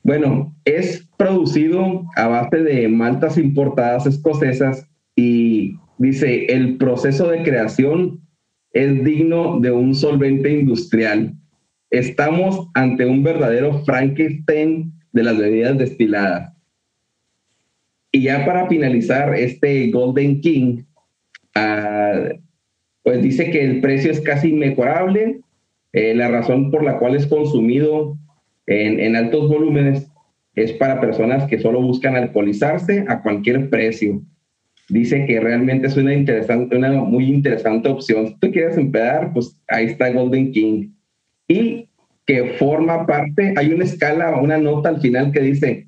Bueno, 0.01 0.55
es 0.65 1.07
producido 1.17 2.03
a 2.15 2.27
base 2.29 2.63
de 2.63 2.87
maltas 2.87 3.37
importadas 3.37 4.07
escocesas 4.07 4.89
y 5.15 5.75
dice, 5.99 6.47
el 6.47 6.77
proceso 6.77 7.29
de 7.29 7.43
creación 7.43 8.21
es 8.71 9.03
digno 9.03 9.59
de 9.59 9.69
un 9.69 9.93
solvente 9.93 10.51
industrial. 10.51 11.35
Estamos 11.91 12.69
ante 12.73 13.05
un 13.05 13.21
verdadero 13.21 13.85
Frankenstein 13.85 14.91
de 15.11 15.23
las 15.23 15.37
bebidas 15.37 15.77
destiladas. 15.77 16.51
Y 18.11 18.23
ya 18.23 18.47
para 18.47 18.67
finalizar, 18.67 19.35
este 19.35 19.91
Golden 19.91 20.41
King, 20.41 20.85
uh, 21.55 22.42
pues 23.03 23.21
dice 23.21 23.51
que 23.51 23.63
el 23.63 23.81
precio 23.81 24.11
es 24.11 24.21
casi 24.21 24.49
inmejorable. 24.49 25.41
Eh, 25.91 26.15
la 26.15 26.29
razón 26.29 26.71
por 26.71 26.83
la 26.83 26.97
cual 26.97 27.15
es 27.15 27.27
consumido 27.27 28.17
en, 28.65 28.99
en, 28.99 29.15
altos 29.15 29.47
volúmenes 29.47 30.09
es 30.55 30.71
para 30.73 30.99
personas 30.99 31.45
que 31.45 31.59
solo 31.59 31.81
buscan 31.81 32.15
alcoholizarse 32.15 33.05
a 33.07 33.21
cualquier 33.21 33.69
precio. 33.69 34.21
Dice 34.89 35.25
que 35.25 35.39
realmente 35.39 35.87
es 35.87 35.97
una, 35.97 36.13
interesante, 36.13 36.75
una 36.75 36.91
muy 36.91 37.25
interesante 37.25 37.89
opción. 37.89 38.27
Si 38.27 38.39
tú 38.39 38.51
quieres 38.51 38.77
empezar, 38.77 39.31
pues 39.33 39.59
ahí 39.67 39.85
está 39.85 40.11
Golden 40.11 40.51
King. 40.51 40.89
Y 41.47 41.89
que 42.25 42.55
forma 42.57 43.05
parte, 43.05 43.53
hay 43.57 43.73
una 43.73 43.83
escala, 43.83 44.37
una 44.39 44.57
nota 44.57 44.89
al 44.89 45.01
final 45.01 45.31
que 45.31 45.41
dice, 45.41 45.87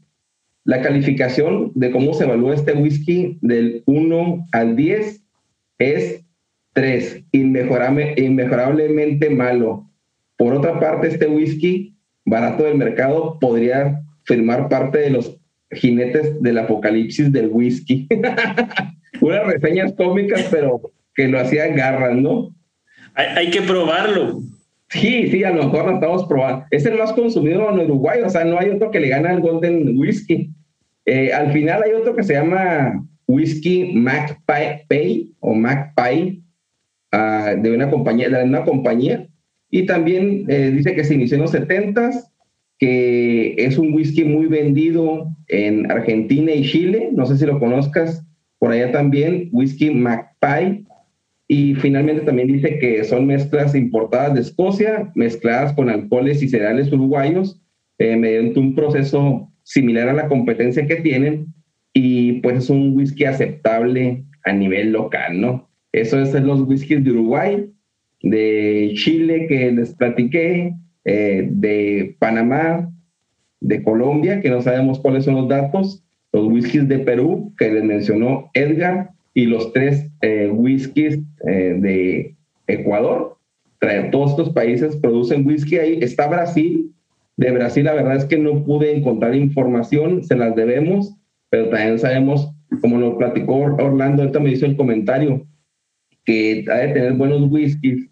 la 0.63 0.81
calificación 0.81 1.71
de 1.75 1.91
cómo 1.91 2.13
se 2.13 2.23
evalúa 2.23 2.55
este 2.55 2.73
whisky 2.73 3.37
del 3.41 3.83
1 3.85 4.47
al 4.51 4.75
10 4.75 5.23
es 5.77 6.25
Tres, 6.75 7.23
inmejorablemente 7.31 9.29
malo. 9.29 9.89
Por 10.35 10.53
otra 10.53 10.77
parte, 10.77 11.07
este 11.07 11.25
whisky 11.25 11.95
barato 12.25 12.65
del 12.65 12.75
mercado 12.75 13.39
podría 13.39 14.01
firmar 14.23 14.67
parte 14.67 14.97
de 14.97 15.09
los 15.11 15.39
jinetes 15.71 16.41
del 16.43 16.57
apocalipsis 16.57 17.31
del 17.31 17.47
whisky. 17.47 18.09
Unas 19.21 19.47
reseñas 19.47 19.93
cómicas, 19.93 20.49
pero 20.51 20.91
que 21.15 21.29
lo 21.29 21.39
hacían 21.39 21.77
garras, 21.77 22.17
¿no? 22.17 22.53
Hay, 23.13 23.49
que 23.51 23.61
probarlo. 23.61 24.41
Sí, 24.89 25.29
sí, 25.29 25.45
a 25.45 25.51
lo 25.51 25.63
mejor 25.63 25.85
lo 25.85 25.93
estamos 25.93 26.25
probando. 26.25 26.65
Es 26.71 26.85
el 26.85 26.97
más 26.97 27.13
consumido 27.13 27.69
en 27.69 27.79
Uruguay, 27.85 28.19
o 28.21 28.29
sea, 28.29 28.43
no 28.43 28.59
hay 28.59 28.71
otro 28.71 28.91
que 28.91 28.99
le 28.99 29.07
gane 29.07 29.29
al 29.29 29.39
Golden 29.39 29.97
Whisky. 29.97 30.49
Eh, 31.05 31.31
al 31.31 31.53
final 31.53 31.83
hay 31.83 31.93
otro 31.93 32.17
que 32.17 32.23
se 32.23 32.33
llama 32.33 33.01
Whisky 33.27 33.93
MacPay 33.93 35.31
o 35.39 35.53
MacPay, 35.53 36.41
de 37.61 37.71
una 37.71 37.89
compañía, 37.89 38.29
de 38.29 38.43
una 38.43 38.63
compañía. 38.63 39.27
Y 39.69 39.85
también 39.85 40.45
eh, 40.47 40.71
dice 40.71 40.95
que 40.95 41.03
se 41.03 41.15
inició 41.15 41.35
en 41.35 41.41
los 41.43 41.51
70 41.51 42.11
que 42.77 43.55
es 43.57 43.77
un 43.77 43.93
whisky 43.93 44.23
muy 44.23 44.47
vendido 44.47 45.29
en 45.47 45.89
Argentina 45.91 46.51
y 46.51 46.63
Chile. 46.63 47.09
No 47.13 47.25
sé 47.25 47.37
si 47.37 47.45
lo 47.45 47.59
conozcas 47.59 48.25
por 48.59 48.71
allá 48.71 48.91
también, 48.91 49.49
whisky 49.51 49.91
McPie. 49.91 50.85
Y 51.47 51.75
finalmente 51.75 52.23
también 52.25 52.47
dice 52.47 52.79
que 52.79 53.03
son 53.03 53.27
mezclas 53.27 53.75
importadas 53.75 54.33
de 54.33 54.41
Escocia, 54.41 55.11
mezcladas 55.15 55.73
con 55.73 55.89
alcoholes 55.89 56.41
y 56.41 56.49
cereales 56.49 56.91
uruguayos, 56.91 57.61
eh, 57.99 58.15
mediante 58.15 58.59
un 58.59 58.73
proceso 58.73 59.51
similar 59.63 60.09
a 60.09 60.13
la 60.13 60.27
competencia 60.27 60.87
que 60.87 60.97
tienen. 60.97 61.53
Y 61.93 62.41
pues 62.41 62.57
es 62.57 62.69
un 62.69 62.95
whisky 62.95 63.25
aceptable 63.25 64.25
a 64.43 64.51
nivel 64.51 64.91
local, 64.91 65.39
¿no? 65.39 65.69
Eso 65.95 66.19
es 66.19 66.33
los 66.33 66.59
whiskies 66.61 67.05
de 67.05 67.11
Uruguay, 67.11 67.69
de 68.21 68.91
Chile 68.95 69.47
que 69.47 69.71
les 69.71 69.95
platiqué, 69.95 70.73
eh, 71.05 71.47
de 71.49 72.17
Panamá, 72.19 72.91
de 73.61 73.81
Colombia, 73.81 74.41
que 74.41 74.49
no 74.49 74.61
sabemos 74.61 74.99
cuáles 74.99 75.23
son 75.23 75.35
los 75.35 75.47
datos, 75.47 76.03
los 76.33 76.47
whiskies 76.47 76.89
de 76.89 76.99
Perú, 76.99 77.53
que 77.57 77.71
les 77.71 77.83
mencionó 77.85 78.49
Edgar, 78.53 79.11
y 79.33 79.45
los 79.45 79.71
tres 79.71 80.11
eh, 80.21 80.49
whiskies 80.51 81.17
eh, 81.47 81.77
de 81.79 82.35
Ecuador. 82.67 83.37
Todos 84.11 84.31
estos 84.31 84.49
países 84.49 84.97
producen 84.97 85.45
whisky. 85.45 85.77
Ahí 85.77 85.99
está 86.01 86.27
Brasil. 86.27 86.91
De 87.37 87.51
Brasil, 87.51 87.85
la 87.85 87.93
verdad 87.93 88.17
es 88.17 88.25
que 88.25 88.37
no 88.37 88.65
pude 88.65 88.95
encontrar 88.95 89.35
información, 89.35 90.23
se 90.23 90.35
las 90.35 90.55
debemos, 90.55 91.15
pero 91.49 91.69
también 91.69 91.99
sabemos, 91.99 92.51
como 92.81 92.97
nos 92.97 93.15
platicó 93.15 93.55
Orlando, 93.55 94.23
ahorita 94.23 94.39
me 94.39 94.51
hizo 94.51 94.65
el 94.65 94.75
comentario, 94.75 95.45
que 96.25 96.65
ha 96.71 96.77
de 96.77 96.93
tener 96.93 97.13
buenos 97.13 97.49
whiskies, 97.49 98.09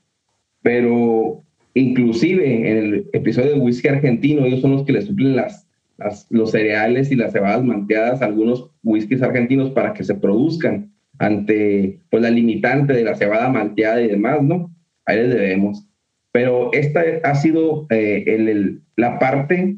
pero 0.62 1.43
inclusive 1.73 2.69
en 2.69 2.78
el 2.78 3.10
episodio 3.13 3.54
de 3.54 3.60
whisky 3.60 3.88
argentino, 3.88 4.45
ellos 4.45 4.62
son 4.62 4.71
los 4.71 4.86
que 4.86 4.93
le 4.93 5.02
suplen 5.02 5.36
las, 5.36 5.67
los 6.30 6.52
cereales 6.52 7.12
y 7.12 7.15
las 7.15 7.34
cebadas 7.34 7.63
manteadas 7.63 8.21
a 8.21 8.26
algunos 8.26 8.69
whiskies 8.84 9.21
argentinos 9.21 9.71
para 9.71 9.93
que 9.93 10.04
se 10.04 10.15
produzcan 10.15 10.91
ante 11.19 11.99
pues, 12.10 12.23
la 12.23 12.30
limitante 12.30 12.93
de 12.93 13.04
la 13.04 13.15
cebada 13.15 13.49
malteada 13.49 14.02
y 14.02 14.08
demás, 14.08 14.41
¿no? 14.41 14.73
Ahí 15.06 15.17
les 15.17 15.30
debemos. 15.30 15.88
Pero 16.32 16.71
esta 16.73 17.04
ha 17.23 17.36
sido 17.36 17.86
eh, 17.89 18.23
el, 18.28 18.82
la 18.95 19.19
parte 19.19 19.76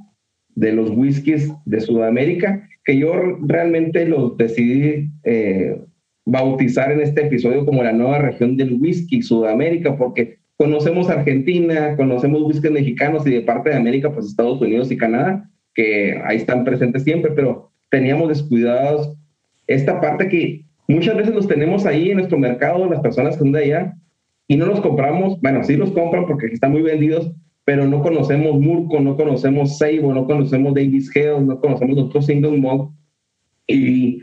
de 0.56 0.72
los 0.72 0.90
whiskies 0.92 1.52
de 1.66 1.82
Sudamérica 1.82 2.68
que 2.86 2.98
yo 2.98 3.14
realmente 3.42 4.06
los 4.06 4.38
decidí 4.38 5.10
eh, 5.24 5.78
bautizar 6.26 6.92
en 6.92 7.02
este 7.02 7.26
episodio 7.26 7.66
como 7.66 7.84
la 7.84 7.94
nueva 7.94 8.20
región 8.20 8.58
del 8.58 8.74
whisky 8.74 9.22
Sudamérica, 9.22 9.96
porque 9.96 10.40
conocemos 10.58 11.10
Argentina, 11.10 11.96
conocemos 11.96 12.42
whiskies 12.42 12.72
mexicanos 12.72 13.26
y 13.28 13.32
de 13.32 13.42
parte 13.42 13.70
de 13.70 13.76
América, 13.76 14.12
pues 14.12 14.28
Estados 14.28 14.62
Unidos 14.62 14.92
y 14.92 14.98
Canadá, 14.98 15.50
que 15.74 16.20
ahí 16.26 16.38
están 16.38 16.64
presentes 16.64 17.04
siempre, 17.04 17.32
pero 17.32 17.72
teníamos 17.90 18.30
descuidados 18.30 19.16
esta 19.68 20.02
parte 20.02 20.28
que 20.30 20.66
Muchas 20.88 21.18
veces 21.18 21.34
los 21.34 21.48
tenemos 21.48 21.86
ahí 21.86 22.12
en 22.12 22.18
nuestro 22.18 22.38
mercado, 22.38 22.88
las 22.88 23.00
personas 23.00 23.34
que 23.34 23.40
son 23.40 23.52
de 23.52 23.64
allá, 23.64 23.96
y 24.48 24.56
no 24.56 24.68
los 24.68 24.82
compramos. 24.82 25.40
Bueno, 25.42 25.64
sí 25.64 25.76
los 25.76 25.92
compran 25.92 26.28
porque 26.28 26.48
están 26.48 26.72
muy 26.72 26.84
vendidos, 26.84 27.32
pero 27.64 27.88
no 27.88 28.04
conocemos 28.04 28.60
Murco, 28.60 29.00
no 29.00 29.18
conocemos 29.18 29.80
Seibo, 29.80 30.14
no 30.14 30.26
conocemos 30.26 30.76
Davis 30.76 31.12
Hill, 31.16 31.48
no 31.48 31.60
conocemos 31.60 31.98
otros 31.98 32.28
single 32.28 32.60
malt. 32.60 32.92
Y 33.68 34.22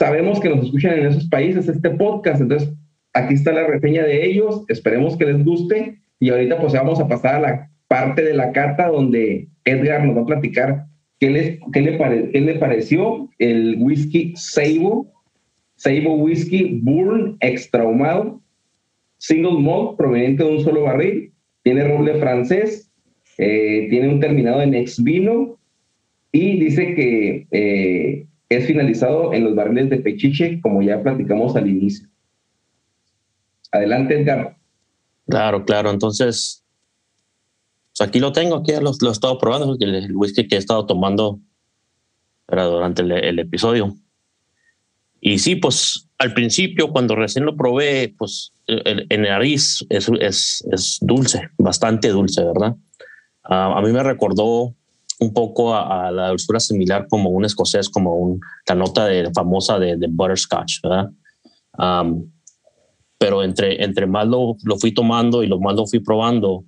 sabemos 0.00 0.40
que 0.40 0.48
nos 0.48 0.64
escuchan 0.64 0.98
en 0.98 1.06
esos 1.06 1.28
países 1.28 1.68
este 1.68 1.90
podcast. 1.90 2.40
Entonces, 2.40 2.72
aquí 3.12 3.34
está 3.34 3.52
la 3.52 3.66
reseña 3.66 4.02
de 4.02 4.24
ellos. 4.24 4.64
Esperemos 4.68 5.16
que 5.18 5.26
les 5.26 5.44
guste. 5.44 6.00
Y 6.18 6.30
ahorita 6.30 6.58
pues 6.58 6.72
vamos 6.72 6.98
a 7.00 7.06
pasar 7.06 7.34
a 7.36 7.40
la 7.40 7.70
parte 7.86 8.24
de 8.24 8.34
la 8.34 8.50
carta 8.52 8.88
donde 8.88 9.48
Edgar 9.66 10.04
nos 10.04 10.16
va 10.16 10.22
a 10.22 10.26
platicar 10.26 10.86
qué, 11.18 11.30
les, 11.30 11.58
qué, 11.72 11.82
le, 11.82 12.30
qué 12.30 12.40
le 12.40 12.54
pareció 12.54 13.28
el 13.38 13.76
whisky 13.78 14.32
Seibo 14.36 15.06
Seibo 15.76 16.14
Whisky 16.14 16.78
Burn 16.82 17.36
Extra 17.40 17.82
Ahumado, 17.82 18.40
single 19.16 19.60
malt 19.60 19.96
proveniente 19.96 20.44
de 20.44 20.50
un 20.50 20.60
solo 20.60 20.82
barril, 20.82 21.32
tiene 21.62 21.84
roble 21.84 22.16
francés, 22.16 22.92
eh, 23.38 23.86
tiene 23.88 24.08
un 24.08 24.20
terminado 24.20 24.60
en 24.60 24.74
ex 24.74 25.02
vino 25.02 25.58
y 26.32 26.60
dice 26.60 26.94
que 26.94 27.46
eh, 27.50 28.26
es 28.50 28.66
finalizado 28.66 29.32
en 29.32 29.44
los 29.44 29.54
barriles 29.54 29.88
de 29.88 29.98
Pechiche, 29.98 30.60
como 30.60 30.82
ya 30.82 31.02
platicamos 31.02 31.56
al 31.56 31.68
inicio. 31.68 32.08
Adelante, 33.72 34.20
Edgar. 34.20 34.56
Claro, 35.28 35.64
claro. 35.64 35.90
Entonces, 35.90 36.64
pues 37.92 38.08
aquí 38.08 38.18
lo 38.18 38.32
tengo, 38.32 38.56
aquí 38.56 38.72
lo, 38.72 38.90
he 38.90 39.12
estado 39.12 39.38
probando, 39.38 39.76
el, 39.78 40.14
whisky 40.16 40.48
que 40.48 40.56
he 40.56 40.58
estado 40.58 40.84
tomando 40.84 41.40
durante 42.48 43.02
el 43.02 43.38
episodio. 43.38 43.96
Y 45.20 45.38
sí, 45.38 45.54
pues 45.56 46.08
al 46.18 46.34
principio, 46.34 46.90
cuando 46.90 47.14
recién 47.14 47.44
lo 47.44 47.56
probé, 47.56 48.14
pues 48.18 48.52
el, 48.66 49.06
nariz 49.22 49.86
es, 49.88 50.98
dulce, 51.02 51.50
bastante 51.58 52.08
dulce, 52.08 52.44
¿verdad? 52.44 52.74
Ah, 53.44 53.74
a 53.76 53.82
mí 53.82 53.92
me 53.92 54.02
recordó 54.02 54.74
un 55.20 55.32
poco 55.34 55.74
a, 55.74 56.10
la 56.10 56.30
dulzura 56.30 56.58
similar 56.58 57.06
como 57.08 57.30
un 57.30 57.44
escocés, 57.44 57.88
como 57.88 58.16
un, 58.16 58.40
la 58.66 58.74
nota 58.74 59.06
de, 59.06 59.30
famosa 59.32 59.78
de, 59.78 59.96
de 59.96 60.06
butterscotch, 60.08 60.80
¿verdad? 60.82 61.10
pero 63.18 63.42
entre, 63.42 63.84
entre 63.84 64.06
más 64.06 64.26
lo, 64.26 64.56
lo, 64.64 64.76
fui 64.78 64.92
tomando 64.92 65.42
y 65.42 65.46
lo 65.46 65.60
más 65.60 65.74
lo 65.76 65.86
fui 65.86 66.00
probando, 66.00 66.64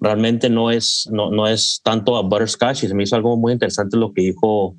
realmente 0.00 0.50
no 0.50 0.70
es, 0.70 1.08
no, 1.12 1.30
no 1.30 1.46
es 1.46 1.80
tanto 1.84 2.16
a 2.16 2.22
butterscotch 2.22 2.84
y 2.84 2.88
se 2.88 2.94
me 2.94 3.04
hizo 3.04 3.14
algo 3.14 3.36
muy 3.36 3.52
interesante 3.52 3.96
lo 3.96 4.12
que 4.12 4.22
dijo 4.22 4.76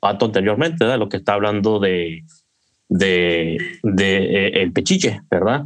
Pato 0.00 0.26
anteriormente, 0.26 0.84
¿verdad? 0.84 0.98
lo 0.98 1.08
que 1.08 1.16
está 1.16 1.32
hablando 1.32 1.80
de, 1.80 2.24
de, 2.88 3.56
eh, 3.56 4.62
el 4.62 4.72
pechiche, 4.72 5.22
¿verdad? 5.30 5.64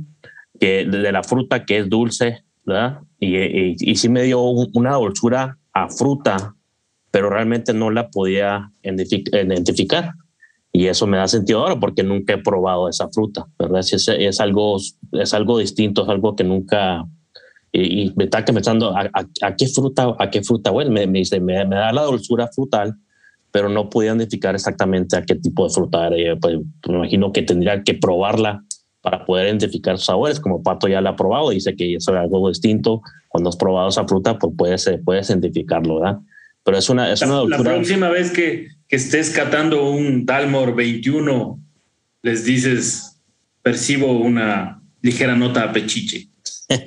Que 0.58 0.84
de 0.84 1.12
la 1.12 1.22
fruta 1.22 1.64
que 1.64 1.78
es 1.78 1.88
dulce, 1.88 2.44
¿verdad? 2.64 3.00
Y, 3.18 3.90
y, 3.90 3.96
sí 3.96 4.08
me 4.08 4.22
dio 4.22 4.42
una 4.42 4.94
dulzura 4.94 5.58
a 5.72 5.88
fruta, 5.88 6.54
pero 7.10 7.30
realmente 7.30 7.72
no 7.72 7.90
la 7.90 8.10
podía 8.10 8.70
identificar. 8.82 10.12
Y 10.72 10.86
eso 10.86 11.06
me 11.06 11.18
da 11.18 11.28
sentido 11.28 11.60
ahora 11.60 11.78
porque 11.78 12.02
nunca 12.02 12.34
he 12.34 12.38
probado 12.38 12.88
esa 12.88 13.08
fruta, 13.10 13.46
¿verdad? 13.58 13.80
Es, 13.80 14.08
es 14.08 14.40
algo, 14.40 14.78
es 15.12 15.34
algo 15.34 15.58
distinto, 15.58 16.02
es 16.02 16.08
algo 16.08 16.34
que 16.34 16.44
nunca... 16.44 17.04
Y, 17.74 18.12
me 18.16 18.24
está 18.24 18.44
pensando, 18.44 18.94
¿a, 18.94 19.56
qué 19.56 19.66
fruta, 19.66 20.14
a 20.18 20.30
qué 20.30 20.42
fruta 20.42 20.70
bueno, 20.70 20.90
Me, 20.90 21.06
me 21.06 21.20
dice, 21.20 21.40
me, 21.40 21.64
me 21.64 21.76
da 21.76 21.92
la 21.92 22.02
dulzura 22.02 22.48
frutal, 22.48 22.96
pero 23.50 23.68
no 23.68 23.88
podía 23.88 24.10
identificar 24.10 24.54
exactamente 24.54 25.16
a 25.16 25.22
qué 25.22 25.36
tipo 25.36 25.66
de 25.66 25.72
fruta 25.72 26.08
era. 26.08 26.36
Pues, 26.36 26.58
me 26.88 26.96
imagino 26.96 27.32
que 27.32 27.42
tendría 27.42 27.82
que 27.82 27.94
probarla 27.94 28.62
para 29.02 29.24
poder 29.24 29.48
identificar 29.48 29.98
sus 29.98 30.06
sabores, 30.06 30.40
como 30.40 30.62
Pato 30.62 30.88
ya 30.88 31.00
la 31.00 31.10
ha 31.10 31.16
probado, 31.16 31.50
dice 31.50 31.74
que 31.74 31.94
eso 31.94 32.12
es 32.12 32.18
algo 32.18 32.48
distinto. 32.48 33.02
Cuando 33.28 33.50
has 33.50 33.56
probado 33.56 33.88
esa 33.88 34.06
fruta, 34.06 34.38
pues 34.38 34.54
puedes, 34.56 34.90
puedes 35.04 35.28
identificarlo, 35.28 36.00
¿verdad? 36.00 36.20
Pero 36.64 36.78
es 36.78 36.88
una, 36.88 37.12
es 37.12 37.20
la, 37.20 37.42
una 37.42 37.58
La 37.58 37.62
próxima 37.62 38.08
vez 38.08 38.30
que, 38.30 38.68
que 38.88 38.96
estés 38.96 39.30
catando 39.30 39.90
un 39.90 40.24
Dalmor 40.24 40.76
21, 40.76 41.60
les 42.22 42.44
dices, 42.44 43.20
percibo 43.60 44.12
una 44.12 44.80
ligera 45.02 45.34
nota 45.34 45.64
a 45.64 45.72
pechiche. 45.72 46.28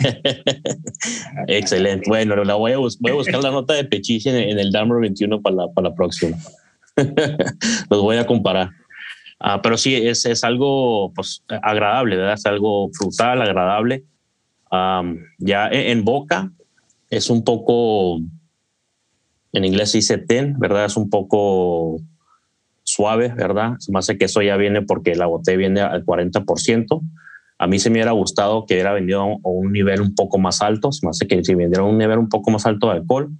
Excelente. 1.47 2.05
Bueno, 2.07 2.41
la 2.45 2.55
voy, 2.55 2.71
a 2.71 2.77
voy, 2.77 3.11
a 3.11 3.13
buscar 3.13 3.43
la 3.43 3.51
nota 3.51 3.73
de 3.73 3.83
pechiche 3.83 4.29
en, 4.29 4.57
el 4.57 4.71
Dalmor 4.71 5.01
21 5.01 5.41
para 5.41 5.55
la, 5.55 5.67
para 5.73 5.89
la 5.89 5.95
próxima. 5.95 6.37
Los 7.89 8.01
voy 8.01 8.15
a 8.15 8.25
comparar. 8.25 8.69
Ah, 9.39 9.61
pero 9.61 9.77
sí, 9.77 9.95
es, 9.95 10.25
es 10.25 10.43
algo 10.43 11.11
pues, 11.13 11.43
agradable, 11.61 12.15
¿verdad? 12.15 12.33
Es 12.33 12.45
algo 12.45 12.89
frutal, 12.93 13.41
agradable. 13.41 14.05
ya 15.39 15.69
en, 15.71 16.05
boca 16.05 16.51
es 17.09 17.29
un 17.29 17.43
poco, 17.43 18.19
en 19.53 19.65
inglés 19.65 19.93
dice 19.93 20.17
ten, 20.17 20.57
¿verdad? 20.57 20.85
Es 20.85 20.97
un 20.97 21.09
poco 21.09 21.97
suave, 22.83 23.33
¿verdad? 23.35 23.73
Se 23.79 23.91
me 23.91 23.99
hace 23.99 24.17
que 24.17 24.25
eso 24.25 24.41
ya 24.41 24.57
viene 24.57 24.81
porque 24.81 25.15
la 25.15 25.25
botella 25.25 25.57
viene 25.57 25.81
al 25.81 26.05
40%. 26.05 27.01
A 27.57 27.67
mí 27.67 27.79
se 27.79 27.89
me 27.89 27.95
hubiera 27.95 28.11
gustado 28.11 28.65
que 28.65 28.75
hubiera 28.75 28.93
venido 28.93 29.21
a 29.21 29.49
un 29.49 29.71
nivel 29.71 30.01
un 30.01 30.15
poco 30.15 30.37
más 30.37 30.61
alto. 30.61 30.91
Se 30.91 31.05
me 31.05 31.09
hace 31.09 31.27
que 31.27 31.43
si 31.43 31.55
vendiera 31.55 31.83
a 31.83 31.87
un 31.87 31.97
nivel 31.97 32.19
un 32.19 32.29
poco 32.29 32.51
más 32.51 32.65
alto 32.65 32.87
de 32.87 32.93
alcohol, 32.99 33.31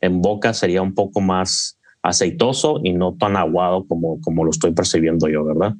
en 0.00 0.20
boca 0.20 0.52
sería 0.52 0.82
un 0.82 0.94
poco 0.94 1.20
más 1.20 1.78
aceitoso 2.02 2.80
y 2.82 2.92
no 2.92 3.16
tan 3.18 3.36
aguado 3.36 3.86
como, 3.86 4.20
como 4.20 4.44
lo 4.44 4.50
estoy 4.50 4.72
percibiendo 4.72 5.28
yo, 5.28 5.44
¿verdad? 5.44 5.74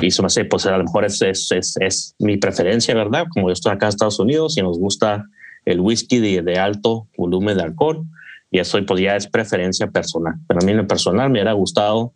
Y 0.00 0.06
eso 0.06 0.22
me 0.22 0.26
hace, 0.26 0.44
pues 0.44 0.64
a 0.66 0.76
lo 0.76 0.84
mejor 0.84 1.04
es, 1.04 1.20
es, 1.22 1.50
es, 1.50 1.76
es, 1.80 2.14
mi 2.20 2.36
preferencia, 2.36 2.94
¿verdad? 2.94 3.24
Como 3.30 3.48
yo 3.48 3.52
estoy 3.52 3.72
acá 3.72 3.86
en 3.86 3.90
Estados 3.90 4.20
Unidos 4.20 4.56
y 4.56 4.62
nos 4.62 4.78
gusta 4.78 5.26
el 5.64 5.80
whisky 5.80 6.20
de, 6.20 6.42
de 6.42 6.58
alto 6.58 7.08
volumen 7.16 7.56
de 7.56 7.64
alcohol, 7.64 8.04
y 8.50 8.58
eso 8.58 8.78
pues 8.86 9.00
ya 9.00 9.16
es 9.16 9.26
preferencia 9.26 9.90
personal. 9.90 10.34
Pero 10.46 10.60
a 10.60 10.64
mí 10.64 10.70
en 10.70 10.76
lo 10.78 10.86
personal 10.86 11.30
me 11.30 11.38
hubiera 11.38 11.52
gustado 11.52 12.12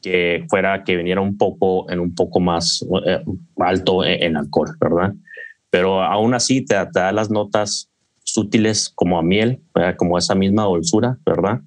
que 0.00 0.44
fuera 0.48 0.84
que 0.84 0.96
viniera 0.96 1.20
un 1.20 1.36
poco 1.36 1.90
en 1.90 2.00
un 2.00 2.14
poco 2.14 2.40
más 2.40 2.84
eh, 3.06 3.22
alto 3.58 4.04
en, 4.04 4.36
alcohol, 4.36 4.76
¿verdad? 4.80 5.12
Pero 5.70 6.02
aún 6.02 6.34
así 6.34 6.64
te, 6.64 6.76
da 6.92 7.12
las 7.12 7.30
notas 7.30 7.90
sutiles 8.24 8.90
como 8.94 9.18
a 9.18 9.22
miel, 9.22 9.60
como 9.96 10.18
esa 10.18 10.34
misma 10.34 10.64
dulzura, 10.64 11.18
¿verdad? 11.26 11.60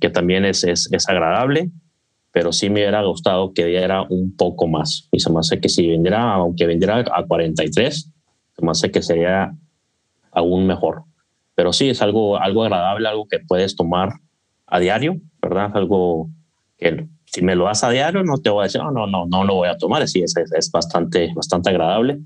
Que 0.00 0.10
también 0.10 0.44
es, 0.44 0.64
es, 0.64 0.88
es, 0.92 1.08
agradable, 1.08 1.70
pero 2.32 2.52
sí 2.52 2.68
me 2.68 2.80
hubiera 2.80 3.02
gustado 3.02 3.52
que 3.52 3.64
diera 3.64 4.02
un 4.02 4.36
poco 4.36 4.66
más. 4.66 5.08
Y 5.12 5.20
se 5.20 5.32
me 5.32 5.40
hace 5.40 5.60
que 5.60 5.68
si 5.68 5.88
vendiera, 5.88 6.34
aunque 6.34 6.66
vendiera 6.66 7.04
a 7.12 7.24
43, 7.26 8.12
se 8.56 8.64
me 8.64 8.70
hace 8.70 8.90
que 8.90 9.02
sería 9.02 9.52
aún 10.32 10.66
mejor. 10.66 11.04
Pero 11.54 11.72
sí, 11.72 11.88
es 11.88 12.02
algo, 12.02 12.38
algo 12.38 12.64
agradable, 12.64 13.08
algo 13.08 13.26
que 13.26 13.40
puedes 13.40 13.74
tomar 13.74 14.10
a 14.66 14.78
diario, 14.78 15.16
¿verdad? 15.40 15.70
Algo 15.74 16.28
que 16.76 17.08
si 17.24 17.42
me 17.42 17.56
lo 17.56 17.64
das 17.64 17.84
a 17.84 17.90
diario, 17.90 18.22
no 18.22 18.38
te 18.38 18.50
voy 18.50 18.60
a 18.60 18.64
decir, 18.64 18.80
no, 18.82 18.90
no, 18.90 19.06
no, 19.06 19.26
no 19.26 19.44
lo 19.44 19.54
voy 19.54 19.68
a 19.68 19.76
tomar. 19.76 20.06
Sí, 20.08 20.22
es, 20.22 20.34
es, 20.36 20.70
bastante, 20.70 21.32
bastante 21.34 21.70
agradable. 21.70 22.18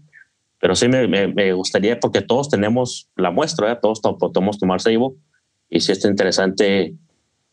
Pero 0.58 0.76
sí 0.76 0.86
me, 0.88 1.08
me, 1.08 1.52
gustaría, 1.54 1.98
porque 1.98 2.20
todos 2.20 2.48
tenemos 2.48 3.08
la 3.16 3.30
muestra, 3.30 3.72
¿eh? 3.72 3.78
todos 3.80 4.00
podemos 4.00 4.58
tomar 4.58 4.80
Seibo. 4.80 5.16
Y 5.68 5.80
sí 5.80 5.92
está 5.92 6.08
interesante 6.08 6.94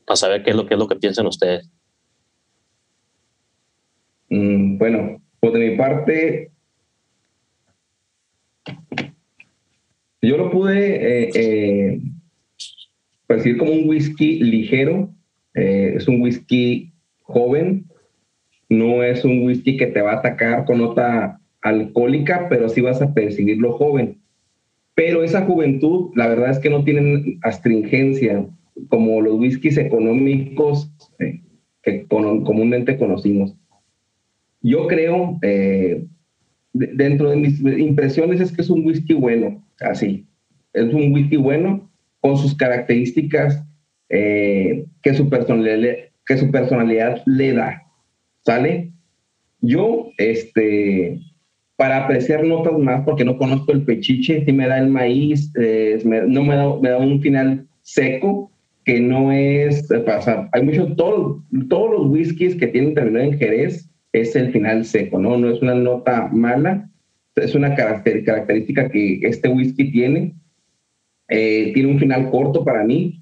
para 0.10 0.18
saber 0.18 0.42
qué 0.42 0.50
es 0.50 0.56
lo, 0.56 0.66
qué 0.66 0.74
es 0.74 0.80
lo 0.80 0.88
que 0.88 0.96
piensan 0.96 1.28
ustedes. 1.28 1.70
Mm, 4.28 4.80
bueno, 4.80 5.22
de 5.40 5.70
mi 5.70 5.78
parte, 5.78 6.52
yo 10.20 10.38
lo 10.38 10.50
pude 10.50 10.96
eh, 10.96 11.30
eh, 11.36 12.02
percibir 13.28 13.60
como 13.60 13.72
un 13.72 13.88
whisky 13.88 14.40
ligero. 14.40 15.14
Eh, 15.54 15.94
es 15.98 16.08
un 16.08 16.22
whisky 16.24 16.92
joven. 17.22 17.86
No 18.68 19.04
es 19.04 19.24
un 19.24 19.46
whisky 19.46 19.78
que 19.78 19.86
te 19.86 20.02
va 20.02 20.14
a 20.14 20.18
atacar 20.18 20.66
con 20.66 20.80
nota 20.80 21.40
alcohólica, 21.62 22.50
pero 22.50 22.68
sí 22.68 22.82
vas 22.82 23.00
a 23.04 23.14
percibirlo 23.14 23.74
joven. 23.74 24.18
Pero 24.96 25.24
esa 25.24 25.46
juventud, 25.46 26.10
la 26.16 26.28
verdad 26.28 26.50
es 26.50 26.58
que 26.58 26.72
no 26.72 26.84
tienen 26.84 27.38
astringencia 27.44 28.48
como 28.88 29.22
los 29.22 29.40
whiskies 29.40 29.78
económicos 29.78 30.92
que 31.84 32.06
comúnmente 32.08 32.98
conocimos. 32.98 33.56
Yo 34.62 34.88
creo, 34.88 35.38
eh, 35.42 36.06
dentro 36.74 37.30
de 37.30 37.38
mis 37.38 37.60
impresiones, 37.62 38.42
es 38.42 38.52
que 38.52 38.62
es 38.62 38.70
un 38.70 38.86
whisky 38.86 39.14
bueno, 39.14 39.64
así. 39.80 40.26
Es 40.74 40.94
un 40.94 41.14
whisky 41.14 41.38
bueno 41.38 41.90
con 42.20 42.38
sus 42.38 42.56
características 42.56 43.64
eh, 44.10 44.86
que, 45.02 45.14
su 45.14 45.30
personalidad, 45.30 45.98
que 46.26 46.38
su 46.38 46.52
personalidad 46.52 47.22
le 47.26 47.54
da. 47.54 47.84
¿Sale? 48.46 48.92
Yo, 49.62 50.12
este, 50.18 51.20
para 51.76 52.04
apreciar 52.04 52.44
notas 52.44 52.78
más, 52.78 53.04
porque 53.06 53.26
no 53.26 53.38
conozco 53.38 53.72
el 53.72 53.84
pechiche, 53.84 54.44
si 54.44 54.52
me 54.52 54.68
da 54.68 54.80
el 54.80 54.90
maíz, 54.90 55.52
eh, 55.60 56.02
no 56.28 56.44
me 56.44 56.56
da, 56.56 56.76
me 56.82 56.90
da 56.90 56.98
un 56.98 57.22
final 57.22 57.68
seco, 57.82 58.52
que 58.90 59.00
no 59.00 59.32
es, 59.32 59.88
o 59.92 60.50
hay 60.52 60.64
muchos, 60.64 60.96
todos, 60.96 61.44
todos 61.70 61.92
los 61.92 62.08
whiskies 62.08 62.56
que 62.56 62.66
tienen 62.66 62.96
terminado 62.96 63.26
en 63.26 63.38
Jerez 63.38 63.88
es 64.14 64.36
el 64.36 64.52
final 64.52 64.84
seco, 64.84 65.20
¿no? 65.20 65.38
No 65.38 65.52
es 65.52 65.62
una 65.62 65.76
nota 65.76 66.28
mala, 66.32 66.90
es 67.36 67.54
una 67.54 67.76
característica 67.76 68.90
que 68.90 69.20
este 69.22 69.48
whisky 69.48 69.92
tiene. 69.92 70.34
Eh, 71.28 71.70
tiene 71.76 71.92
un 71.92 72.00
final 72.00 72.32
corto 72.32 72.66
para 72.66 72.84
mí. 72.84 73.22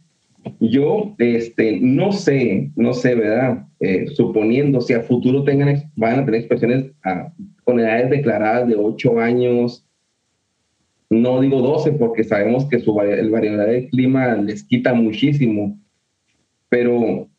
Yo 0.62 1.14
este, 1.18 1.82
no 1.82 2.14
sé, 2.14 2.72
no 2.78 2.94
sé, 2.94 3.16
¿verdad? 3.16 3.68
Eh, 3.82 4.08
suponiendo 4.14 4.80
si 4.80 4.94
a 4.94 5.02
futuro 5.02 5.44
tengan, 5.44 5.92
van 5.98 6.22
a 6.22 6.26
tener 6.26 6.40
expresiones 6.40 6.94
ah, 7.04 7.34
con 7.66 7.82
edades 7.82 8.10
declaradas 8.10 8.70
de 8.70 8.78
8 8.78 9.20
años, 9.20 9.86
no 11.10 11.40
digo 11.40 11.62
12 11.62 11.94
porque 11.94 12.24
sabemos 12.24 12.66
que 12.66 12.80
su 12.80 13.00
el 13.02 13.30
variedad 13.30 13.68
de 13.68 13.88
clima 13.90 14.36
les 14.36 14.64
quita 14.64 14.94
muchísimo, 14.94 15.80
pero 16.70 17.30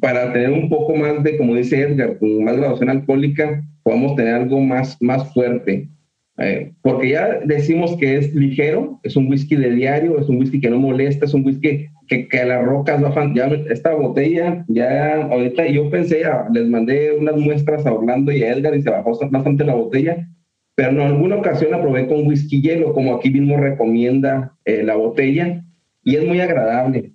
para 0.00 0.32
tener 0.32 0.50
un 0.50 0.68
poco 0.68 0.94
más 0.94 1.22
de, 1.22 1.36
como 1.36 1.54
dice 1.54 1.80
Edgar, 1.80 2.18
más 2.20 2.56
graduación 2.56 2.90
alcohólica, 2.90 3.64
podemos 3.82 4.16
tener 4.16 4.34
algo 4.34 4.60
más, 4.60 5.00
más 5.00 5.32
fuerte. 5.32 5.88
Eh, 6.36 6.72
porque 6.82 7.10
ya 7.10 7.38
decimos 7.44 7.96
que 7.96 8.16
es 8.16 8.34
ligero, 8.34 8.98
es 9.04 9.14
un 9.14 9.28
whisky 9.28 9.54
de 9.54 9.70
diario, 9.70 10.18
es 10.18 10.28
un 10.28 10.38
whisky 10.38 10.60
que 10.60 10.70
no 10.70 10.80
molesta, 10.80 11.26
es 11.26 11.34
un 11.34 11.46
whisky 11.46 11.86
que, 12.08 12.26
que 12.26 12.40
a 12.40 12.46
las 12.46 12.64
rocas 12.64 13.02
va 13.04 13.32
ya 13.34 13.46
esta 13.70 13.94
botella, 13.94 14.64
ya 14.66 15.22
ahorita 15.26 15.68
yo 15.68 15.88
pensé, 15.90 16.24
ah, 16.24 16.48
les 16.52 16.66
mandé 16.68 17.12
unas 17.12 17.36
muestras 17.36 17.86
a 17.86 17.92
Orlando 17.92 18.32
y 18.32 18.42
a 18.42 18.52
Edgar 18.52 18.74
y 18.74 18.82
se 18.82 18.90
bajó 18.90 19.16
bastante 19.30 19.64
la 19.64 19.74
botella, 19.74 20.28
pero 20.74 20.90
en 20.90 21.00
alguna 21.00 21.36
ocasión 21.36 21.70
la 21.70 21.80
probé 21.80 22.06
con 22.06 22.26
whisky 22.26 22.60
hielo, 22.60 22.92
como 22.92 23.14
aquí 23.14 23.30
mismo 23.30 23.56
recomienda 23.56 24.56
eh, 24.64 24.82
la 24.82 24.96
botella, 24.96 25.64
y 26.02 26.16
es 26.16 26.26
muy 26.26 26.40
agradable. 26.40 27.12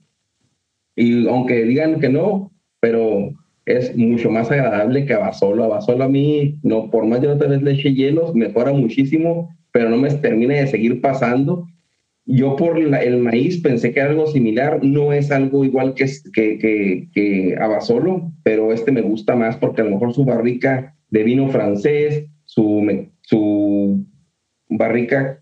Y 0.95 1.28
aunque 1.28 1.63
digan 1.63 2.00
que 2.00 2.10
no, 2.10 2.52
pero 2.80 3.34
es 3.65 3.95
mucho 3.95 4.32
más 4.32 4.50
agradable 4.50 5.06
que 5.06 5.13
Abasolo. 5.13 5.63
Abasolo 5.63 6.04
a 6.04 6.10
mí, 6.10 6.58
no, 6.63 6.89
por 6.89 7.06
más 7.06 7.22
de 7.22 7.28
otra 7.28 7.48
vez 7.48 7.62
le 7.62 7.72
eche 7.72 7.93
hielos, 7.93 8.34
mejora 8.34 8.74
muchísimo, 8.74 9.50
pero 9.72 9.89
no 9.89 9.98
me 9.98 10.10
termina 10.10 10.56
de 10.56 10.67
seguir 10.67 11.02
pasando. 11.02 11.67
Yo 12.26 12.56
por 12.56 12.78
el 12.78 13.17
maíz 13.17 13.60
pensé 13.62 13.91
que 13.91 14.00
era 14.00 14.10
algo 14.10 14.28
similar, 14.28 14.84
no 14.84 15.13
es 15.13 15.32
algo 15.32 15.65
igual 15.65 15.95
que, 15.95 16.06
que, 16.34 16.58
que, 16.60 17.10
que 17.13 17.58
Abasolo, 17.60 18.32
pero 18.43 18.72
este 18.72 18.91
me 18.91 19.02
gusta 19.02 19.36
más 19.36 19.58
porque 19.58 19.82
a 19.82 19.86
lo 19.86 19.91
mejor 19.91 20.13
su 20.13 20.26
barrica 20.26 20.95
de 21.10 21.24
vino 21.24 21.50
francés, 21.50 22.26
su, 22.45 22.86
su 23.30 24.06
barrica 24.70 25.42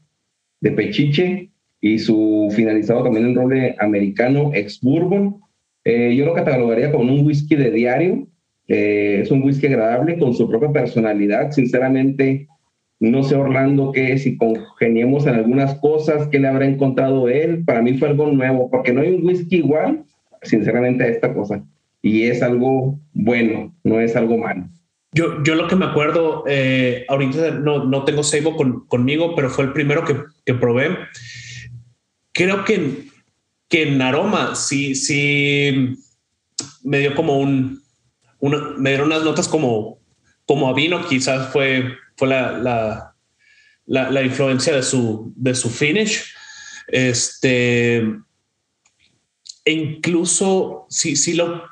de 0.61 0.71
pechiche 0.71 1.51
y 1.79 1.99
su 1.99 2.49
finalizado 2.51 3.03
también 3.03 3.27
en 3.27 3.35
roble 3.35 3.75
americano 3.79 4.51
ex 4.53 4.81
bourbon 4.81 5.41
eh, 5.89 6.13
yo 6.17 6.25
lo 6.25 6.33
catalogaría 6.33 6.91
como 6.91 7.13
un 7.13 7.25
whisky 7.25 7.55
de 7.55 7.71
diario. 7.71 8.27
Eh, 8.67 9.21
es 9.21 9.31
un 9.31 9.41
whisky 9.41 9.67
agradable 9.67 10.19
con 10.19 10.33
su 10.33 10.49
propia 10.49 10.73
personalidad. 10.73 11.51
Sinceramente, 11.51 12.49
no 12.99 13.23
sé 13.23 13.35
Orlando 13.35 13.93
que 13.93 14.17
si 14.17 14.35
congeniemos 14.35 15.25
en 15.27 15.35
algunas 15.35 15.75
cosas, 15.75 16.27
¿qué 16.27 16.39
le 16.39 16.49
habrá 16.49 16.65
encontrado 16.65 17.29
él? 17.29 17.63
Para 17.63 17.81
mí 17.81 17.93
fue 17.93 18.09
algo 18.09 18.29
nuevo, 18.29 18.69
porque 18.69 18.91
no 18.91 18.99
hay 18.99 19.13
un 19.13 19.25
whisky 19.25 19.59
igual, 19.59 20.03
sinceramente, 20.41 21.05
a 21.05 21.07
esta 21.07 21.33
cosa. 21.33 21.63
Y 22.01 22.23
es 22.23 22.43
algo 22.43 22.99
bueno, 23.13 23.73
no 23.85 24.01
es 24.01 24.17
algo 24.17 24.37
malo. 24.37 24.67
Yo, 25.17 25.43
yo 25.43 25.55
lo 25.55 25.67
que 25.67 25.75
me 25.75 25.85
acuerdo, 25.85 26.43
eh, 26.47 27.05
ahorita 27.09 27.51
no, 27.51 27.85
no 27.85 28.03
tengo 28.05 28.23
Seibo 28.23 28.55
conmigo, 28.87 29.35
pero 29.35 29.49
fue 29.49 29.65
el 29.65 29.73
primero 29.73 30.05
que, 30.05 30.15
que 30.45 30.53
probé. 30.53 30.95
Creo 32.33 32.63
que 32.63 33.07
que 33.67 33.83
en 33.83 34.01
aroma 34.01 34.55
sí, 34.55 34.95
sí 34.95 35.97
me 36.83 36.99
dio 36.99 37.15
como 37.15 37.39
un, 37.39 37.83
me 38.77 38.91
dieron 38.91 39.07
unas 39.07 39.23
notas 39.23 39.47
como, 39.47 39.99
como 40.45 40.69
a 40.69 40.73
vino, 40.73 41.05
quizás 41.07 41.51
fue, 41.51 41.95
fue 42.15 42.29
la, 42.29 43.13
la, 43.85 44.11
la, 44.11 44.21
influencia 44.21 44.75
de 44.75 44.83
su, 44.83 45.33
de 45.35 45.53
su 45.53 45.69
finish. 45.69 46.33
Este, 46.87 47.97
e 47.97 49.71
incluso 49.71 50.85
si, 50.89 51.15
sí 51.17 51.33
lo 51.33 51.63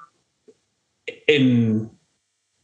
en, 1.27 1.94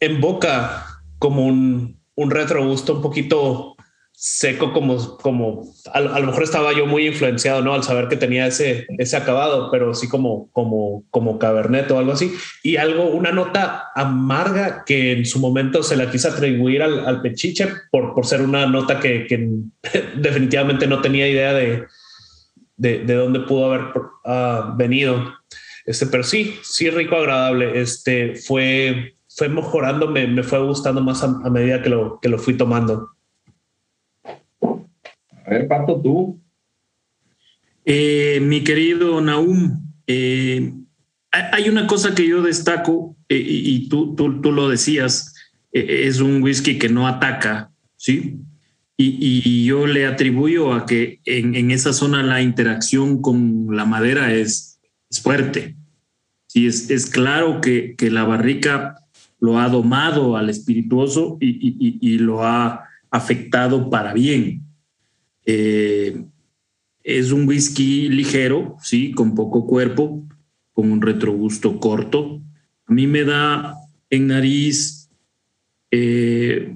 en 0.01 0.19
boca 0.19 0.85
como 1.19 1.45
un, 1.45 2.01
un 2.15 2.31
retrogusto 2.31 2.95
un 2.95 3.01
poquito 3.01 3.77
seco 4.23 4.71
como, 4.71 5.17
como 5.17 5.63
a, 5.91 5.99
lo 5.99 6.27
mejor 6.27 6.43
estaba 6.43 6.73
yo 6.73 6.85
muy 6.85 7.07
influenciado, 7.07 7.63
¿no? 7.63 7.73
Al 7.73 7.83
saber 7.83 8.07
que 8.07 8.17
tenía 8.17 8.45
ese, 8.45 8.85
ese 8.99 9.17
acabado, 9.17 9.71
pero 9.71 9.95
sí 9.95 10.07
como, 10.07 10.51
como, 10.51 11.03
como 11.09 11.39
cabernet 11.39 11.89
o 11.89 11.97
algo 11.97 12.11
así. 12.11 12.31
Y 12.61 12.75
algo, 12.75 13.05
una 13.05 13.31
nota 13.31 13.85
amarga 13.95 14.83
que 14.85 15.13
en 15.13 15.25
su 15.25 15.39
momento 15.39 15.81
se 15.81 15.95
la 15.95 16.11
quise 16.11 16.27
atribuir 16.27 16.83
al, 16.83 17.21
pechiche 17.23 17.67
por, 17.89 18.13
por 18.13 18.27
ser 18.27 18.43
una 18.43 18.67
nota 18.67 18.99
que, 18.99 19.25
definitivamente 20.17 20.85
no 20.85 21.01
tenía 21.01 21.27
idea 21.27 21.53
de, 21.53 21.85
de, 22.77 22.99
de 22.99 23.13
dónde 23.15 23.39
pudo 23.39 23.73
haber 23.73 23.87
uh, 24.25 24.77
venido. 24.77 25.33
Este, 25.85 26.05
pero 26.05 26.23
sí, 26.23 26.59
sí 26.61 26.91
rico, 26.91 27.15
agradable. 27.15 27.81
Este 27.81 28.35
fue, 28.35 29.15
fue 29.35 29.49
mejorando, 29.49 30.07
me, 30.07 30.27
me 30.27 30.43
fue 30.43 30.65
gustando 30.65 31.01
más 31.01 31.23
a, 31.23 31.27
a 31.27 31.49
medida 31.49 31.81
que 31.81 31.89
lo, 31.89 32.19
que 32.19 32.29
lo 32.29 32.37
fui 32.37 32.55
tomando. 32.55 33.09
A 34.61 35.49
ver, 35.49 35.67
Pato, 35.67 36.01
tú. 36.01 36.41
Eh, 37.85 38.39
mi 38.41 38.63
querido 38.63 39.21
Naum, 39.21 39.81
eh, 40.05 40.73
hay 41.31 41.69
una 41.69 41.87
cosa 41.87 42.13
que 42.13 42.27
yo 42.27 42.41
destaco, 42.41 43.15
eh, 43.29 43.41
y 43.43 43.89
tú, 43.89 44.15
tú, 44.15 44.41
tú, 44.41 44.51
lo 44.51 44.69
decías, 44.69 45.33
es 45.71 46.19
un 46.19 46.43
whisky 46.43 46.77
que 46.77 46.89
no 46.89 47.07
ataca, 47.07 47.71
¿sí? 47.95 48.39
Y, 48.97 49.17
y 49.19 49.65
yo 49.65 49.87
le 49.87 50.05
atribuyo 50.05 50.73
a 50.73 50.85
que 50.85 51.21
en, 51.25 51.55
en, 51.55 51.71
esa 51.71 51.93
zona 51.93 52.21
la 52.21 52.41
interacción 52.41 53.21
con 53.21 53.67
la 53.71 53.85
madera 53.85 54.33
es, 54.33 54.79
es 55.09 55.21
fuerte. 55.21 55.75
Sí, 56.45 56.67
es, 56.67 56.89
es 56.91 57.09
claro 57.09 57.61
que, 57.61 57.95
que, 57.97 58.11
la 58.11 58.25
barrica 58.25 59.00
lo 59.41 59.59
ha 59.59 59.67
domado 59.67 60.37
al 60.37 60.49
espirituoso 60.49 61.37
y, 61.41 61.49
y, 61.49 61.97
y 61.99 62.17
lo 62.19 62.43
ha 62.43 62.85
afectado 63.09 63.89
para 63.89 64.13
bien. 64.13 64.63
Eh, 65.45 66.23
es 67.03 67.31
un 67.31 67.47
whisky 67.47 68.09
ligero, 68.09 68.77
sí, 68.81 69.11
con 69.11 69.35
poco 69.35 69.65
cuerpo, 69.65 70.27
con 70.71 70.91
un 70.91 71.01
retrogusto 71.01 71.79
corto. 71.79 72.41
A 72.85 72.93
mí 72.93 73.07
me 73.07 73.23
da 73.23 73.75
en 74.09 74.27
nariz 74.27 75.09
eh, 75.89 76.75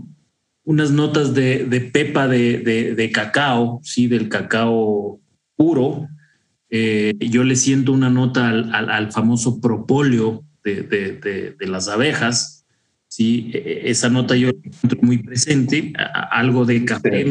unas 0.63 0.91
notas 0.91 1.33
de, 1.33 1.89
pepa 1.93 2.27
de, 2.27 3.11
cacao, 3.13 3.79
sí, 3.83 4.07
del 4.07 4.29
cacao 4.29 5.19
puro. 5.55 6.07
Eh, 6.69 7.13
yo 7.19 7.43
le 7.43 7.55
siento 7.55 7.91
una 7.91 8.09
nota 8.09 8.49
al, 8.49 9.11
famoso 9.11 9.61
propóleo 9.61 10.43
de, 10.63 11.55
las 11.59 11.87
abejas. 11.87 12.54
Sí, 13.15 13.49
e, 13.53 13.59
e, 13.59 13.91
esa 13.91 14.09
nota 14.09 14.35
yo 14.35 14.49
encuentro 14.49 14.99
muy 15.01 15.19
presente, 15.19 15.93
algo 16.31 16.65
de 16.65 16.83
café 16.83 17.25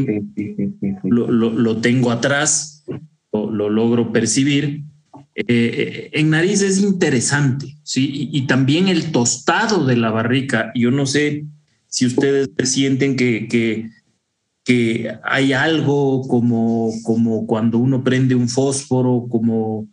lo, 1.02 1.76
tengo 1.82 2.10
atrás, 2.10 2.86
lo, 3.30 3.68
logro 3.68 4.10
percibir. 4.10 4.84
Eh, 5.34 5.44
eh, 5.46 6.10
en 6.14 6.30
nariz 6.30 6.62
es 6.62 6.80
interesante, 6.80 7.76
¿sí? 7.82 8.30
Y, 8.32 8.46
también 8.46 8.88
el 8.88 9.12
tostado 9.12 9.84
de 9.84 9.98
la 9.98 10.10
barrica. 10.10 10.72
Yo 10.74 10.90
no 10.90 11.04
sé 11.04 11.44
si 11.86 12.06
ustedes 12.06 12.48
sienten 12.62 13.14
que, 13.14 13.46
que, 13.46 13.90
que 14.64 15.10
hay 15.22 15.52
algo 15.52 16.26
como, 16.28 16.92
como 17.02 17.46
cuando 17.46 17.76
uno 17.76 18.02
prende 18.02 18.34
un 18.34 18.48
fósforo, 18.48 19.26
como 19.28 19.86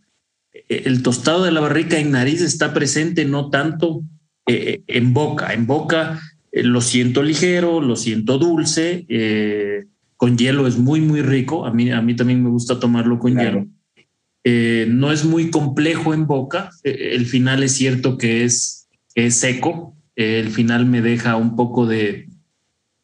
eh, 0.53 0.83
el 0.85 1.03
tostado 1.03 1.43
de 1.43 1.51
la 1.51 1.59
barrica 1.59 1.99
en 1.99 2.11
nariz 2.11 2.39
está 2.39 2.73
presente, 2.73 3.25
no 3.25 3.49
tanto 3.49 4.05
eh, 4.47 4.83
en 4.87 5.13
boca. 5.13 5.53
En 5.53 5.67
boca 5.67 6.19
eh, 6.51 6.63
lo 6.63 6.81
siento 6.81 7.23
ligero, 7.23 7.81
lo 7.81 7.95
siento 7.95 8.37
dulce. 8.37 9.05
Eh, 9.09 9.85
con 10.17 10.37
hielo 10.37 10.67
es 10.67 10.77
muy, 10.77 11.01
muy 11.01 11.21
rico. 11.21 11.65
A 11.65 11.73
mí, 11.73 11.91
a 11.91 12.01
mí 12.01 12.15
también 12.15 12.43
me 12.43 12.49
gusta 12.49 12.79
tomarlo 12.79 13.19
con 13.19 13.37
hielo. 13.37 13.67
no 14.43 15.11
es 15.11 15.25
muy 15.25 15.49
complejo 15.49 16.13
en 16.13 16.27
boca. 16.27 16.69
el 16.83 17.25
final 17.25 17.63
es 17.63 17.73
cierto 17.73 18.17
que 18.17 18.43
es, 18.43 18.87
es 19.15 19.35
seco. 19.35 19.95
el 20.15 20.49
final 20.49 20.85
me 20.85 21.01
deja 21.01 21.35
un 21.35 21.55
poco 21.55 21.85
de 21.87 22.27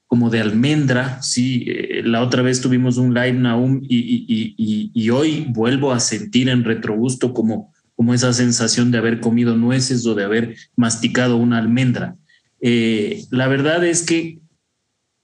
como 0.06 0.30
de 0.30 0.40
almendra. 0.40 1.22
Sí, 1.22 1.66
la 2.04 2.22
otra 2.22 2.42
vez 2.42 2.62
tuvimos 2.62 2.98
un 2.98 3.14
live 3.14 3.34
Naum 3.34 3.82
y, 3.82 3.98
y, 3.98 4.56
y, 4.58 4.92
y 4.94 5.10
hoy 5.10 5.48
vuelvo 5.50 5.92
a 5.92 6.00
sentir 6.00 6.50
en 6.50 6.64
retrogusto 6.64 7.34
como 7.34 7.74
como 7.98 8.14
esa 8.14 8.32
sensación 8.32 8.92
de 8.92 9.00
haber 9.00 9.20
comido 9.20 9.58
nueces 9.58 10.06
o 10.06 10.14
de 10.14 10.24
haber 10.24 10.56
masticado 10.76 11.36
una 11.36 11.58
almendra. 11.58 12.16
Eh, 12.62 13.26
la 13.32 13.48
verdad 13.48 13.84
es 13.84 14.04
que 14.04 14.38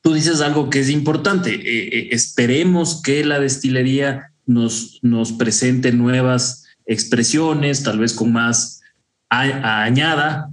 tú 0.01 0.15
dices 0.15 0.41
algo 0.41 0.71
que 0.71 0.79
es 0.79 0.89
importante. 0.89 1.53
Eh, 1.53 1.99
eh, 1.99 2.07
esperemos 2.11 3.03
que 3.03 3.23
la 3.23 3.39
destilería 3.39 4.31
nos, 4.47 4.99
nos 5.03 5.33
presente 5.33 5.91
nuevas 5.91 6.65
expresiones, 6.87 7.83
tal 7.83 7.99
vez 7.99 8.13
con 8.13 8.33
más 8.33 8.81
añada. 9.29 10.49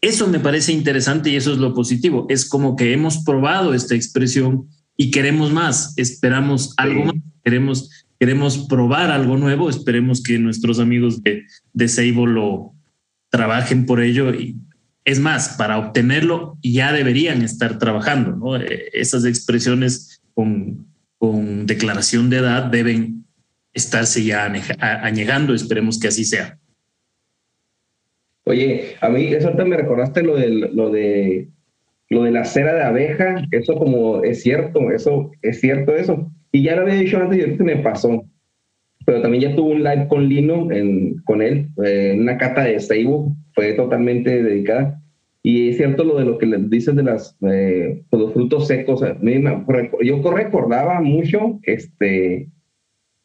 eso 0.00 0.28
me 0.28 0.40
parece 0.40 0.72
interesante 0.72 1.28
y 1.28 1.36
eso 1.36 1.52
es 1.52 1.58
lo 1.58 1.74
positivo. 1.74 2.26
Es 2.30 2.48
como 2.48 2.76
que 2.76 2.94
hemos 2.94 3.18
probado 3.18 3.74
esta 3.74 3.94
expresión 3.94 4.68
y 4.96 5.10
queremos 5.10 5.52
más, 5.52 5.92
esperamos 5.98 6.72
algo 6.78 7.04
más, 7.04 7.14
queremos 7.44 7.90
queremos 8.18 8.66
probar 8.68 9.10
algo 9.10 9.36
nuevo, 9.36 9.68
esperemos 9.68 10.22
que 10.22 10.38
nuestros 10.38 10.78
amigos 10.78 11.22
de, 11.22 11.44
de 11.72 11.88
Seibo 11.88 12.26
lo 12.26 12.72
trabajen 13.30 13.86
por 13.86 14.00
ello 14.00 14.32
es 15.04 15.20
más, 15.20 15.56
para 15.56 15.78
obtenerlo 15.78 16.58
ya 16.62 16.92
deberían 16.92 17.42
estar 17.42 17.78
trabajando, 17.78 18.32
¿no? 18.32 18.56
Eh, 18.56 18.90
esas 18.92 19.24
expresiones 19.24 20.20
con, 20.34 20.86
con 21.18 21.66
declaración 21.66 22.28
de 22.28 22.38
edad 22.38 22.64
deben 22.64 23.24
estarse 23.72 24.24
ya 24.24 24.50
añegando, 24.80 25.54
esperemos 25.54 26.00
que 26.00 26.08
así 26.08 26.24
sea. 26.24 26.58
Oye, 28.44 28.96
a 29.00 29.08
mí 29.08 29.26
eso 29.26 29.52
me 29.52 29.76
recordaste 29.76 30.22
lo 30.22 30.36
de, 30.36 30.48
lo 30.50 30.90
de 30.90 31.48
lo 32.08 32.22
de 32.22 32.30
la 32.30 32.44
cera 32.44 32.74
de 32.74 32.84
abeja, 32.84 33.42
eso 33.50 33.76
como 33.76 34.22
es 34.22 34.42
cierto, 34.42 34.90
eso 34.90 35.32
es 35.42 35.60
cierto 35.60 35.94
eso. 35.94 36.30
Y 36.56 36.62
ya 36.62 36.74
lo 36.74 36.82
había 36.82 36.94
dicho 36.94 37.18
antes 37.18 37.38
y 37.38 37.42
ahorita 37.42 37.64
me 37.64 37.76
pasó. 37.76 38.24
Pero 39.04 39.20
también 39.20 39.42
ya 39.42 39.54
tuve 39.54 39.74
un 39.74 39.84
live 39.84 40.08
con 40.08 40.26
Lino, 40.26 40.72
en, 40.72 41.18
con 41.24 41.42
él, 41.42 41.68
eh, 41.84 42.12
en 42.14 42.22
una 42.22 42.38
cata 42.38 42.64
de 42.64 42.80
Seibo, 42.80 43.36
fue 43.52 43.74
totalmente 43.74 44.42
dedicada. 44.42 44.98
Y 45.42 45.68
es 45.68 45.76
cierto 45.76 46.02
lo 46.02 46.16
de 46.16 46.24
lo 46.24 46.38
que 46.38 46.46
les 46.46 46.70
dices 46.70 46.96
de 46.96 47.02
las, 47.02 47.36
eh, 47.46 48.02
pues, 48.08 48.22
los 48.22 48.32
frutos 48.32 48.68
secos. 48.68 49.04
Yo 50.02 50.30
recordaba 50.32 51.02
mucho 51.02 51.60
este, 51.64 52.48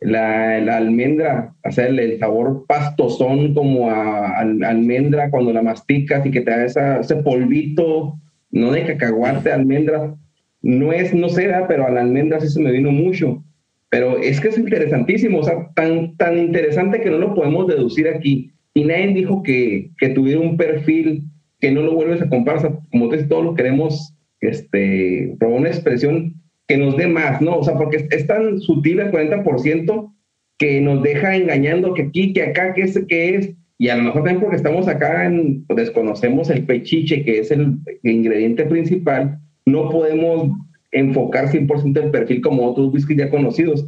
la, 0.01 0.59
la 0.59 0.75
almendra, 0.75 1.55
hacer 1.63 1.97
el, 1.97 2.19
sabor 2.19 2.65
pastosón 2.67 3.53
como 3.53 3.89
a, 3.89 4.39
almendra 4.39 5.31
cuando 5.31 5.53
la 5.53 5.61
masticas 5.61 6.25
y 6.25 6.31
que 6.31 6.41
te 6.41 6.51
da 6.51 6.99
ese 6.99 7.15
polvito, 7.15 8.19
no 8.51 8.71
de 8.71 8.85
cacahuate, 8.87 9.53
almendra, 9.53 10.17
no 10.61 10.93
es, 10.93 11.13
no 11.13 11.29
sé, 11.29 11.51
pero 11.67 11.85
a 11.85 11.91
la 11.91 12.01
almendra 12.01 12.39
sí 12.39 12.49
se 12.49 12.61
me 12.61 12.71
vino 12.71 12.91
mucho. 12.91 13.43
Pero 13.89 14.17
es 14.17 14.39
que 14.39 14.49
es 14.49 14.57
interesantísimo, 14.57 15.39
o 15.39 15.43
sea, 15.43 15.69
tan, 15.75 16.15
tan 16.15 16.37
interesante 16.37 17.01
que 17.01 17.09
no 17.09 17.17
lo 17.17 17.33
podemos 17.33 17.67
deducir 17.67 18.07
aquí. 18.07 18.51
Y 18.73 18.85
nadie 18.85 19.13
dijo 19.13 19.43
que, 19.43 19.91
que 19.97 20.09
tuviera 20.09 20.39
un 20.39 20.55
perfil 20.55 21.23
que 21.59 21.71
no 21.71 21.81
lo 21.81 21.93
vuelves 21.93 22.21
a 22.21 22.29
comprar. 22.29 22.59
como 22.89 23.09
tú 23.09 23.15
todos 23.27 23.43
lo 23.43 23.53
queremos 23.53 24.13
este, 24.41 25.35
probar 25.39 25.59
una 25.59 25.69
expresión 25.69 26.35
que 26.67 26.77
nos 26.77 26.97
dé 26.97 27.07
más, 27.07 27.41
¿no? 27.41 27.57
O 27.57 27.63
sea, 27.63 27.75
porque 27.75 28.07
es, 28.09 28.27
tan 28.27 28.59
sutil 28.59 28.99
el 28.99 29.11
40% 29.11 30.13
que 30.57 30.81
nos 30.81 31.03
deja 31.03 31.35
engañando 31.35 31.93
que 31.93 32.03
aquí, 32.03 32.33
que 32.33 32.43
acá, 32.43 32.73
que 32.73 32.83
es, 32.83 32.99
que 33.07 33.35
es. 33.35 33.53
Y 33.77 33.89
a 33.89 33.97
lo 33.97 34.03
mejor 34.03 34.23
también 34.23 34.41
porque 34.41 34.57
estamos 34.57 34.87
acá, 34.87 35.25
en, 35.25 35.65
desconocemos 35.67 36.49
el 36.49 36.65
pechiche, 36.65 37.23
que 37.23 37.39
es 37.39 37.51
el 37.51 37.77
ingrediente 38.03 38.65
principal, 38.65 39.39
no 39.65 39.89
podemos 39.89 40.49
enfocar 40.91 41.47
100% 41.47 42.03
el 42.03 42.11
perfil 42.11 42.41
como 42.41 42.69
otros 42.69 42.93
whiskies 42.93 43.17
ya 43.17 43.29
conocidos. 43.29 43.87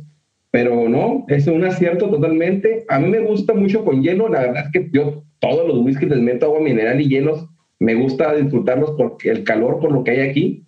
Pero 0.51 0.88
no, 0.88 1.26
es 1.30 1.47
un 1.47 1.63
acierto 1.63 2.09
totalmente. 2.09 2.86
A 2.88 2.99
mí 2.99 3.09
me 3.09 3.21
gusta 3.21 3.53
mucho 3.53 3.84
con 3.84 4.03
hielo. 4.03 4.30
La 4.30 4.41
verdad 4.41 4.65
es 4.65 4.71
que 4.71 4.89
yo 4.91 5.24
todos 5.39 5.67
los 5.67 5.84
whiskies 5.84 6.11
les 6.11 6.21
meto 6.21 6.45
agua 6.45 6.61
mineral 6.61 7.01
y 7.01 7.09
hielos. 7.09 7.47
Me 7.80 7.95
gusta 7.95 8.36
disfrutarlos 8.36 8.91
porque 8.91 9.32
el 9.32 9.43
calor, 9.43 9.80
por 9.80 9.91
lo 9.91 10.03
que 10.03 10.11
hay 10.11 10.30
aquí. 10.30 10.63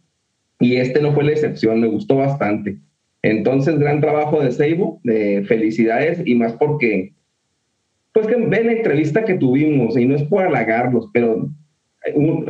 Y 0.60 0.78
este 0.78 1.01
no 1.01 1.14
fue 1.14 1.24
la 1.24 1.32
excepción, 1.32 1.82
me 1.82 1.88
gustó 1.88 2.18
bastante. 2.18 2.80
Entonces, 3.22 3.80
gran 3.80 4.01
trabajo 4.01 4.41
de 4.41 4.51
Seibo, 4.51 4.99
de 5.03 5.43
felicidades 5.47 6.22
y 6.26 6.36
más 6.36 6.53
porque, 6.53 7.14
pues 8.14 8.28
que 8.28 8.36
ven 8.36 8.68
la 8.68 8.74
entrevista 8.74 9.26
que 9.26 9.36
tuvimos 9.36 9.97
y 9.97 10.06
no 10.06 10.16
es 10.16 10.24
por 10.24 10.43
halagarlos, 10.43 11.10
pero 11.12 11.49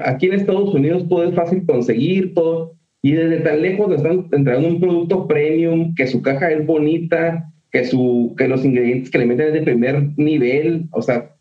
aquí 0.04 0.28
en 0.28 0.34
Estados 0.34 0.74
Unidos 0.74 1.08
todo 1.08 1.24
es 1.24 1.36
fácil 1.36 1.66
conseguir, 1.66 2.34
todo, 2.34 2.74
y 3.02 3.12
desde 3.12 3.42
tan 3.42 3.62
lejos 3.62 3.94
están 3.94 4.28
entregando 4.32 4.68
un 4.68 4.80
producto 4.80 5.28
premium, 5.28 5.94
que 5.96 6.08
su 6.08 6.22
caja 6.22 6.52
es 6.52 6.66
bonita, 6.66 7.52
que, 7.72 7.86
su, 7.86 8.34
que 8.38 8.48
los 8.48 8.66
ingredientes 8.66 9.12
que 9.12 9.20
le 9.20 9.26
meten 9.26 9.48
es 9.48 9.54
de 9.54 9.62
primer 9.62 10.10
nivel, 10.18 10.88
o 10.92 11.02
sea, 11.02 11.36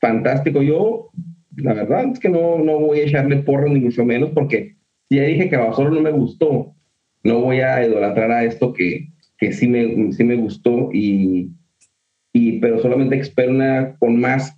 fantástico. 0.00 0.62
Yo, 0.62 1.10
la 1.56 1.74
verdad 1.74 2.06
es 2.12 2.18
que 2.18 2.28
no, 2.28 2.58
no 2.58 2.78
voy 2.78 3.00
a 3.00 3.04
echarle 3.04 3.38
porro 3.38 3.68
ni 3.68 3.80
mucho 3.80 4.04
menos, 4.04 4.30
porque 4.30 4.76
ya 5.10 5.24
dije 5.24 5.48
que 5.48 5.56
a 5.56 5.72
solo 5.72 5.90
no 5.90 6.00
me 6.00 6.12
gustó, 6.12 6.72
no 7.22 7.40
voy 7.40 7.60
a 7.60 7.86
idolatrar 7.86 8.30
a 8.30 8.44
esto 8.44 8.72
que, 8.72 9.08
que 9.38 9.52
sí, 9.52 9.68
me, 9.68 10.12
sí 10.12 10.24
me 10.24 10.36
gustó, 10.36 10.90
y, 10.92 11.50
y, 12.32 12.58
pero 12.60 12.80
solamente 12.80 13.18
espero 13.18 13.50
una 13.50 13.96
con 13.98 14.18
más 14.18 14.56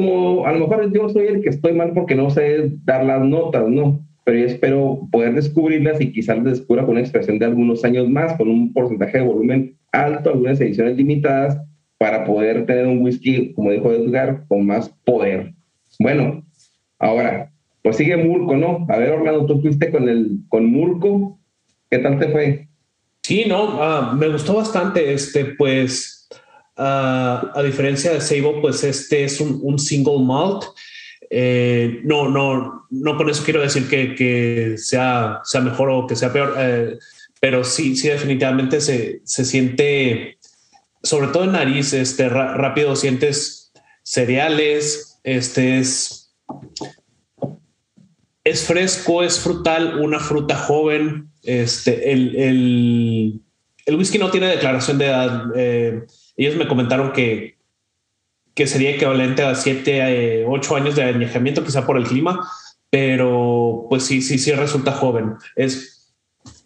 como 0.00 0.46
a 0.46 0.52
lo 0.52 0.60
mejor 0.60 0.92
yo 0.92 1.08
soy 1.08 1.26
el 1.26 1.42
que 1.42 1.50
estoy 1.50 1.72
mal 1.72 1.92
porque 1.92 2.14
no 2.14 2.30
sé 2.30 2.72
dar 2.84 3.04
las 3.04 3.20
notas, 3.22 3.68
¿no? 3.68 4.04
Pero 4.24 4.38
yo 4.38 4.46
espero 4.46 5.08
poder 5.12 5.34
descubrirlas 5.34 6.00
y 6.00 6.12
quizás 6.12 6.38
las 6.38 6.58
descubra 6.58 6.82
con 6.82 6.92
una 6.92 7.00
expresión 7.00 7.38
de 7.38 7.46
algunos 7.46 7.84
años 7.84 8.08
más, 8.08 8.34
con 8.34 8.48
un 8.48 8.72
porcentaje 8.72 9.18
de 9.18 9.24
volumen 9.24 9.76
alto, 9.92 10.30
algunas 10.30 10.60
ediciones 10.60 10.96
limitadas, 10.96 11.58
para 11.98 12.24
poder 12.24 12.64
tener 12.64 12.86
un 12.86 13.02
whisky, 13.02 13.52
como 13.52 13.70
dijo 13.70 13.92
Edgar, 13.92 14.44
con 14.48 14.64
más 14.66 14.88
poder. 15.04 15.52
Bueno, 15.98 16.44
ahora, 16.98 17.52
pues 17.82 17.96
sigue 17.96 18.16
Murco, 18.16 18.56
¿no? 18.56 18.86
A 18.88 18.96
ver, 18.96 19.10
Orlando, 19.10 19.46
tú 19.46 19.60
fuiste 19.60 19.90
con, 19.90 20.08
el, 20.08 20.38
con 20.48 20.64
Murco, 20.64 21.38
¿qué 21.90 21.98
tal 21.98 22.18
te 22.18 22.28
fue? 22.28 22.68
Sí, 23.22 23.44
no, 23.46 23.82
ah, 23.82 24.16
me 24.18 24.28
gustó 24.28 24.54
bastante, 24.54 25.12
este, 25.12 25.44
pues 25.56 26.19
a 26.82 27.62
diferencia 27.62 28.12
de 28.12 28.20
Seibo, 28.20 28.60
pues 28.60 28.82
este 28.84 29.24
es 29.24 29.40
un, 29.40 29.78
single 29.78 30.24
malt. 30.24 30.64
Eh, 31.28 32.00
no, 32.04 32.28
no, 32.28 32.86
no 32.90 33.16
con 33.16 33.28
eso 33.28 33.44
quiero 33.44 33.60
decir 33.60 33.88
que, 33.88 34.14
que 34.14 34.74
sea, 34.78 35.40
sea 35.44 35.60
mejor 35.60 35.90
o 35.90 36.06
que 36.06 36.16
sea 36.16 36.32
peor, 36.32 36.54
eh, 36.58 36.98
pero 37.38 37.62
sí, 37.62 37.96
sí, 37.96 38.08
definitivamente 38.08 38.80
se, 38.80 39.20
se, 39.24 39.44
siente, 39.44 40.38
sobre 41.02 41.28
todo 41.28 41.44
en 41.44 41.52
nariz, 41.52 41.92
este, 41.92 42.28
rápido 42.28 42.96
sientes 42.96 43.72
cereales, 44.02 45.20
este 45.22 45.78
es, 45.78 46.34
es 48.42 48.64
fresco, 48.64 49.22
es 49.22 49.38
frutal, 49.38 50.00
una 50.00 50.18
fruta 50.18 50.56
joven, 50.56 51.30
este, 51.44 52.12
el, 52.12 52.34
el, 52.36 53.40
el 53.86 53.96
whisky 53.96 54.18
no 54.18 54.30
tiene 54.30 54.48
declaración 54.48 54.98
de 54.98 55.06
edad. 55.06 55.44
Eh, 55.54 56.02
ellos 56.46 56.56
me 56.56 56.68
comentaron 56.68 57.12
que, 57.12 57.56
que 58.54 58.66
sería 58.66 58.90
equivalente 58.90 59.42
a 59.42 59.54
7, 59.54 60.44
8 60.46 60.76
años 60.76 60.96
de 60.96 61.02
añejamiento, 61.02 61.64
quizá 61.64 61.86
por 61.86 61.96
el 61.96 62.04
clima, 62.04 62.48
pero 62.90 63.86
pues 63.88 64.04
sí, 64.04 64.20
sí, 64.22 64.38
sí 64.38 64.52
resulta 64.52 64.92
joven. 64.92 65.34
Es, 65.56 66.14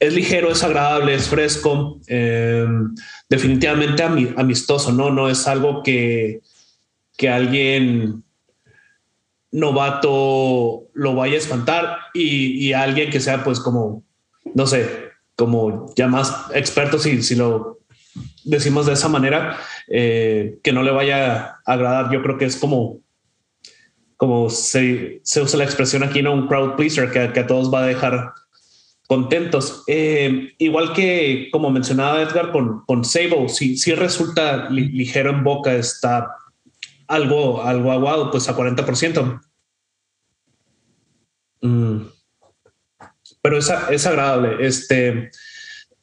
es 0.01 0.15
ligero, 0.15 0.51
es 0.51 0.63
agradable, 0.63 1.15
es 1.15 1.29
fresco, 1.29 2.01
em, 2.07 2.95
definitivamente 3.29 4.03
amistoso, 4.03 4.93
¿no? 4.93 5.11
No 5.11 5.29
es 5.29 5.47
algo 5.47 5.83
que, 5.83 6.41
que 7.17 7.29
alguien 7.29 8.25
novato 9.51 10.89
lo 10.95 11.15
vaya 11.15 11.35
a 11.35 11.39
espantar 11.39 11.99
y, 12.13 12.73
alguien 12.73 13.11
que 13.11 13.21
sea 13.21 13.45
pues 13.45 13.61
como, 13.61 14.03
no 14.55 14.67
sé, 14.67 15.11
como 15.37 15.93
ya 15.95 16.09
más 16.09 16.47
experto, 16.55 16.99
si, 16.99 17.23
si 17.23 17.37
lo 17.37 17.79
decimos 18.45 18.87
de 18.87 18.93
esa 18.93 19.09
manera, 19.09 19.59
eh, 19.89 20.59
que 20.63 20.73
no 20.73 20.83
le 20.83 20.91
vaya 20.91 21.59
a 21.65 21.73
agradar. 21.73 22.13
Yo 22.13 22.23
creo 22.23 22.39
que 22.39 22.45
es 22.45 22.57
como, 22.57 23.01
como 24.17 24.51
se, 24.51 25.23
usa 25.43 25.59
la 25.59 25.65
expresión 25.65 26.03
aquí, 26.03 26.23
¿no? 26.23 26.33
Un 26.33 26.47
crowd 26.47 26.77
pleaser 26.77 27.11
que, 27.11 27.33
que 27.33 27.41
a 27.41 27.47
todos 27.47 27.73
va 27.73 27.85
a 27.85 27.87
dejar 27.87 28.33
contentos. 29.07 29.85
Eh, 29.87 30.55
igual 30.59 30.93
que 30.93 31.49
como 31.53 31.71
mencionaba 31.71 32.23
Edgar 32.23 32.53
con, 32.53 32.85
con 32.85 33.05
Sable, 33.05 33.49
si, 33.49 33.77
si 33.77 33.95
resulta 33.95 34.69
ligero 34.71 35.31
en 35.31 35.45
boca, 35.45 35.75
está 35.75 36.37
algo, 37.07 37.63
algo 37.63 37.93
aguado, 37.93 38.31
pues 38.31 38.49
a 38.49 38.57
40%. 38.57 39.41
Mm. 41.61 42.01
Pero 43.43 43.59
es, 43.59 43.73
es 43.91 44.07
agradable. 44.07 44.67
Este, 44.67 45.31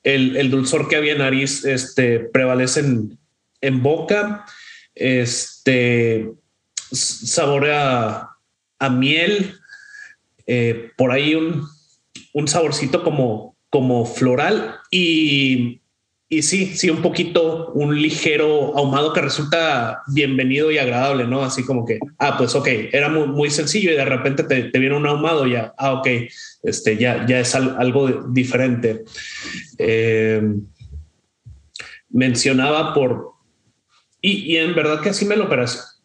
el, 0.04 0.38
el, 0.38 0.50
dulzor 0.50 0.88
que 0.88 0.96
había 0.96 1.14
en 1.14 1.20
nariz 1.20 1.66
este, 1.66 2.20
prevalece 2.20 2.82
en, 3.62 3.84
boca. 3.84 4.46
Este 4.96 6.32
saborea 6.92 8.30
a 8.80 8.90
miel. 8.90 9.56
Eh, 10.48 10.92
por 10.98 11.12
ahí 11.12 11.36
un, 11.36 11.66
un 12.34 12.48
saborcito 12.48 13.04
como, 13.04 13.56
como 13.70 14.06
floral 14.06 14.80
y, 14.90 15.81
y 16.34 16.44
sí, 16.44 16.78
sí, 16.78 16.90
un 16.90 17.02
poquito, 17.02 17.74
un 17.74 18.02
ligero 18.02 18.78
ahumado 18.78 19.12
que 19.12 19.20
resulta 19.20 20.02
bienvenido 20.08 20.72
y 20.72 20.78
agradable, 20.78 21.28
¿no? 21.28 21.44
Así 21.44 21.66
como 21.66 21.86
que, 21.86 22.00
ah, 22.20 22.38
pues 22.38 22.56
ok, 22.56 22.70
era 22.94 23.10
muy, 23.10 23.28
muy 23.28 23.50
sencillo 23.50 23.92
y 23.92 23.98
de 23.98 24.06
repente 24.06 24.44
te, 24.44 24.80
viene 24.80 24.96
un 24.96 25.06
ahumado 25.06 25.46
y 25.46 25.52
ya, 25.52 25.74
ah, 25.78 25.92
ok, 25.96 26.08
este, 26.64 26.96
ya, 26.96 27.26
ya 27.28 27.42
es 27.42 27.54
algo 27.54 28.30
diferente. 28.30 29.04
Eh, 29.78 30.42
mencionaba 32.10 32.94
por, 32.94 33.34
y, 34.22 34.54
y, 34.54 34.56
en 34.56 34.74
verdad 34.74 35.02
que 35.02 35.10
así 35.10 35.26
me 35.26 35.36
lo 35.36 35.50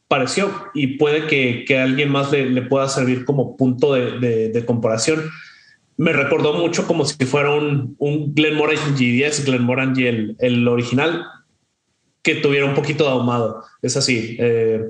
pareció 0.09 0.53
y 0.75 0.97
puede 0.97 1.29
que, 1.29 1.65
que 1.65 1.79
a 1.79 1.85
alguien 1.85 2.11
más 2.11 2.33
le, 2.33 2.51
le, 2.51 2.63
pueda 2.63 2.89
servir 2.89 3.25
como 3.25 3.57
punto 3.57 3.93
de 3.95 4.65
comparación 4.67 5.23
me 5.97 6.13
recordó 6.13 6.55
mucho 6.55 6.87
como 6.87 7.05
si 7.05 7.25
fuera 7.25 7.53
un, 7.53 7.97
un 7.99 8.35
Glenmorangie 8.35 9.13
10, 9.13 9.47
Glenmorangie 9.47 10.09
el, 10.09 10.37
el 10.41 10.69
original, 10.69 11.27
que 12.23 12.35
tuviera 12.35 12.67
un 12.67 12.75
poquito 12.75 13.05
de 13.05 13.11
ahumado. 13.11 13.63
Es 13.83 13.97
así, 13.97 14.37
eh, 14.39 14.85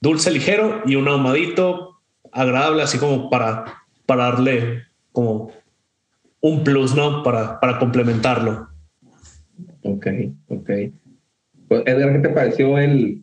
dulce 0.00 0.30
ligero 0.30 0.82
y 0.86 0.94
un 0.94 1.08
ahumadito 1.08 2.00
agradable, 2.30 2.82
así 2.82 2.98
como 2.98 3.30
para, 3.30 3.82
para 4.04 4.24
darle 4.24 4.82
como 5.12 5.50
un 6.40 6.62
plus, 6.62 6.94
¿no? 6.94 7.22
Para, 7.22 7.58
para 7.58 7.78
complementarlo. 7.78 8.68
Ok, 9.82 10.06
ok. 10.48 10.70
Pues, 11.68 11.82
Edgar, 11.86 12.12
¿qué 12.12 12.18
te 12.20 12.28
pareció 12.28 12.78
el, 12.78 13.22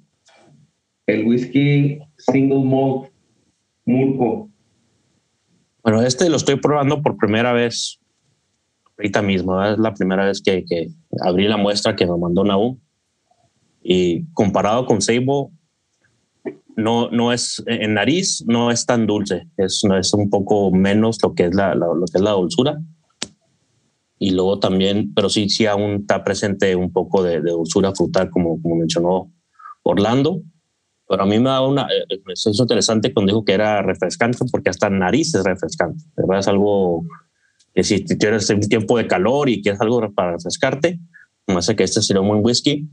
el 1.08 1.26
whisky 1.26 2.00
single 2.18 2.66
malt 2.66 3.12
Murco? 3.86 4.50
Bueno, 5.84 6.02
este 6.02 6.30
lo 6.30 6.38
estoy 6.38 6.56
probando 6.56 7.02
por 7.02 7.18
primera 7.18 7.52
vez 7.52 8.00
ahorita 8.98 9.22
mismo. 9.22 9.62
Es 9.64 9.78
la 9.78 9.94
primera 9.94 10.26
vez 10.26 10.42
que, 10.42 10.64
que, 10.64 10.88
abrí 11.22 11.48
la 11.48 11.58
muestra 11.58 11.96
que 11.96 12.06
me 12.06 12.18
mandó 12.18 12.46
Naú. 12.46 12.80
Y 13.82 14.26
comparado 14.32 14.86
con 14.86 15.02
Seibo, 15.02 15.52
no, 16.78 17.12
no 17.12 17.34
es 17.34 17.62
en 17.66 17.96
nariz, 17.96 18.46
no 18.48 18.72
es 18.72 18.86
tan 18.86 19.06
dulce. 19.06 19.50
Es, 19.58 19.84
es 20.00 20.14
un 20.14 20.30
poco 20.30 20.72
menos 20.72 21.18
lo 21.22 21.36
que 21.36 21.48
es 21.48 21.54
la, 21.54 21.76
lo 21.76 22.06
que 22.10 22.18
es 22.18 22.22
la 22.22 22.32
dulzura. 22.32 22.80
Y 24.18 24.32
luego 24.32 24.60
también, 24.60 25.14
pero 25.14 25.28
sí, 25.28 25.50
sí 25.50 25.66
aún 25.66 26.02
está 26.02 26.24
presente 26.24 26.78
un 26.78 26.94
poco 26.94 27.24
de, 27.24 27.42
de 27.42 27.52
dulzura 27.52 27.94
frutal, 27.94 28.30
como, 28.30 28.62
como 28.62 28.76
mencionó 28.78 29.30
Orlando. 29.84 30.42
Pero 31.14 31.26
a 31.26 31.28
mí 31.28 31.38
me 31.38 31.52
da 31.52 31.62
una, 31.62 31.84
eh, 31.84 32.20
es 32.26 32.60
interesante 32.60 33.14
cuando 33.14 33.30
dijo 33.30 33.46
que 33.46 33.54
era 33.54 33.84
refrescante, 33.84 34.40
porque 34.52 34.72
hasta 34.72 34.90
nariz 34.90 35.36
es 35.36 35.44
refrescante, 35.44 36.04
¿verdad? 36.18 36.40
Es 36.40 36.48
algo 36.48 37.06
que 37.72 37.84
si 37.84 38.04
tienes 38.04 38.50
un 38.50 38.62
tiempo 38.62 38.98
de 38.98 39.06
calor 39.06 39.48
y 39.48 39.62
quieres 39.62 39.80
algo 39.80 40.12
para 40.12 40.32
refrescarte, 40.32 41.00
me 41.46 41.58
hace 41.58 41.76
que 41.76 41.84
este 41.84 42.02
sería 42.02 42.20
un 42.20 42.30
buen 42.30 42.44
whisky. 42.44 42.90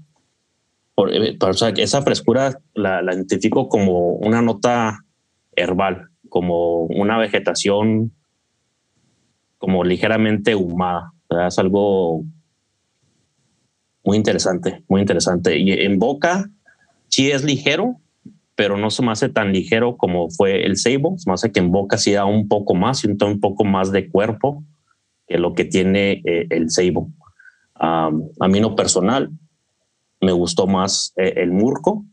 Por, 0.95 1.15
eh, 1.15 1.39
o 1.41 1.53
sea, 1.55 1.71
esa 1.71 2.03
frescura 2.03 2.61
la, 2.75 3.01
la 3.01 3.15
identifico 3.15 3.71
como 3.71 4.17
una 4.17 4.43
nota 4.43 4.99
herbal, 5.57 6.11
como 6.29 6.83
una 6.85 7.17
vegetación 7.17 8.13
como 9.57 9.83
ligeramente 9.83 10.55
humada. 10.55 11.15
¿verdad? 11.31 11.47
Es 11.47 11.59
algo 11.59 12.23
muy 14.05 14.19
interesante, 14.19 14.85
muy 14.89 15.01
interesante. 15.01 15.59
Y 15.59 15.73
en 15.73 15.99
boca 15.99 16.51
sí 17.09 17.31
es 17.31 17.45
ligero, 17.45 17.97
pero 18.61 18.77
no 18.77 18.91
se 18.91 19.03
me 19.03 19.11
hace 19.11 19.31
tan 19.31 19.55
ligero 19.55 19.97
como 19.97 20.29
fue 20.29 20.67
el 20.67 20.77
Seibo. 20.77 21.17
Se 21.17 21.31
me 21.31 21.33
hace 21.33 21.51
que 21.51 21.61
en 21.61 21.73
boca 21.73 21.97
sí 21.97 22.13
da 22.13 22.27
un 22.27 22.47
poco 22.47 22.75
más 22.75 23.03
y 23.05 23.07
un, 23.07 23.41
poco 23.41 23.65
más 23.65 23.91
de 23.91 24.11
cuerpo 24.11 24.63
que 25.27 25.39
lo 25.39 25.55
que 25.55 25.65
tiene 25.65 26.21
eh, 26.27 26.47
el 26.51 26.69
Seibo. 26.69 27.09
a 27.75 28.11
mí 28.51 28.61
no 28.61 28.77
personal 28.77 29.31
me 30.21 30.33
gustó 30.33 30.67
más 30.67 31.15
eh, 31.17 31.33
el 31.37 31.53
Murco, 31.53 32.05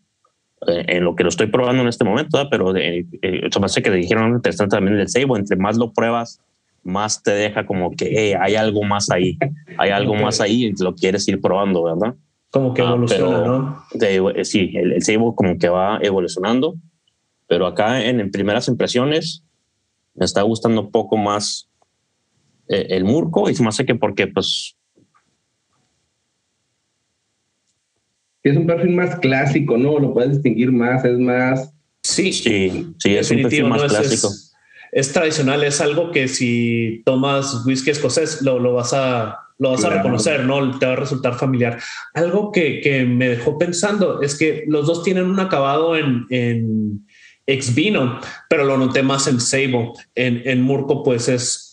eh, 0.69 0.85
en 0.87 1.03
lo 1.03 1.17
que 1.17 1.23
lo 1.23 1.29
estoy 1.29 1.47
probando 1.47 1.81
en 1.81 1.89
este 1.89 2.05
momento, 2.05 2.41
pero 2.49 2.71
se 2.71 3.59
me 3.59 3.65
hace 3.65 3.81
que 3.81 3.91
dijeron 3.91 4.31
interesante 4.31 4.77
también 4.77 4.97
el 4.97 5.09
Seibo. 5.09 5.35
Entre 5.35 5.57
más 5.57 5.75
lo 5.75 5.91
pruebas, 5.91 6.39
más 6.81 7.23
te 7.23 7.31
deja 7.31 7.65
como 7.65 7.91
que 7.91 8.37
hay 8.39 8.55
algo 8.55 8.83
más 8.83 9.11
ahí, 9.11 9.37
hay 9.77 9.89
algo 9.89 10.15
más 10.15 10.39
ahí 10.39 10.67
y 10.67 10.81
lo 10.81 10.95
quieres 10.95 11.27
ir 11.27 11.41
probando, 11.41 11.83
¿verdad? 11.83 12.15
Como 12.49 12.73
que 12.73 12.81
ah, 12.81 12.89
evoluciona, 12.89 13.45
¿no? 13.45 13.83
Eh, 13.99 14.45
sí, 14.45 14.71
el, 14.75 14.93
el 14.93 15.19
como 15.35 15.57
que 15.57 15.69
va 15.69 15.99
evolucionando, 16.01 16.75
pero 17.47 17.65
acá 17.65 18.03
en, 18.03 18.31
primeras 18.31 18.67
impresiones 18.67 19.43
me 20.15 20.25
está 20.25 20.41
gustando 20.41 20.81
un 20.81 20.91
poco 20.91 21.17
más 21.17 21.69
eh, 22.69 22.87
el 22.89 23.03
Murco 23.03 23.49
y 23.49 23.55
se 23.55 23.63
me 23.63 23.69
hace 23.69 23.85
que 23.85 23.95
porque 23.95 24.27
pues... 24.27 24.75
Es 28.43 28.55
un 28.55 28.65
perfil 28.65 28.91
más 28.91 29.17
clásico, 29.19 29.77
¿no? 29.77 29.99
Lo 29.99 30.13
puedes 30.13 30.31
distinguir 30.31 30.71
más, 30.71 31.03
es 31.03 31.19
más... 31.19 31.73
Sí, 32.01 32.31
sí, 32.31 32.93
sí 32.97 33.15
es 33.15 33.29
un 33.29 33.41
perfil 33.41 33.65
más 33.65 33.83
clásico. 33.83 34.29
Es, 34.93 35.11
tradicional, 35.11 35.65
es 35.65 35.81
algo 35.81 36.11
que 36.11 36.29
si 36.29 37.01
tomas 37.05 37.65
whisky 37.65 37.89
escocés 37.89 38.41
lo, 38.41 38.57
lo 38.57 38.73
vas 38.73 38.93
a 38.93 39.46
lo 39.59 39.71
vas 39.71 39.83
a 39.83 39.89
reconocer, 39.89 40.43
¿no? 40.43 40.77
Te 40.77 40.85
va 40.85 40.93
a 40.93 40.97
resultar 40.97 41.35
familiar. 41.35 41.79
Algo 42.13 42.51
que, 42.51 42.79
que, 42.81 43.05
me 43.05 43.29
dejó 43.29 43.57
pensando 43.57 44.21
es 44.21 44.37
que 44.37 44.63
los 44.67 44.85
dos 44.85 45.03
tienen 45.03 45.25
un 45.25 45.39
acabado 45.39 45.97
en, 45.97 46.25
en 46.29 47.07
ex 47.45 47.73
vino, 47.73 48.19
pero 48.49 48.65
lo 48.65 48.77
noté 48.77 49.01
más 49.01 49.27
en 49.27 49.39
Sable. 49.39 49.93
En, 50.15 50.41
en 50.45 50.61
Murco, 50.61 51.03
pues 51.03 51.27
es 51.27 51.67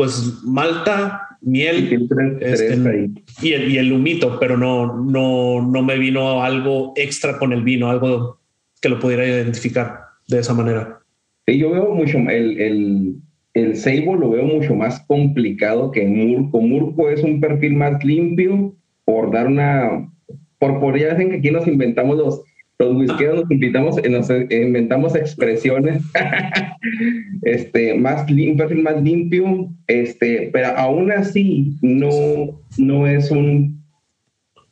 pues 0.00 0.42
malta, 0.44 1.36
miel 1.42 2.08
este, 2.40 3.10
y, 3.42 3.52
el, 3.52 3.70
y 3.70 3.76
el 3.76 3.92
humito, 3.92 4.38
pero 4.40 4.56
no, 4.56 4.96
no, 4.96 5.60
no 5.60 5.82
me 5.82 5.98
vino 5.98 6.42
algo 6.42 6.94
extra 6.96 7.38
con 7.38 7.52
el 7.52 7.62
vino, 7.62 7.90
algo 7.90 8.40
que 8.80 8.88
lo 8.88 8.98
pudiera 8.98 9.26
identificar 9.26 10.00
de 10.26 10.38
esa 10.38 10.54
manera. 10.54 11.00
Sí, 11.46 11.58
yo 11.58 11.70
veo 11.70 11.94
mucho 11.94 12.16
el, 12.16 12.58
el 12.60 13.14
el 13.54 13.76
Seibo 13.76 14.14
lo 14.14 14.30
veo 14.30 14.44
mucho 14.44 14.74
más 14.74 15.00
complicado 15.06 15.90
que 15.90 16.06
Murco. 16.06 16.60
Murco 16.60 17.10
es 17.10 17.22
un 17.22 17.40
perfil 17.40 17.74
más 17.74 18.04
limpio, 18.04 18.74
por 19.04 19.32
dar 19.32 19.48
una, 19.48 20.08
por, 20.58 20.78
por 20.78 20.98
ya 20.98 21.10
dicen 21.10 21.30
que 21.30 21.36
aquí 21.38 21.50
nos 21.50 21.66
inventamos 21.66 22.16
los, 22.16 22.42
los 22.78 22.96
whiskeros 22.96 23.42
nos, 23.42 23.50
invitamos, 23.50 23.96
nos 24.08 24.30
inventamos 24.30 25.16
expresiones, 25.16 26.02
este, 27.42 27.94
más 27.94 28.30
un 28.30 28.56
perfil 28.56 28.82
más 28.82 29.02
limpio, 29.02 29.68
este, 29.86 30.50
pero 30.52 30.68
aún 30.76 31.10
así 31.10 31.76
no, 31.82 32.60
no 32.78 33.06
es 33.06 33.30
un 33.30 33.82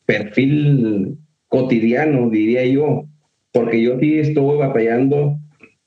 perfil 0.07 1.19
cotidiano, 1.49 2.31
diría 2.31 2.65
yo, 2.65 3.05
porque 3.53 3.83
yo 3.83 3.99
sí 3.99 4.19
estuve 4.19 4.57
batallando 4.57 5.39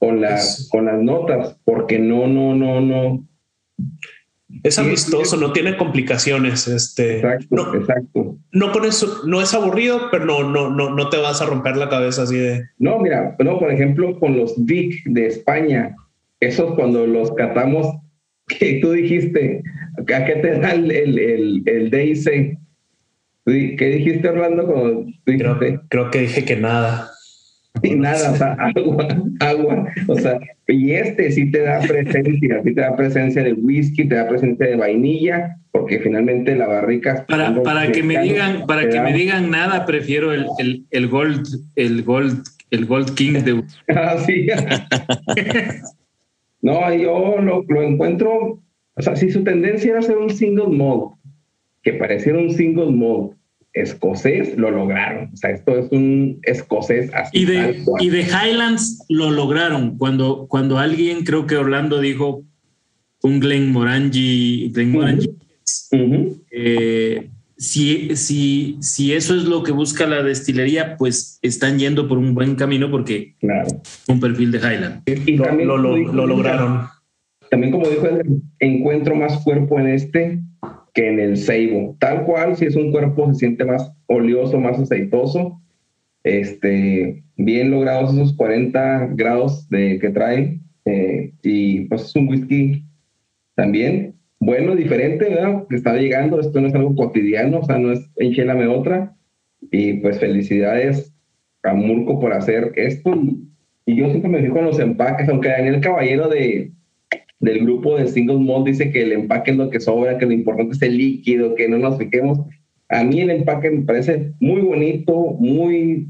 con 0.02 0.20
las, 0.20 0.68
con 0.72 0.86
las 0.86 1.00
notas, 1.00 1.60
porque 1.64 2.00
no, 2.00 2.26
no, 2.26 2.56
no, 2.56 2.82
no. 2.82 3.24
Es 4.64 4.80
amistoso, 4.80 5.38
no 5.38 5.54
tiene 5.54 5.78
complicaciones. 5.78 6.68
Este, 6.68 7.18
exacto, 7.18 7.56
no, 7.56 7.76
exacto. 7.76 8.38
No 8.52 8.72
con 8.72 8.86
eso, 8.86 9.22
no 9.28 9.42
es 9.42 9.54
aburrido, 9.54 10.10
pero 10.12 10.26
no, 10.26 10.42
no, 10.42 10.72
no, 10.72 10.90
no 10.90 11.10
te 11.10 11.18
vas 11.18 11.44
a 11.44 11.46
romper 11.46 11.78
la 11.78 11.88
cabeza 11.88 12.24
así 12.24 12.36
de. 12.36 12.66
No, 12.80 12.98
mira, 12.98 13.36
no, 13.38 13.60
por 13.60 13.72
ejemplo, 13.72 14.20
con 14.20 14.36
los 14.36 14.56
Vic 14.66 15.04
de 15.06 15.28
España, 15.28 15.96
esos 16.40 16.74
cuando 16.74 17.06
los 17.06 17.32
catamos, 17.36 17.86
que 18.48 18.80
tú 18.82 18.94
dijiste, 18.94 19.62
¿a 20.00 20.26
qué 20.26 20.36
te 20.38 20.60
da 20.60 20.72
el, 20.72 20.90
el, 20.92 21.64
el, 21.68 22.58
¿Qué 23.46 23.86
dijiste, 23.86 24.30
Orlando? 24.30 25.06
creo, 25.26 25.60
creo 25.90 26.10
que 26.10 26.22
dije 26.22 26.44
que 26.44 26.56
nada. 26.56 27.11
y 27.84 27.96
nada, 27.96 28.32
o 28.32 28.36
sea, 28.36 28.54
agua, 28.54 29.08
agua, 29.40 29.88
o 30.08 30.16
sea, 30.16 30.40
y 30.68 30.92
este 30.92 31.32
sí 31.32 31.50
te 31.52 31.62
da 31.62 31.80
presencia, 31.80 32.62
sí 32.64 32.74
te 32.74 32.82
da 32.82 32.96
presencia 32.96 33.44
de 33.44 33.54
whisky, 33.54 34.08
te 34.08 34.16
da 34.16 34.28
presencia 34.28 34.68
de 34.68 34.76
vainilla, 34.76 35.58
porque 35.72 36.00
finalmente 36.00 36.56
la 36.56 36.68
barrica... 36.68 37.26
Para, 37.28 37.64
para 37.64 37.92
que 37.92 38.04
me 38.04 38.22
digan, 38.22 38.66
para 38.68 38.90
que 38.90 39.00
me 39.00 39.14
digan 39.14 39.50
nada, 39.50 39.86
prefiero 39.86 40.34
el, 40.34 40.46
el, 40.60 40.86
el 40.92 41.08
Gold, 41.08 41.48
el 41.76 42.04
Gold, 42.04 42.44
el 42.72 42.86
Gold 42.86 43.16
King 43.16 43.34
de... 43.44 43.64
ah, 43.96 44.18
sí. 44.26 44.48
no, 46.62 46.94
yo 46.94 47.38
lo, 47.40 47.64
lo 47.68 47.82
encuentro, 47.84 48.62
o 48.96 49.02
sea, 49.02 49.16
si 49.16 49.32
su 49.32 49.44
tendencia 49.44 49.92
era 49.92 50.02
ser 50.02 50.18
un 50.18 50.30
single 50.30 50.68
malt, 50.68 51.14
que 51.84 51.94
pareciera 51.94 52.38
un 52.38 52.52
single 52.52 52.92
malt, 52.92 53.34
escocés 53.74 54.58
lo 54.58 54.72
lograron. 54.72 55.30
O 55.34 55.38
sea, 55.38 55.52
esto 55.52 55.78
es 55.78 55.92
un 55.92 56.40
escocés 56.44 57.14
así. 57.14 57.40
Y 57.40 57.46
de, 57.46 57.84
y 58.00 58.10
de 58.10 58.22
Highlands 58.22 59.06
lo 59.10 59.32
lograron. 59.32 59.98
Cuando, 59.98 60.48
cuando 60.50 60.78
alguien, 60.78 61.24
creo 61.24 61.48
que 61.48 61.56
Orlando 61.56 62.00
dijo 62.00 62.44
un 63.24 63.40
Glen 63.40 63.72
Morangi, 63.72 64.72
Glen 64.74 64.92
Morangi. 64.92 65.30
Eh, 66.52 67.30
si, 67.58 68.16
si, 68.16 68.78
si 68.82 69.14
eso 69.14 69.36
es 69.36 69.44
lo 69.44 69.64
que 69.64 69.72
busca 69.72 70.08
la 70.08 70.24
destilería, 70.24 70.98
pues 70.98 71.40
están 71.42 71.78
yendo 71.78 72.08
por 72.08 72.18
un 72.18 72.34
buen 72.34 72.56
camino 72.56 72.90
porque 72.90 73.36
claro. 73.40 73.68
un 74.08 74.20
perfil 74.20 74.52
de 74.52 74.58
Highland. 74.58 75.04
Y 75.06 75.38
lo, 75.38 75.44
también, 75.44 75.68
lo, 75.68 75.78
lo, 75.78 75.96
lo 75.98 76.26
lograron. 76.26 76.88
También 77.50 77.72
como 77.72 77.88
dijo, 77.88 78.08
encuentro 78.60 79.16
más 79.16 79.44
cuerpo 79.44 79.80
en 79.80 79.88
este 79.90 80.42
que 80.94 81.10
en 81.10 81.20
el 81.20 81.38
ceibo. 81.38 81.96
Tal 82.00 82.26
cual, 82.26 82.56
si 82.56 82.66
es 82.66 82.76
un 82.76 82.92
cuerpo 82.92 83.28
se 83.34 83.40
siente 83.40 83.66
más 83.66 83.92
oleoso, 84.08 84.60
más 84.60 84.80
aceitoso. 84.80 85.62
Este, 86.24 87.24
bien 87.38 87.72
logrados 87.72 88.14
esos 88.14 88.34
40 88.36 89.12
grados 89.14 89.68
de, 89.70 90.00
que 90.00 90.10
trae. 90.10 90.60
Eh, 90.86 91.34
y 91.44 91.82
pues 91.82 92.04
es 92.04 92.16
un 92.16 92.28
whisky 92.28 92.84
también 93.56 94.16
bueno, 94.42 94.76
diferente, 94.76 95.30
¿verdad? 95.30 95.68
Que 95.70 95.76
está 95.76 95.96
llegando, 95.96 96.40
esto 96.40 96.60
no 96.60 96.68
es 96.68 96.74
algo 96.74 96.96
cotidiano, 96.96 97.60
o 97.60 97.64
sea, 97.64 97.78
no 97.78 97.92
es 97.92 98.10
enchélame 98.16 98.66
otra. 98.66 99.16
Y 99.72 99.94
pues 99.94 100.20
felicidades 100.20 101.14
a 101.62 101.76
Murco 101.76 102.20
por 102.20 102.34
hacer 102.34 102.72
esto. 102.76 103.14
Y, 103.86 103.96
yo 103.96 104.10
siempre 104.10 104.32
me 104.32 104.42
fijo 104.42 104.58
en 104.58 104.66
los 104.66 104.80
empaques, 104.80 105.30
aunque 105.30 105.50
Daniel 105.50 105.80
Caballero 105.80 106.28
de, 106.28 106.72
del 107.42 107.62
grupo 107.62 107.98
de 107.98 108.08
Single 108.08 108.40
Malt 108.40 108.68
dice 108.68 108.92
que 108.92 109.02
el 109.02 109.12
empaque 109.12 109.52
es 109.52 109.58
lo 109.58 109.70
que 109.70 109.80
sobra, 109.80 110.18
que 110.18 110.28
lo 110.28 110.32
importante 110.32 110.74
es 110.74 110.82
el 110.84 110.98
líquido, 110.98 111.56
que 111.56 111.68
no 111.68 111.80
nos 111.80 111.98
fijemos. 111.98 112.40
A 112.88 113.04
mí 113.04 113.20
el 113.20 113.32
empaque 113.32 113.72
me 113.72 113.82
parece 113.82 114.34
muy 114.40 114.62
bonito, 114.62 115.36
muy 115.40 116.08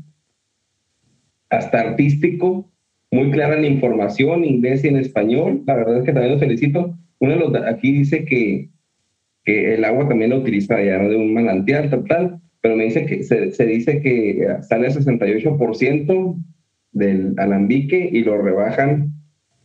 hasta 1.49 1.79
artístico, 1.79 2.69
muy 3.11 3.31
clara 3.31 3.59
la 3.59 3.67
información, 3.67 4.43
inglés 4.43 4.83
y 4.83 4.89
en 4.89 4.97
español. 4.97 5.63
La 5.65 5.75
verdad 5.75 5.99
es 5.99 6.03
que 6.03 6.11
también 6.11 6.33
lo 6.33 6.39
felicito. 6.39 6.97
Uno 7.19 7.33
de 7.33 7.39
los 7.39 7.55
aquí 7.65 7.93
dice 7.93 8.25
que, 8.25 8.69
que 9.45 9.75
el 9.75 9.85
agua 9.85 10.09
también 10.09 10.31
lo 10.31 10.37
utiliza 10.37 10.83
ya 10.83 10.97
de 10.99 11.15
un 11.15 11.33
manantial, 11.33 11.89
tal, 11.89 12.03
tal, 12.05 12.41
pero 12.59 12.75
me 12.75 12.85
dice 12.85 13.05
que 13.05 13.23
se, 13.23 13.51
se 13.51 13.65
dice 13.65 14.01
que 14.01 14.47
sale 14.63 14.87
el 14.87 14.93
68% 14.93 16.35
del 16.91 17.33
alambique 17.37 18.09
y 18.11 18.23
lo 18.23 18.41
rebajan 18.41 19.10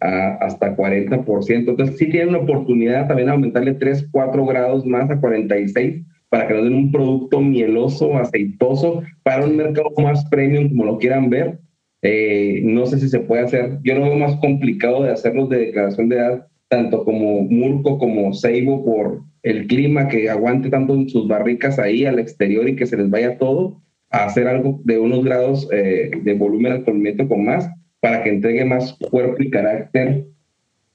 hasta 0.07 0.77
40%. 0.77 1.71
Entonces, 1.71 1.97
sí 1.99 2.07
tienen 2.09 2.33
la 2.33 2.39
oportunidad 2.39 3.07
también 3.09 3.27
de 3.27 3.33
aumentarle 3.33 3.75
3, 3.75 4.09
4 4.11 4.47
grados 4.47 4.87
más 4.87 5.11
a 5.11 5.21
46 5.21 6.03
para 6.29 6.49
que 6.49 6.55
nos 6.55 6.65
den 6.65 6.75
un 6.75 6.93
producto 6.93 7.41
mieloso, 7.41 8.17
aceitoso, 8.17 9.03
para 9.23 9.45
un 9.45 9.57
mercado 9.57 9.91
más 9.99 10.25
premium, 10.27 10.69
como 10.69 10.85
lo 10.85 10.99
quieran 10.99 11.31
ver. 11.31 11.61
Eh, 12.03 12.61
no 12.65 12.87
sé 12.87 12.99
si 12.99 13.09
se 13.09 13.21
puede 13.21 13.43
hacer. 13.43 13.79
Yo 13.83 13.95
lo 13.95 14.03
veo 14.03 14.17
más 14.17 14.37
complicado 14.37 15.03
de 15.03 15.13
hacerlos 15.13 15.49
de 15.49 15.59
declaración 15.59 16.09
de 16.09 16.17
edad, 16.17 16.47
tanto 16.69 17.05
como 17.05 17.43
Murco 17.43 17.99
como 17.99 18.33
Seibo, 18.33 18.85
por 18.85 19.23
el 19.43 19.67
clima 19.67 20.09
que 20.09 20.29
aguante 20.29 20.69
tanto 20.69 20.95
en 20.95 21.09
sus 21.09 21.29
barricas 21.29 21.79
ahí 21.79 22.05
al 22.05 22.19
exterior 22.19 22.69
y 22.69 22.77
que 22.77 22.87
se 22.87 22.97
les 22.97 23.09
vaya 23.09 23.39
todo, 23.39 23.81
a 24.11 24.25
hacer 24.25 24.49
algo 24.49 24.81
de 24.85 24.99
unos 24.99 25.25
grados 25.25 25.69
eh, 25.73 26.11
de 26.23 26.35
volumen 26.35 26.73
al 26.73 26.85
colmento 26.85 27.29
con 27.29 27.45
más 27.45 27.71
para 28.07 28.23
que 28.23 28.31
entregue 28.31 28.65
más 28.65 28.97
cuerpo 29.11 29.43
y 29.43 29.51
carácter 29.51 30.27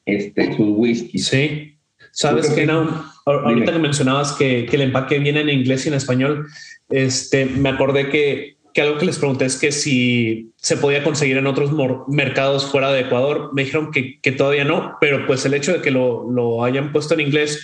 este, 0.06 0.56
sus 0.56 0.78
whisky. 0.78 1.20
Sí. 1.20 1.78
Sabes 2.14 2.50
que 2.52 2.66
no, 2.66 3.06
ahorita 3.26 3.74
que 3.74 3.80
mencionabas 3.80 4.32
que, 4.32 4.66
que, 4.66 4.78
el 4.78 4.84
empaque 4.84 5.20
viene 5.20 5.42
en 5.42 5.50
inglés 5.50 5.86
y 5.86 5.90
en 5.90 5.96
español, 5.96 6.48
este, 6.88 7.48
me 7.48 7.68
acordé 7.68 8.08
que, 8.08 8.56
que 8.74 8.82
algo 8.82 8.98
que 8.98 9.08
les 9.08 9.18
pregunté 9.20 9.44
es 9.44 9.58
que 9.58 9.74
si 9.74 10.54
se 10.56 10.78
podía 10.78 11.04
conseguir 11.04 11.36
en 11.36 11.48
otros 11.48 11.74
mercados 12.08 12.72
fuera 12.72 12.94
de 12.94 13.02
Ecuador. 13.02 13.50
Me 13.52 13.66
dijeron 13.66 13.92
que, 13.92 14.22
que 14.22 14.32
todavía 14.32 14.64
no, 14.64 14.96
pero 15.02 15.28
pues 15.28 15.46
el 15.46 15.54
hecho 15.54 15.74
de 15.74 15.82
que 15.82 15.92
lo, 15.92 16.32
lo, 16.32 16.64
hayan 16.64 16.94
puesto 16.94 17.14
en 17.14 17.20
inglés 17.20 17.60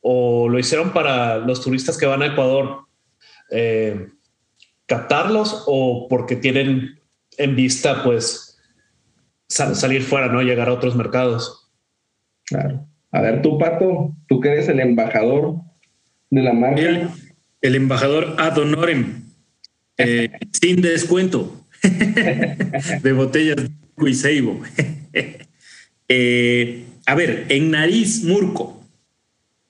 o 0.00 0.48
lo 0.48 0.58
hicieron 0.58 0.90
para 0.90 1.38
los 1.38 1.62
turistas 1.62 1.96
que 1.96 2.06
van 2.06 2.22
a 2.22 2.26
Ecuador, 2.26 2.80
eh, 3.52 4.08
captarlos 4.86 5.62
o 5.68 6.08
porque 6.10 6.34
tienen 6.34 6.98
en 7.36 7.54
vista 7.54 8.02
pues 8.02 8.47
sal, 9.48 9.74
salir 9.74 10.02
fuera, 10.02 10.28
¿no? 10.28 10.42
Llegar 10.42 10.68
a 10.68 10.74
otros 10.74 10.94
mercados. 10.94 11.70
Claro. 12.44 12.86
A 13.10 13.20
ver, 13.20 13.42
tú, 13.42 13.58
Pato, 13.58 14.14
tú 14.26 14.40
que 14.40 14.50
eres 14.50 14.68
el 14.68 14.80
embajador 14.80 15.56
de 16.30 16.42
la 16.42 16.52
marca. 16.52 16.80
El, 16.80 17.08
el 17.60 17.74
embajador 17.74 18.36
ad 18.38 18.58
honorem, 18.58 19.24
eh, 19.96 20.30
sin 20.52 20.80
descuento 20.80 21.66
de 23.02 23.12
botellas 23.12 23.56
de 23.56 23.70
Cuiseibo. 23.94 24.60
eh, 26.08 26.84
a 27.06 27.14
ver, 27.14 27.46
en 27.48 27.70
nariz 27.70 28.22
murco, 28.24 28.84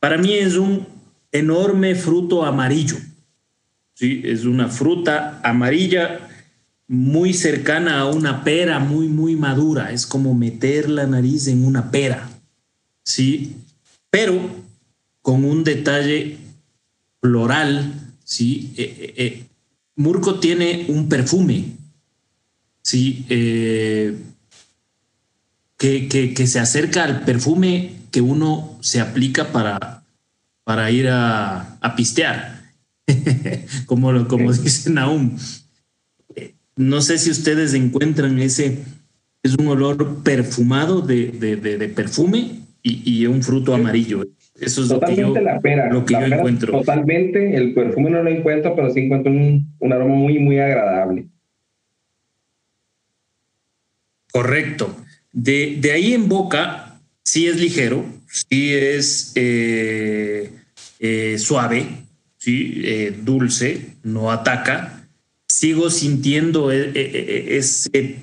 para 0.00 0.18
mí 0.18 0.34
es 0.34 0.56
un 0.56 0.86
enorme 1.32 1.94
fruto 1.94 2.44
amarillo. 2.44 2.96
Sí, 3.94 4.22
es 4.24 4.44
una 4.44 4.68
fruta 4.68 5.40
amarilla 5.42 6.27
muy 6.88 7.34
cercana 7.34 8.00
a 8.00 8.06
una 8.06 8.42
pera 8.42 8.78
muy, 8.78 9.08
muy 9.08 9.36
madura. 9.36 9.92
Es 9.92 10.06
como 10.06 10.34
meter 10.34 10.88
la 10.88 11.06
nariz 11.06 11.46
en 11.46 11.64
una 11.64 11.90
pera, 11.90 12.28
¿sí? 13.04 13.56
Pero 14.10 14.40
con 15.20 15.44
un 15.44 15.62
detalle 15.62 16.38
floral, 17.20 17.92
¿sí? 18.24 18.72
Eh, 18.76 18.96
eh, 18.98 19.14
eh, 19.16 19.44
Murco 19.96 20.40
tiene 20.40 20.86
un 20.88 21.08
perfume, 21.08 21.76
¿sí? 22.82 23.26
Eh, 23.28 24.16
que, 25.76 26.08
que, 26.08 26.34
que, 26.34 26.46
se 26.46 26.58
acerca 26.58 27.04
al 27.04 27.24
perfume 27.24 27.92
que 28.10 28.20
uno 28.20 28.78
se 28.80 29.00
aplica 29.00 29.52
para, 29.52 30.02
para 30.64 30.90
ir 30.90 31.08
a, 31.08 31.78
a 31.80 31.96
pistear, 31.96 32.72
como, 33.86 34.26
como 34.26 34.52
dice 34.52 34.90
Naum. 34.90 35.36
No 36.78 37.00
sé 37.00 37.18
si 37.18 37.30
ustedes 37.30 37.74
encuentran 37.74 38.38
ese, 38.38 38.78
es 39.42 39.56
un 39.56 39.66
olor 39.66 40.22
perfumado 40.22 41.00
de, 41.00 41.32
de, 41.32 41.56
de, 41.56 41.76
de 41.76 41.88
perfume 41.88 42.60
y, 42.84 43.02
y, 43.04 43.26
un 43.26 43.42
fruto 43.42 43.74
amarillo. 43.74 44.24
Eso 44.60 44.82
es 44.84 44.88
totalmente 44.88 45.22
lo 45.22 45.34
que 45.34 45.40
yo, 45.40 45.44
la 45.44 45.60
pera. 45.60 45.92
Lo 45.92 46.04
que 46.04 46.12
la 46.12 46.20
yo 46.20 46.24
pera, 46.26 46.36
encuentro. 46.36 46.72
Totalmente, 46.78 47.56
el 47.56 47.74
perfume 47.74 48.10
no 48.10 48.22
lo 48.22 48.30
encuentro, 48.30 48.76
pero 48.76 48.90
sí 48.90 49.00
encuentro 49.00 49.32
un, 49.32 49.74
un 49.80 49.92
aroma 49.92 50.14
muy, 50.14 50.38
muy 50.38 50.60
agradable. 50.60 51.26
Correcto. 54.30 54.96
De, 55.32 55.78
de, 55.80 55.90
ahí 55.90 56.14
en 56.14 56.28
boca, 56.28 57.00
sí 57.24 57.48
es 57.48 57.60
ligero, 57.60 58.04
sí 58.28 58.72
es 58.72 59.32
eh, 59.34 60.52
eh, 61.00 61.38
suave, 61.38 61.86
sí, 62.36 62.82
eh, 62.84 63.16
dulce, 63.20 63.96
no 64.04 64.30
ataca, 64.30 64.97
sigo 65.48 65.90
sintiendo 65.90 66.70
ese, 66.70 68.18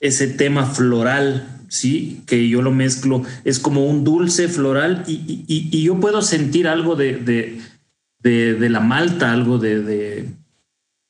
ese 0.00 0.26
tema 0.28 0.66
floral, 0.66 1.60
¿sí? 1.68 2.22
Que 2.26 2.48
yo 2.48 2.62
lo 2.62 2.72
mezclo, 2.72 3.22
es 3.44 3.58
como 3.58 3.86
un 3.86 4.04
dulce 4.04 4.48
floral 4.48 5.04
y, 5.06 5.44
y, 5.46 5.68
y 5.70 5.82
yo 5.84 6.00
puedo 6.00 6.22
sentir 6.22 6.66
algo 6.66 6.96
de, 6.96 7.16
de, 7.16 7.60
de, 8.54 8.68
la 8.68 8.80
malta, 8.80 9.32
algo 9.32 9.58
de, 9.58 10.26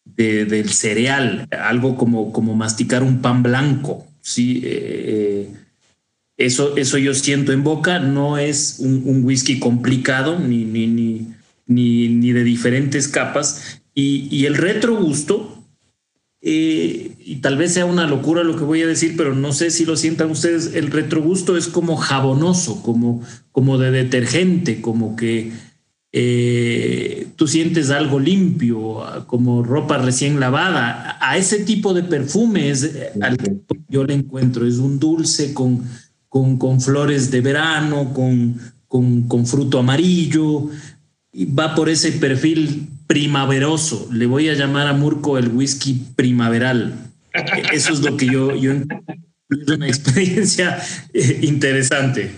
del 0.05 0.70
cereal, 0.70 1.49
algo 1.51 1.97
como, 1.97 2.32
como 2.32 2.55
masticar 2.55 3.03
un 3.03 3.22
pan 3.22 3.43
blanco, 3.43 4.07
¿sí? 4.20 4.61
Eh, 4.64 5.51
eso, 6.36 6.76
eso 6.76 6.97
yo 6.99 7.14
siento 7.14 7.53
en 7.53 7.64
boca, 7.64 7.99
no 7.99 8.38
es 8.38 8.76
un, 8.78 9.03
un 9.05 9.24
whisky 9.24 9.59
complicado 9.59 10.38
ni, 10.38 10.64
ni, 10.64 10.86
ni, 10.86 12.09
ni 12.09 12.32
de 12.32 12.45
diferentes 12.45 13.09
capas, 13.09 13.79
y, 14.30 14.46
el 14.46 14.55
retrogusto, 14.57 15.64
eh, 16.42 17.12
y 17.18 17.36
tal 17.36 17.57
vez 17.57 17.74
sea 17.74 17.84
una 17.84 18.07
locura 18.07 18.42
lo 18.42 18.57
que 18.57 18.64
voy 18.64 18.82
a 18.82 18.86
decir, 18.86 19.14
pero 19.16 19.34
no 19.34 19.53
sé 19.53 19.70
si 19.70 19.84
lo 19.84 19.96
sientan 19.96 20.30
ustedes, 20.30 20.74
el 20.74 20.90
retrogusto 20.90 21.57
es 21.57 21.68
como 21.68 21.96
jabonoso, 21.96 22.82
como, 22.82 23.22
como 23.53 23.78
de 23.78 23.90
detergente, 23.90 24.80
como 24.80 25.16
que 25.16 25.53
eh, 26.12 27.28
tú 27.36 27.46
sientes 27.46 27.90
algo 27.90 28.18
limpio, 28.18 29.01
como 29.26 29.62
ropa 29.62 29.98
recién 29.98 30.40
lavada. 30.40 31.18
A 31.20 31.36
ese 31.36 31.64
tipo 31.64 31.94
de 31.94 32.03
perfumes 32.03 32.82
eh, 32.84 33.12
yo 33.88 34.05
le 34.05 34.14
encuentro, 34.14 34.66
es 34.66 34.78
un 34.78 34.98
dulce 34.98 35.55
con, 35.55 35.84
con, 36.28 36.59
con 36.59 36.80
flores 36.80 37.30
de 37.30 37.40
verano, 37.42 38.12
con, 38.12 38.59
con, 38.88 39.22
con, 39.28 39.46
fruto 39.46 39.78
amarillo, 39.78 40.68
va 41.34 41.74
por 41.74 41.88
ese 41.88 42.12
perfil 42.12 42.88
primaveroso. 43.11 44.08
Le 44.12 44.26
voy 44.26 44.48
a 44.50 44.54
llamar 44.54 44.86
a 44.86 44.92
Murco 44.92 45.36
el 45.36 45.48
whisky 45.48 46.00
primaveral. 46.14 46.94
Eso 47.72 47.92
es 47.92 48.02
lo 48.02 48.16
que 48.16 48.26
yo, 48.26 48.54
yo 48.54 48.70
es 48.70 49.68
una 49.68 49.88
experiencia 49.88 50.78
eh, 51.12 51.40
interesante. 51.42 52.30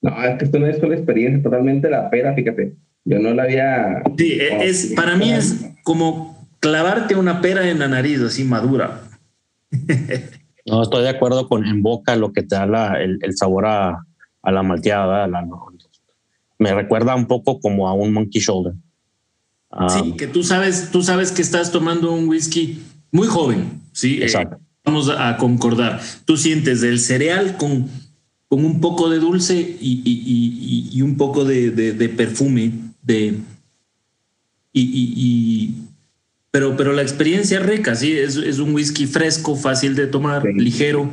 No, 0.00 0.22
es 0.22 0.38
que 0.38 0.44
esto 0.44 0.60
no 0.60 0.68
es 0.68 0.80
una 0.80 0.94
experiencia 0.94 1.42
totalmente 1.42 1.90
la 1.90 2.08
pera, 2.10 2.32
fíjate. 2.32 2.76
Yo 3.04 3.18
no 3.18 3.34
la 3.34 3.42
había. 3.42 4.04
Sí, 4.16 4.38
es, 4.40 4.92
para 4.94 5.16
mí 5.16 5.32
es 5.32 5.66
como 5.82 6.46
clavarte 6.60 7.16
una 7.16 7.40
pera 7.40 7.68
en 7.68 7.80
la 7.80 7.88
nariz 7.88 8.20
así 8.20 8.44
madura. 8.44 9.02
No, 10.64 10.82
estoy 10.82 11.02
de 11.02 11.08
acuerdo 11.08 11.48
con 11.48 11.66
en 11.66 11.82
boca 11.82 12.14
lo 12.14 12.32
que 12.32 12.42
te 12.42 12.54
da 12.54 13.00
el, 13.00 13.18
sabor 13.36 13.66
a, 13.66 14.04
la 14.44 14.62
malteada. 14.62 15.28
me 16.58 16.72
recuerda 16.72 17.16
un 17.16 17.26
poco 17.26 17.58
como 17.58 17.88
a 17.88 17.94
un 17.94 18.12
monkey 18.12 18.40
shoulder. 18.40 18.74
Sí, 19.88 20.12
que 20.16 20.26
tú 20.26 20.42
sabes, 20.42 20.90
tú 20.90 21.02
sabes 21.02 21.32
que 21.32 21.42
estás 21.42 21.72
tomando 21.72 22.12
un 22.12 22.28
whisky 22.28 22.80
muy 23.10 23.26
joven. 23.26 23.80
Sí, 23.92 24.22
exacto. 24.22 24.58
vamos 24.84 25.08
a 25.08 25.36
concordar. 25.36 26.00
Tú 26.24 26.36
sientes 26.36 26.82
el 26.82 27.00
cereal 27.00 27.56
con, 27.56 27.88
con 28.48 28.64
un 28.64 28.80
poco 28.80 29.10
de 29.10 29.18
dulce 29.18 29.76
y, 29.80 31.00
un 31.02 31.16
poco 31.16 31.44
de 31.44 32.12
perfume 32.16 32.72
de... 33.02 33.38
Y, 34.72 35.74
pero, 36.50 36.76
pero 36.76 36.92
la 36.92 37.02
experiencia 37.02 37.60
rica, 37.60 37.94
sí, 37.94 38.12
es, 38.12 38.36
es 38.36 38.58
un 38.58 38.74
whisky 38.74 39.06
fresco, 39.06 39.56
fácil 39.56 39.94
de 39.96 40.06
tomar, 40.06 40.44
ligero 40.44 41.10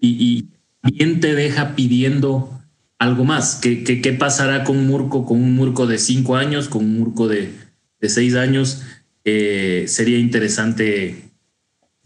y, 0.00 0.46
bien 0.82 1.20
te 1.20 1.34
deja 1.34 1.74
pidiendo 1.74 2.50
algo 2.98 3.24
más. 3.24 3.56
¿Qué, 3.56 3.82
qué, 3.82 4.12
pasará 4.12 4.64
con 4.64 4.76
un 4.76 4.86
murco, 4.86 5.24
con 5.24 5.42
un 5.42 5.54
murco 5.54 5.86
de 5.86 5.98
cinco 5.98 6.36
años, 6.36 6.68
con 6.68 6.84
un 6.84 6.98
murco 6.98 7.28
de, 7.28 7.52
de 8.00 8.08
seis 8.08 8.34
años? 8.34 8.84
Eh, 9.24 9.84
sería 9.88 10.18
interesante 10.18 11.16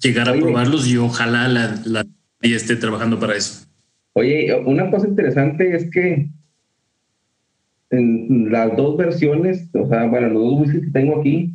llegar 0.03 0.28
a 0.28 0.32
probarlos 0.32 0.88
y 0.88 0.97
ojalá 0.97 1.49
la, 1.49 1.80
la 1.84 2.07
esté 2.41 2.76
trabajando 2.76 3.18
para 3.18 3.36
eso. 3.36 3.66
Oye, 4.14 4.55
una 4.66 4.91
cosa 4.91 5.07
interesante 5.07 5.76
es 5.76 5.91
que 5.91 6.28
en 7.91 8.51
las 8.51 8.76
dos 8.76 8.97
versiones, 8.97 9.68
o 9.74 9.86
sea, 9.86 10.07
bueno, 10.07 10.28
los 10.28 10.43
dos 10.43 10.61
whiskies 10.61 10.84
que 10.84 10.91
tengo 10.91 11.20
aquí, 11.20 11.53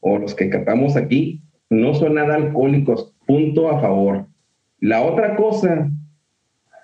o 0.00 0.18
los 0.18 0.34
que 0.34 0.50
catamos 0.50 0.96
aquí, 0.96 1.42
no 1.70 1.94
son 1.94 2.14
nada 2.14 2.34
alcohólicos, 2.34 3.14
punto 3.26 3.70
a 3.70 3.80
favor. 3.80 4.26
La 4.80 5.02
otra 5.02 5.36
cosa, 5.36 5.90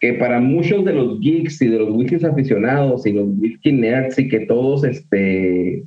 que 0.00 0.14
para 0.14 0.40
muchos 0.40 0.84
de 0.84 0.92
los 0.92 1.20
geeks 1.20 1.60
y 1.62 1.68
de 1.68 1.78
los 1.78 1.90
whiskies 1.90 2.24
aficionados 2.24 3.06
y 3.06 3.12
los 3.12 3.28
whisky 3.38 3.72
nerds 3.72 4.18
y 4.18 4.28
que 4.28 4.40
todos 4.40 4.84
este, 4.84 5.84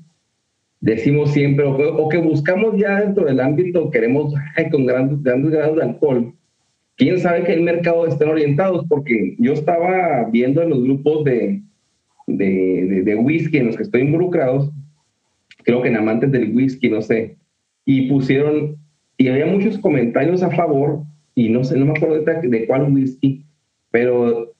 decimos 0.84 1.32
siempre, 1.32 1.66
o, 1.66 2.10
que 2.10 2.18
buscamos 2.18 2.78
ya 2.78 3.00
dentro 3.00 3.24
del 3.26 3.40
ámbito, 3.40 3.90
queremos 3.90 4.34
con 4.72 4.86
grandes, 4.86 5.24
grandes 5.24 5.52
grados 5.52 5.78
de 5.78 5.84
alcohol, 5.84 6.34
quién 6.98 7.20
sabe 7.20 7.46
que 7.46 7.54
el 7.54 7.62
mercado 7.62 8.06
estén 8.06 8.28
orientados, 8.28 8.86
porque 8.90 9.36
yo 9.40 9.54
estaba 9.54 10.30
viendo 10.30 10.62
en 10.62 10.70
los 10.72 10.84
grupos 10.84 11.24
de, 11.24 11.62
de, 12.28 13.02
de, 13.06 13.16
whisky 13.16 13.58
en 13.58 13.68
los 13.68 13.78
que 13.78 13.84
estoy 13.84 14.02
involucrados, 14.02 14.72
creo 15.64 15.82
que 15.82 15.88
en 15.88 15.96
amantes 15.96 16.32
del 16.34 16.54
whisky, 16.54 16.90
no 16.90 17.02
sé, 17.02 17.38
y 17.86 18.10
pusieron, 18.10 18.76
y 19.18 19.30
había 19.30 19.46
muchos 19.46 19.78
comentarios 19.78 20.44
a 20.44 20.52
favor, 20.52 21.04
y 21.34 21.48
no 21.48 21.64
sé, 21.64 21.78
no 21.80 21.86
me 21.86 21.94
acuerdo 21.94 22.22
de, 22.22 22.50
de 22.50 22.68
cuál 22.68 22.92
whisky, 22.92 23.46
pero 23.90 24.54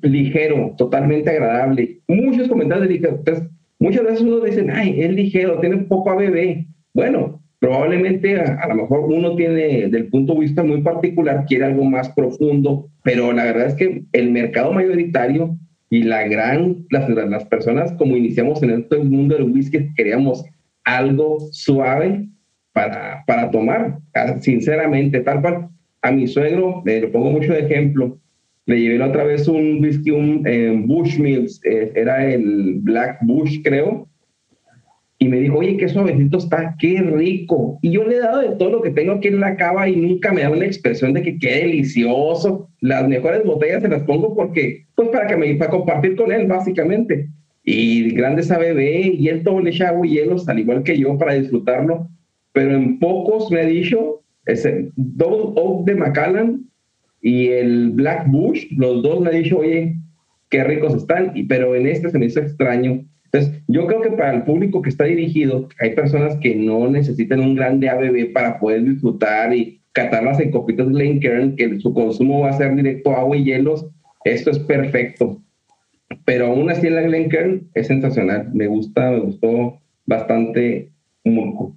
ligero, 0.00 0.74
totalmente 0.78 1.28
agradable. 1.28 2.00
Muchos 2.08 2.48
comentarios 2.48 2.88
ligeros. 2.88 3.18
Entonces, 3.18 3.48
muchas 3.78 4.04
veces 4.04 4.20
uno 4.22 4.40
dice, 4.40 4.66
ay, 4.72 5.00
es 5.00 5.12
ligero, 5.12 5.60
tiene 5.60 5.78
poco 5.78 6.10
a 6.10 6.16
bebé. 6.16 6.66
Bueno, 6.92 7.42
probablemente 7.58 8.38
a, 8.38 8.60
a, 8.60 8.68
lo 8.68 8.74
mejor 8.74 9.00
uno 9.00 9.36
tiene, 9.36 9.88
del 9.88 10.08
punto 10.08 10.34
de 10.34 10.40
vista 10.40 10.62
muy 10.62 10.82
particular, 10.82 11.44
quiere 11.46 11.66
algo 11.66 11.84
más 11.84 12.08
profundo, 12.10 12.88
pero 13.02 13.32
la 13.32 13.44
verdad 13.44 13.66
es 13.66 13.74
que 13.74 14.04
el 14.12 14.30
mercado 14.30 14.72
mayoritario 14.72 15.56
y 15.90 16.02
la 16.02 16.26
gran, 16.26 16.84
las, 16.90 17.08
las 17.08 17.44
personas 17.46 17.92
como 17.92 18.16
iniciamos 18.16 18.62
en 18.62 18.70
este 18.70 18.98
mundo 18.98 19.36
del 19.36 19.50
whisky, 19.50 19.94
queríamos 19.94 20.44
algo 20.84 21.38
suave 21.52 22.28
para, 22.72 23.24
para 23.26 23.50
tomar, 23.50 24.00
ah, 24.14 24.36
sinceramente, 24.40 25.20
tal 25.20 25.40
cual. 25.40 25.68
A 26.02 26.12
mi 26.12 26.26
suegro, 26.26 26.82
le 26.84 27.00
lo 27.00 27.10
pongo 27.10 27.30
mucho 27.30 27.54
de 27.54 27.60
ejemplo, 27.60 28.18
le 28.66 28.80
llevé 28.80 28.98
la 28.98 29.08
otra 29.08 29.24
vez 29.24 29.46
un 29.46 29.82
whisky, 29.82 30.10
un 30.10 30.42
eh, 30.46 30.74
Bushmills, 30.86 31.60
eh, 31.64 31.92
era 31.94 32.26
el 32.30 32.80
Black 32.80 33.18
Bush, 33.22 33.60
creo, 33.62 34.08
y 35.18 35.28
me 35.28 35.40
dijo, 35.40 35.58
oye, 35.58 35.76
qué 35.76 35.88
suavecito 35.88 36.38
está, 36.38 36.74
qué 36.78 37.00
rico. 37.00 37.78
Y 37.82 37.92
yo 37.92 38.04
le 38.04 38.16
he 38.16 38.20
dado 38.20 38.40
de 38.40 38.56
todo 38.56 38.70
lo 38.70 38.82
que 38.82 38.90
tengo 38.90 39.12
aquí 39.12 39.28
en 39.28 39.40
la 39.40 39.56
cava 39.56 39.88
y 39.88 39.96
nunca 39.96 40.32
me 40.32 40.42
da 40.42 40.50
una 40.50 40.66
expresión 40.66 41.12
de 41.12 41.22
que 41.22 41.38
qué 41.38 41.60
delicioso. 41.60 42.68
Las 42.80 43.08
mejores 43.08 43.44
botellas 43.44 43.82
se 43.82 43.88
las 43.88 44.02
pongo 44.02 44.34
porque, 44.34 44.84
pues 44.94 45.08
para 45.08 45.26
que 45.26 45.36
me, 45.36 45.54
para 45.54 45.70
compartir 45.70 46.16
con 46.16 46.32
él, 46.32 46.46
básicamente. 46.46 47.28
Y 47.62 48.10
grandes 48.10 48.50
ABB 48.50 49.14
y 49.18 49.28
él 49.28 49.42
todo 49.44 49.60
le 49.60 49.70
echa 49.70 49.94
hielos, 50.02 50.48
al 50.48 50.58
igual 50.58 50.82
que 50.82 50.98
yo, 50.98 51.16
para 51.16 51.34
disfrutarlo. 51.34 52.08
Pero 52.52 52.76
en 52.76 52.98
pocos 52.98 53.50
me 53.50 53.60
ha 53.60 53.66
dicho, 53.66 54.22
ese 54.44 54.90
Double 54.96 55.52
Oak 55.58 55.86
de 55.86 55.94
Macallan 55.94 56.64
y 57.24 57.48
el 57.48 57.90
Black 57.90 58.28
Bush, 58.28 58.66
los 58.76 59.02
dos 59.02 59.20
me 59.20 59.30
ha 59.30 59.32
dicho, 59.32 59.58
oye, 59.58 59.96
qué 60.50 60.62
ricos 60.62 60.94
están, 60.94 61.32
pero 61.48 61.74
en 61.74 61.88
este 61.88 62.10
se 62.10 62.18
me 62.20 62.26
hizo 62.26 62.38
extraño 62.38 63.04
entonces, 63.34 63.64
yo 63.66 63.88
creo 63.88 64.00
que 64.00 64.10
para 64.10 64.32
el 64.32 64.44
público 64.44 64.80
que 64.80 64.90
está 64.90 65.04
dirigido, 65.04 65.68
hay 65.80 65.96
personas 65.96 66.36
que 66.36 66.54
no 66.54 66.88
necesitan 66.88 67.40
un 67.40 67.56
grande 67.56 67.88
ABB 67.88 68.32
para 68.32 68.60
poder 68.60 68.84
disfrutar 68.84 69.52
y 69.52 69.80
catarlas 69.90 70.38
en 70.38 70.52
copitas 70.52 70.86
de 70.86 70.92
Glencairn, 70.92 71.56
que 71.56 71.80
su 71.80 71.92
consumo 71.92 72.42
va 72.42 72.50
a 72.50 72.56
ser 72.56 72.76
directo 72.76 73.10
agua 73.10 73.36
y 73.36 73.42
hielos. 73.42 73.90
Esto 74.24 74.52
es 74.52 74.60
perfecto. 74.60 75.42
Pero 76.24 76.46
aún 76.46 76.70
así 76.70 76.88
la 76.88 77.02
Glencairn 77.02 77.68
es 77.74 77.88
sensacional. 77.88 78.50
Me 78.54 78.68
gusta, 78.68 79.10
me 79.10 79.18
gustó 79.18 79.80
bastante 80.06 80.92
Murco. 81.24 81.76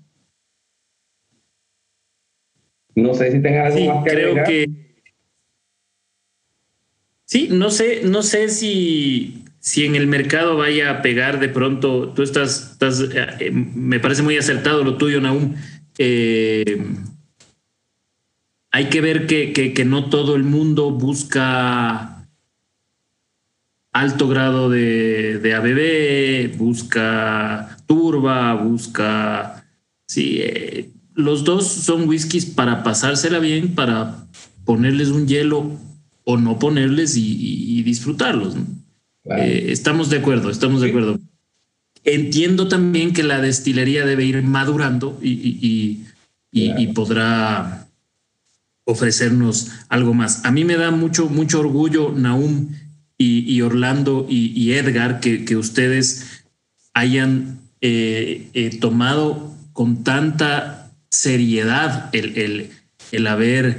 No 2.93 3.15
sé 3.15 3.31
si 3.31 3.41
tenga 3.41 3.65
algo 3.65 3.95
más 3.95 4.03
que 4.03 4.11
creo 4.11 4.43
que 4.43 4.86
Sí, 7.27 7.49
no 7.51 7.69
sé, 7.69 8.03
no 8.05 8.23
sé 8.23 8.47
si 8.47 9.43
si 9.59 9.85
en 9.85 9.95
el 9.95 10.07
mercado 10.07 10.55
vaya 10.55 10.89
a 10.89 11.01
pegar 11.01 11.41
de 11.41 11.49
pronto, 11.49 12.13
tú 12.15 12.23
estás, 12.23 12.71
estás 12.71 13.01
eh, 13.01 13.51
me 13.51 13.99
parece 13.99 14.21
muy 14.21 14.37
acertado 14.37 14.81
lo 14.81 14.95
tuyo, 14.95 15.19
Naum. 15.19 15.55
Eh, 15.97 16.85
hay 18.71 18.85
que 18.85 19.01
ver 19.01 19.27
que, 19.27 19.51
que, 19.51 19.83
no 19.83 20.09
todo 20.09 20.37
el 20.37 20.43
mundo 20.43 20.91
busca 20.91 22.29
alto 23.91 24.29
grado 24.29 24.69
de, 24.69 25.39
de 25.39 25.53
ABB, 25.53 26.57
busca 26.57 27.77
turba, 27.87 28.53
busca... 28.53 29.65
Sí, 30.05 30.37
eh, 30.39 30.91
los 31.13 31.43
dos 31.43 31.67
son 31.67 32.07
whiskies 32.07 32.45
para 32.45 32.83
pasársela 32.83 33.39
bien, 33.39 33.75
para 33.75 34.27
ponerles 34.63 35.09
un 35.09 35.27
hielo 35.27 35.77
o 36.29 36.35
no 36.35 36.59
ponerles 36.59 37.15
y, 37.15 37.79
y 37.79 37.83
disfrutarlos. 37.83 38.55
¿no? 38.55 38.65
Eh, 39.35 39.67
estamos 39.69 40.09
de 40.09 40.17
acuerdo, 40.17 40.49
estamos 40.49 40.81
de 40.81 40.89
acuerdo. 40.89 41.19
Entiendo 42.03 42.67
también 42.67 43.13
que 43.13 43.23
la 43.23 43.41
destilería 43.41 44.05
debe 44.05 44.25
ir 44.25 44.41
madurando 44.43 45.19
y, 45.21 46.03
podrá 46.93 47.87
ofrecernos 48.85 49.71
algo 49.89 50.13
más. 50.13 50.45
A 50.45 50.51
mí 50.51 50.63
me 50.63 50.77
da 50.77 50.91
mucho, 50.91 51.29
mucho 51.29 51.59
orgullo, 51.59 52.13
Naum 52.15 52.69
y, 53.17 53.61
Orlando 53.61 54.25
y, 54.29 54.71
Edgar, 54.71 55.19
que, 55.19 55.57
ustedes 55.57 56.43
hayan 56.93 57.59
eh, 57.81 58.49
eh, 58.53 58.77
tomado 58.79 59.53
con 59.73 60.03
tanta 60.03 60.91
seriedad 61.09 62.09
el, 62.13 62.71
el, 63.11 63.27
haber 63.27 63.77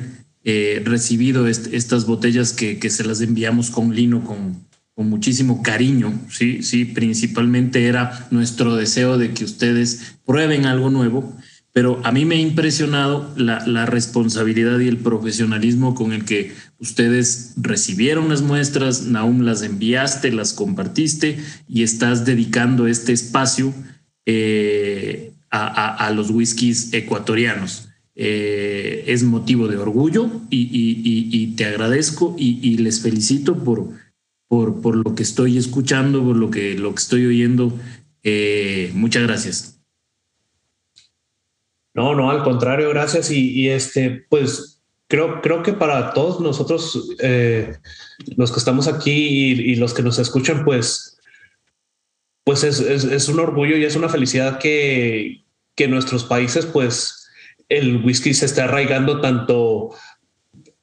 recibido 0.84 1.46
estas 1.46 2.06
botellas 2.06 2.52
que, 2.52 2.78
que, 2.78 2.90
se 2.90 3.04
las 3.04 3.20
enviamos 3.20 3.70
con 3.70 3.94
lino, 3.94 4.24
con, 4.24 4.66
con 4.94 5.08
muchísimo 5.08 5.62
cariño, 5.62 6.12
sí, 6.28 6.62
sí, 6.62 6.84
principalmente 6.84 7.86
era 7.86 8.26
nuestro 8.30 8.74
deseo 8.74 9.16
de 9.18 9.32
que 9.32 9.44
ustedes 9.44 10.16
prueben 10.24 10.66
algo 10.66 10.90
nuevo, 10.90 11.36
pero 11.72 12.00
a 12.02 12.10
mí 12.10 12.24
me 12.24 12.34
ha 12.34 12.40
impresionado 12.40 13.32
la, 13.36 13.64
la, 13.66 13.86
responsabilidad 13.86 14.80
y 14.80 14.88
el 14.88 14.96
profesionalismo 14.96 15.94
con 15.94 16.12
el 16.12 16.24
que 16.24 16.52
ustedes 16.78 17.52
recibieron 17.56 18.28
las 18.28 18.42
muestras, 18.42 19.02
Naum 19.02 19.42
las 19.42 19.62
enviaste, 19.62 20.32
las 20.32 20.52
compartiste 20.52 21.38
y 21.68 21.84
estás 21.84 22.24
dedicando 22.24 22.88
este 22.88 23.12
espacio 23.12 23.72
eh, 24.26 25.32
a, 25.50 26.06
a, 26.06 26.10
los 26.10 26.30
whiskies 26.30 26.92
ecuatorianos. 26.92 27.87
Eh, 28.20 29.04
es 29.06 29.22
motivo 29.22 29.68
de 29.68 29.76
orgullo 29.76 30.28
y, 30.50 31.54
te 31.54 31.64
agradezco 31.66 32.34
y, 32.36 32.76
les 32.78 33.00
felicito 33.00 33.62
por, 33.62 33.90
por, 34.48 34.96
lo 34.96 35.14
que 35.14 35.22
estoy 35.22 35.56
escuchando, 35.56 36.24
por 36.24 36.34
lo 36.34 36.50
que, 36.50 36.76
lo 36.76 36.90
que 36.90 36.98
estoy 37.00 37.26
oyendo. 37.26 37.72
Eh, 38.24 38.90
muchas 38.94 39.22
gracias. 39.22 39.80
No, 41.94 42.16
no, 42.16 42.28
al 42.32 42.42
contrario, 42.42 42.88
gracias. 42.88 43.30
Y, 43.30 43.68
este, 43.68 44.26
pues 44.28 44.82
creo, 45.06 45.40
creo 45.40 45.62
que 45.62 45.72
para 45.72 46.12
todos 46.12 46.40
nosotros, 46.40 47.10
eh, 47.20 47.76
los 48.36 48.50
que 48.50 48.58
estamos 48.58 48.88
aquí 48.88 49.12
y, 49.12 49.76
los 49.76 49.94
que 49.94 50.02
nos 50.02 50.18
escuchan, 50.18 50.64
pues, 50.64 51.20
pues 52.42 52.64
es, 52.64 53.28
un 53.28 53.38
orgullo 53.38 53.76
y 53.76 53.84
es 53.84 53.94
una 53.94 54.08
felicidad 54.08 54.58
que, 54.58 55.44
que 55.76 55.86
nuestros 55.86 56.24
países, 56.24 56.66
pues, 56.66 57.17
el 57.68 58.04
whisky 58.04 58.34
se 58.34 58.46
esté 58.46 58.62
arraigando 58.62 59.20
tanto 59.20 59.90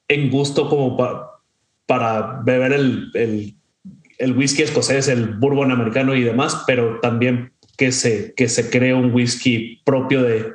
en 0.07 0.29
gusto 0.29 0.69
como 0.69 0.97
para 1.86 2.41
beber 2.43 2.73
el, 2.73 3.11
el, 3.13 3.55
el, 4.19 4.38
whisky 4.38 4.63
escocés, 4.63 5.07
el 5.07 5.36
bourbon 5.36 5.71
americano 5.71 6.15
y 6.15 6.23
demás, 6.23 6.63
pero 6.67 6.99
también 6.99 7.53
que 7.77 7.91
se, 7.91 8.33
que 8.36 8.47
se 8.47 8.69
cree 8.69 8.93
un 8.93 9.13
whisky 9.13 9.81
propio 9.83 10.23
de, 10.23 10.53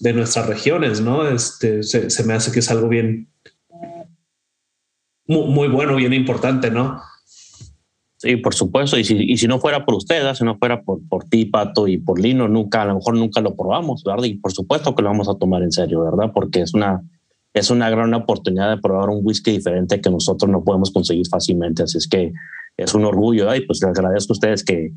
de 0.00 0.12
nuestras 0.12 0.46
regiones, 0.46 1.00
¿no? 1.00 1.28
Este, 1.28 1.82
se, 1.82 2.24
me 2.24 2.34
hace 2.34 2.52
que 2.52 2.60
es 2.60 2.70
algo 2.70 2.88
bien, 2.88 3.28
muy, 5.26 5.68
bueno, 5.68 5.96
bien 5.96 6.12
importante, 6.12 6.70
¿no? 6.70 7.02
Sí, 8.18 8.36
por 8.36 8.52
supuesto. 8.52 8.98
Y 8.98 9.04
si, 9.04 9.16
y 9.16 9.36
si 9.36 9.46
no 9.46 9.60
fuera 9.60 9.84
por 9.84 9.94
ustedes, 9.94 10.38
si 10.38 10.44
no 10.44 10.58
fuera 10.58 10.82
por, 10.82 11.00
por 11.08 11.24
ti, 11.24 11.44
Pato, 11.44 11.86
y 11.86 11.98
por 11.98 12.20
Lino, 12.20 12.48
nunca, 12.48 12.82
a 12.82 12.86
lo 12.86 12.96
mejor 12.96 13.14
nunca 13.14 13.40
lo 13.40 13.54
probamos, 13.54 14.02
¿verdad? 14.02 14.24
Y 14.24 14.34
por 14.34 14.52
supuesto 14.52 14.94
que 14.94 15.02
lo 15.02 15.08
vamos 15.08 15.28
a 15.28 15.36
tomar 15.36 15.62
en 15.62 15.70
serio, 15.70 16.02
¿verdad? 16.02 16.32
Porque 16.34 16.60
es 16.60 16.74
una, 16.74 17.00
es 17.54 17.70
una 17.70 17.88
gran 17.88 18.12
oportunidad 18.14 18.70
de 18.70 18.82
probar 18.82 19.10
un 19.10 19.20
whisky 19.22 19.52
diferente 19.52 20.00
que 20.00 20.10
nosotros 20.10 20.50
no 20.50 20.64
podemos 20.64 20.90
conseguir 20.90 21.28
fácilmente. 21.28 21.84
Así 21.84 21.98
es 21.98 22.08
que 22.08 22.32
es 22.76 22.92
un 22.92 23.04
orgullo, 23.04 23.54
y 23.54 23.64
pues 23.64 23.80
les 23.82 23.96
agradezco 23.96 24.32
a 24.32 24.34
ustedes 24.34 24.64
que, 24.64 24.90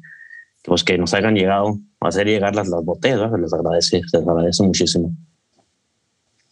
pues 0.66 0.84
que 0.84 0.98
nos 0.98 1.14
hayan 1.14 1.36
llegado 1.36 1.78
a 2.00 2.08
hacer 2.08 2.26
llegar 2.26 2.56
las, 2.56 2.70
las 2.70 2.84
botellas, 2.84 3.32
les 3.40 3.54
agradece, 3.54 4.02
les 4.02 4.28
agradece 4.28 4.64
muchísimo. 4.64 5.12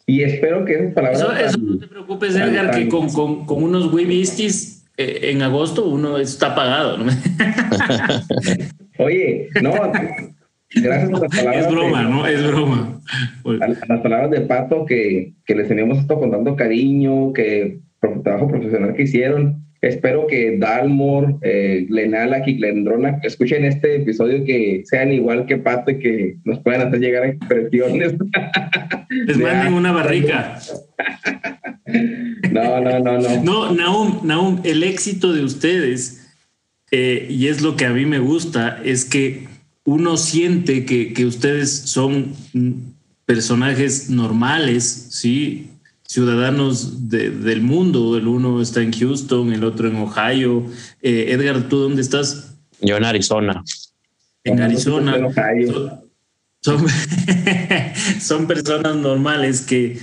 Y 0.05 0.21
espero 0.21 0.65
que 0.65 0.73
esas 0.73 0.93
palabras. 0.93 1.45
Eso, 1.45 1.57
no 1.57 1.79
te 1.79 1.87
preocupes, 1.87 2.35
Edgar, 2.35 2.69
que 2.71 2.87
con, 2.89 3.09
con, 3.09 3.45
con 3.47 3.63
unos 3.63 3.91
Wibistis 3.91 4.78
eh, 4.99 5.31
en 5.31 5.41
agosto 5.41 5.85
uno 5.85 6.17
está 6.17 6.53
pagado. 6.53 6.97
¿no? 6.97 7.05
Oye, 8.99 9.47
no, 9.61 9.71
gracias 10.75 11.09
por 11.09 11.21
las 11.21 11.31
palabras. 11.37 11.65
Es 11.65 11.71
broma, 11.71 12.03
¿no? 12.03 12.27
Es 12.27 12.45
broma. 12.45 13.01
las 13.45 14.01
palabras 14.01 14.29
de 14.29 14.41
Pato 14.41 14.85
que, 14.85 15.35
que 15.45 15.55
les 15.55 15.69
teníamos 15.69 15.99
esto 15.99 16.19
con 16.19 16.31
tanto 16.31 16.57
cariño, 16.57 17.31
que 17.31 17.79
por 18.01 18.21
trabajo 18.23 18.49
profesional 18.49 18.93
que 18.93 19.03
hicieron 19.03 19.68
Espero 19.81 20.27
que 20.27 20.57
Dalmor, 20.57 21.37
eh, 21.41 21.85
Glenalak 21.87 22.47
y 22.47 22.55
Glendrona 22.55 23.19
escuchen 23.23 23.63
este 23.63 23.95
episodio 23.95 24.43
que 24.43 24.83
sean 24.85 25.13
igual 25.13 25.45
que 25.45 25.57
Pato 25.57 25.91
y 25.91 25.99
que 25.99 26.37
nos 26.43 26.59
puedan 26.59 26.87
hacer 26.87 26.99
llegar 26.99 27.23
a 27.23 27.29
expresiones. 27.29 28.15
Les 29.09 29.37
manden 29.37 29.73
una 29.73 29.93
barrica. 29.93 30.59
no, 32.51 32.81
no, 32.81 32.99
no, 32.99 33.19
no. 33.19 33.43
No, 33.43 33.73
Naum, 33.73 34.19
Naum, 34.23 34.59
el 34.65 34.83
éxito 34.83 35.31
de 35.31 35.45
ustedes, 35.45 36.27
eh, 36.91 37.27
y 37.29 37.47
es 37.47 37.61
lo 37.61 37.77
que 37.77 37.85
a 37.85 37.91
mí 37.91 38.05
me 38.05 38.19
gusta, 38.19 38.81
es 38.83 39.05
que 39.05 39.47
uno 39.85 40.17
siente 40.17 40.85
que, 40.85 41.13
que 41.13 41.25
ustedes 41.25 41.71
son 41.71 42.33
personajes 43.25 44.09
normales, 44.09 45.07
¿sí? 45.11 45.69
Ciudadanos 46.09 47.07
del 47.07 47.61
mundo. 47.61 48.17
El 48.17 48.27
uno 48.27 48.61
está 48.61 48.81
en 48.81 48.91
Houston, 48.91 49.53
el 49.53 49.63
otro 49.63 49.87
en 49.87 49.95
Ohio. 49.97 50.65
Eh, 51.01 51.27
Edgar, 51.29 51.69
¿tú 51.69 51.77
dónde 51.77 52.01
estás? 52.01 52.55
Yo 52.81 52.97
en 52.97 53.05
Arizona. 53.05 53.63
En 54.43 54.59
Arizona. 54.59 55.15
Son, 56.61 56.85
son, 58.19 58.47
personas 58.47 58.95
normales 58.95 59.61
que 59.61 59.99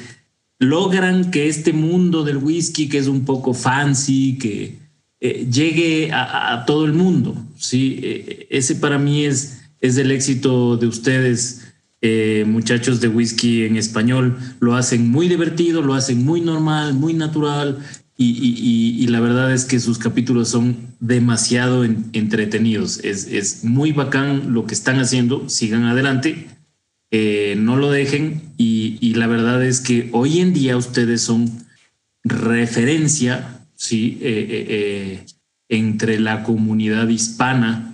logran 0.58 1.30
que 1.30 1.48
este 1.48 1.72
mundo 1.72 2.22
del 2.22 2.38
whisky, 2.38 2.88
que 2.88 2.98
es 2.98 3.08
un 3.08 3.24
poco 3.24 3.52
fancy, 3.52 4.38
que 4.38 4.78
eh, 5.20 5.46
llegue 5.50 6.10
a, 6.12 6.62
todo 6.66 6.84
el 6.86 6.92
mundo. 6.92 7.36
¿sí? 7.58 7.98
Eh, 8.02 8.46
ese 8.50 8.76
para 8.76 8.96
mí 8.96 9.24
es, 9.24 9.60
es 9.80 9.98
el 9.98 10.12
éxito 10.12 10.76
de 10.76 10.86
ustedes 10.86 11.65
eh, 12.08 12.44
muchachos 12.44 13.00
de 13.00 13.08
whisky 13.08 13.64
en 13.64 13.76
español 13.76 14.38
lo 14.60 14.76
hacen 14.76 15.10
muy 15.10 15.26
divertido, 15.26 15.82
lo 15.82 15.94
hacen 15.94 16.24
muy 16.24 16.40
normal, 16.40 16.94
muy 16.94 17.14
natural 17.14 17.78
y, 18.16 19.04
la 19.08 19.18
verdad 19.18 19.52
es 19.52 19.64
que 19.64 19.80
sus 19.80 19.98
capítulos 19.98 20.50
son 20.50 20.76
demasiado 21.00 21.82
entretenidos. 21.82 23.00
Es, 23.02 23.64
muy 23.64 23.90
bacán 23.90 24.52
lo 24.54 24.66
que 24.66 24.74
están 24.74 25.00
haciendo, 25.00 25.48
sigan 25.48 25.82
adelante, 25.82 26.46
eh, 27.10 27.56
no 27.58 27.76
lo 27.76 27.90
dejen 27.90 28.52
y, 28.56 29.12
la 29.14 29.26
verdad 29.26 29.64
es 29.64 29.80
que 29.80 30.08
hoy 30.12 30.38
en 30.38 30.52
día 30.52 30.76
ustedes 30.76 31.22
son 31.22 31.50
referencia. 32.22 33.64
Eh, 33.90 35.24
entre 35.68 36.20
la 36.20 36.44
comunidad 36.44 37.08
hispana 37.08 37.85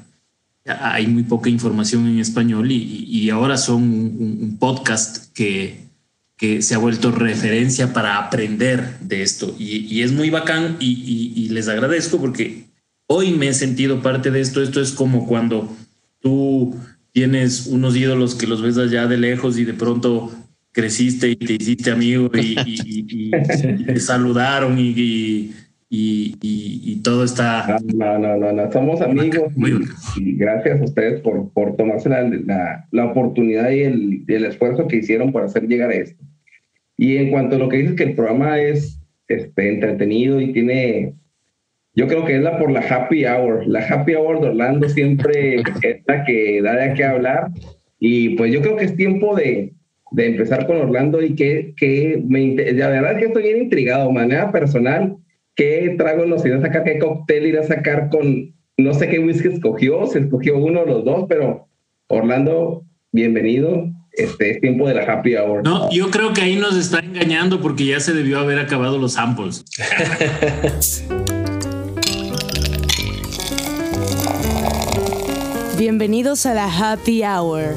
hay 0.64 1.06
muy 1.06 1.24
poca 1.24 1.50
información 1.50 2.06
en 2.06 2.18
español 2.18 2.70
y, 2.70 3.28
ahora 3.30 3.56
son 3.56 3.82
un, 3.82 4.56
podcast 4.58 5.32
que, 5.32 5.86
que, 6.36 6.62
se 6.62 6.74
ha 6.74 6.78
vuelto 6.78 7.10
referencia 7.10 7.92
para 7.92 8.18
aprender 8.18 8.98
de 9.00 9.22
esto 9.22 9.54
y, 9.58 10.02
es 10.02 10.12
muy 10.12 10.30
bacán 10.30 10.76
y, 10.78 11.48
les 11.50 11.68
agradezco 11.68 12.20
porque 12.20 12.64
hoy 13.06 13.32
me 13.32 13.48
he 13.48 13.54
sentido 13.54 14.02
parte 14.02 14.30
de 14.30 14.40
esto. 14.40 14.62
Esto 14.62 14.80
es 14.80 14.92
como 14.92 15.26
cuando 15.26 15.74
tú 16.20 16.76
tienes 17.12 17.66
unos 17.66 17.94
ídolos 17.96 18.34
que 18.34 18.46
los 18.46 18.62
ves 18.62 18.78
allá 18.78 19.06
de 19.06 19.18
lejos 19.18 19.58
y 19.58 19.64
de 19.64 19.74
pronto 19.74 20.32
creciste 20.72 21.28
y 21.28 21.36
te 21.36 21.54
hiciste 21.54 21.90
amigo 21.90 22.30
y, 22.34 23.30
te 23.86 24.00
saludaron 24.00 24.78
y, 24.78 25.52
y, 25.95 26.38
y, 26.40 27.03
todo 27.03 27.22
está... 27.22 27.78
No, 27.95 28.18
no, 28.18 28.38
no, 28.38 28.51
no, 28.51 28.72
somos 28.72 29.03
amigos 29.03 29.53
y, 30.16 30.36
gracias 30.38 30.80
a 30.80 30.84
ustedes 30.84 31.20
por, 31.20 31.53
por 31.53 31.76
tomarse 31.76 32.09
la, 32.09 32.86
la, 32.90 33.05
oportunidad 33.05 33.70
y 33.70 33.80
el, 33.80 34.24
el, 34.26 34.47
esfuerzo 34.47 34.88
que 34.88 34.97
hicieron 34.97 35.32
por 35.32 35.43
hacer 35.43 35.68
llegar 35.68 35.93
esto. 35.93 36.24
Y 36.97 37.18
en 37.18 37.30
cuanto 37.30 37.57
a 37.57 37.59
lo 37.59 37.68
que 37.68 37.76
dices 37.76 37.97
que 37.97 38.05
el 38.05 38.14
programa 38.14 38.59
es 38.59 39.03
este, 39.28 39.68
entretenido 39.68 40.40
y 40.40 40.55
tiene, 40.55 41.12
yo 41.95 42.09
creo 42.09 42.24
que 42.24 42.36
es 42.36 42.43
la 42.43 42.59
por 42.59 42.70
la 42.70 42.80
happy 42.80 43.26
hour, 43.26 43.66
la 43.66 43.86
happy 43.86 44.14
hour 44.14 44.40
de 44.40 44.49
Orlando 44.49 44.88
siempre 44.88 45.57
es 45.82 46.01
la 46.07 46.24
que 46.24 46.62
da 46.62 46.74
de 46.74 46.95
qué 46.95 47.05
hablar. 47.05 47.49
Y 48.01 48.30
pues 48.36 48.51
yo 48.51 48.62
creo 48.62 48.76
que 48.76 48.86
es 48.86 48.97
tiempo 48.97 49.36
de, 49.36 49.74
de 50.12 50.26
empezar 50.26 50.66
con 50.66 50.78
Orlando 50.78 51.22
y 51.22 51.34
que, 51.34 51.74
que 51.76 52.18
me, 52.26 52.55
la 52.72 52.88
verdad 52.88 53.12
es 53.12 53.18
que 53.18 53.26
estoy 53.26 53.43
bien 53.43 53.64
intrigado, 53.64 54.09
de 54.09 54.14
manera 54.14 54.51
personal 54.51 55.18
qué 55.55 55.94
trago 55.98 56.24
nos 56.26 56.44
irá 56.44 56.59
a 56.59 56.62
sacar, 56.62 56.84
qué 56.84 56.98
cóctel 56.98 57.46
irá 57.46 57.61
a 57.61 57.64
sacar 57.64 58.09
con, 58.11 58.55
no 58.76 58.94
sé 58.94 59.09
qué 59.09 59.18
whisky 59.18 59.48
escogió, 59.48 60.07
se 60.07 60.20
escogió 60.20 60.57
uno 60.57 60.80
o 60.80 60.86
los 60.86 61.05
dos, 61.05 61.26
pero 61.28 61.68
Orlando, 62.09 62.84
bienvenido. 63.11 63.90
Este 64.12 64.50
es 64.50 64.61
tiempo 64.61 64.86
de 64.86 64.94
la 64.94 65.05
happy 65.05 65.36
hour. 65.36 65.64
No, 65.64 65.90
yo 65.90 66.11
creo 66.11 66.34
que 66.34 66.42
ahí 66.42 66.57
nos 66.57 66.76
está 66.76 66.98
engañando 66.98 67.62
porque 67.62 67.86
ya 67.86 67.98
se 67.98 68.12
debió 68.12 68.40
haber 68.40 68.59
acabado 68.59 68.98
los 68.98 69.14
samples. 69.14 69.64
Bienvenidos 75.78 76.44
a 76.44 76.53
la 76.53 76.66
happy 76.66 77.22
hour. 77.24 77.74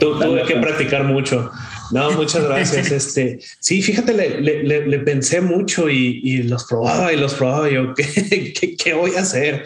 tuve 0.00 0.42
que 0.46 0.56
practicar 0.56 1.04
mucho. 1.04 1.50
No, 1.94 2.10
muchas 2.10 2.44
gracias. 2.44 2.90
Este, 3.04 3.38
sí, 3.60 3.80
fíjate, 3.80 4.12
le, 4.12 4.98
pensé 5.00 5.40
mucho 5.40 5.88
y, 5.88 6.42
los 6.42 6.64
probaba 6.64 7.12
y 7.12 7.16
los 7.16 7.34
probaba. 7.34 7.70
Yo, 7.70 7.94
¿qué, 7.96 8.76
qué, 8.76 8.94
voy 8.94 9.14
a 9.14 9.20
hacer? 9.20 9.64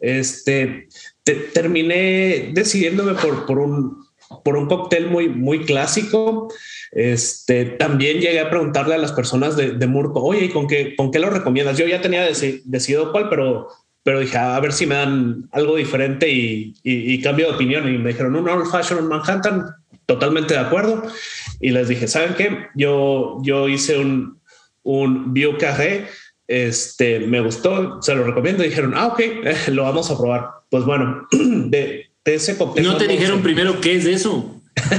Este, 0.00 0.88
terminé 1.54 2.50
decidiéndome 2.52 3.14
por, 3.14 3.46
por, 3.46 3.60
un, 3.60 4.04
por 4.44 4.56
un 4.56 4.66
cóctel 4.66 5.08
muy, 5.08 5.28
muy 5.28 5.64
clásico. 5.64 6.52
Este, 6.90 7.66
también 7.66 8.20
llegué 8.20 8.40
a 8.40 8.50
preguntarle 8.50 8.96
a 8.96 8.98
las 8.98 9.12
personas 9.12 9.56
de, 9.56 9.72
de 9.72 9.86
Murco, 9.86 10.22
oye, 10.24 10.50
¿con 10.50 10.66
qué, 10.66 10.96
¿con 10.96 11.12
qué 11.12 11.20
lo 11.20 11.30
recomiendas? 11.30 11.78
Yo 11.78 11.86
ya 11.86 12.00
tenía 12.00 12.26
decidido 12.26 13.12
cuál, 13.12 13.28
pero, 13.28 13.68
pero 14.02 14.18
dije, 14.18 14.36
a 14.36 14.58
ver 14.58 14.72
si 14.72 14.86
me 14.86 14.96
dan 14.96 15.48
algo 15.52 15.76
diferente 15.76 16.28
y, 16.28 16.74
y, 16.82 17.22
cambio 17.22 17.46
de 17.46 17.54
opinión. 17.54 17.94
Y 17.94 17.96
me 17.96 18.10
dijeron, 18.10 18.34
un 18.34 18.48
Old 18.48 18.68
Fashion 18.72 19.06
Manhattan 19.06 19.66
totalmente 20.10 20.54
de 20.54 20.60
acuerdo. 20.60 21.04
Y 21.60 21.70
les 21.70 21.88
dije, 21.88 22.08
¿saben 22.08 22.34
qué? 22.34 22.66
Yo, 22.74 23.38
yo 23.42 23.68
hice 23.68 23.98
un, 23.98 24.40
un 24.82 25.34
biocarré, 25.34 26.06
este, 26.48 27.20
me 27.20 27.40
gustó, 27.40 28.02
se 28.02 28.14
lo 28.14 28.24
recomiendo. 28.24 28.62
dijeron, 28.62 28.94
ah, 28.96 29.08
ok, 29.08 29.20
lo 29.68 29.84
vamos 29.84 30.10
a 30.10 30.18
probar. 30.18 30.46
Pues 30.70 30.84
bueno, 30.84 31.28
de, 31.32 32.10
ese 32.24 32.56
cóctel. 32.56 32.84
¿No 32.84 32.96
te 32.96 33.08
dijeron 33.08 33.42
primero 33.42 33.80
qué 33.80 33.96
es 33.96 34.06
eso? 34.06 34.60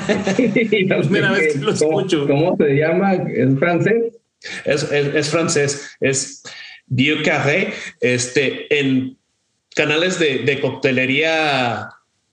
La 0.88 1.00
primera 1.00 1.32
vez 1.32 1.54
que 1.54 1.60
lo 1.60 1.72
escucho. 1.72 2.28
¿Cómo 2.28 2.58
se 2.58 2.76
llama? 2.76 3.14
¿Es 3.14 3.58
francés? 3.58 4.18
Es, 4.66 4.84
es, 4.92 5.30
francés, 5.30 5.92
es 6.00 6.44
biocarré. 6.88 7.74
Este, 8.02 8.80
en 8.80 9.18
canales 9.76 10.20
de, 10.20 10.40
de 10.40 10.60
coctelería 10.60 11.90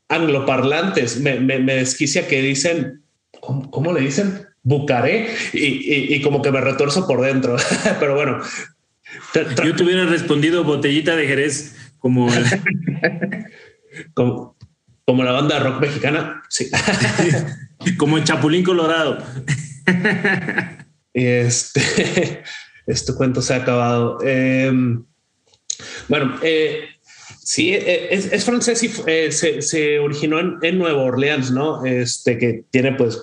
angloparlantes 0.09 1.21
me, 1.21 1.39
me, 1.39 1.59
me, 1.59 1.75
desquicia 1.75 2.27
que 2.27 2.41
dicen, 2.41 3.03
¿cómo, 3.41 3.93
le 3.93 4.01
dicen? 4.01 4.47
Bucaré 4.63 5.35
y, 5.53 6.15
y, 6.15 6.23
como 6.23 6.43
que 6.43 6.51
me 6.51 6.61
retorzo 6.61 7.07
por 7.07 7.21
dentro. 7.21 7.57
Pero 8.01 8.15
bueno. 8.15 8.41
Yo 9.65 9.75
te 9.75 9.83
hubiera 9.83 10.05
respondido 10.05 10.65
botellita 10.65 11.17
de 11.17 11.27
Jerez 11.27 11.75
como, 11.99 12.29
como, 14.15 14.57
como, 15.05 15.25
la 15.25 15.33
banda 15.33 15.59
rock 15.61 15.81
mexicana. 15.81 16.43
Sí. 16.49 16.71
como 17.97 18.19
en 18.19 18.25
Chapulín 18.25 18.65
Colorado. 18.65 19.25
este, 21.15 22.43
este 22.87 23.15
cuento 23.15 23.43
se 23.43 23.55
ha 23.55 23.59
acabado. 23.59 24.19
Em, 24.23 25.05
bueno, 26.09 26.39
eh, 26.43 26.89
Sí, 27.49 27.73
eh, 27.73 28.09
es, 28.11 28.45
francés 28.45 28.83
y 28.83 28.93
eh, 29.07 29.33
se, 29.33 29.99
originó 30.01 30.39
en, 30.39 30.77
Nueva 30.77 31.01
Orleans, 31.01 31.51
¿no? 31.51 31.83
Este 31.87 32.37
que 32.37 32.65
tiene 32.71 32.93
pues 32.93 33.19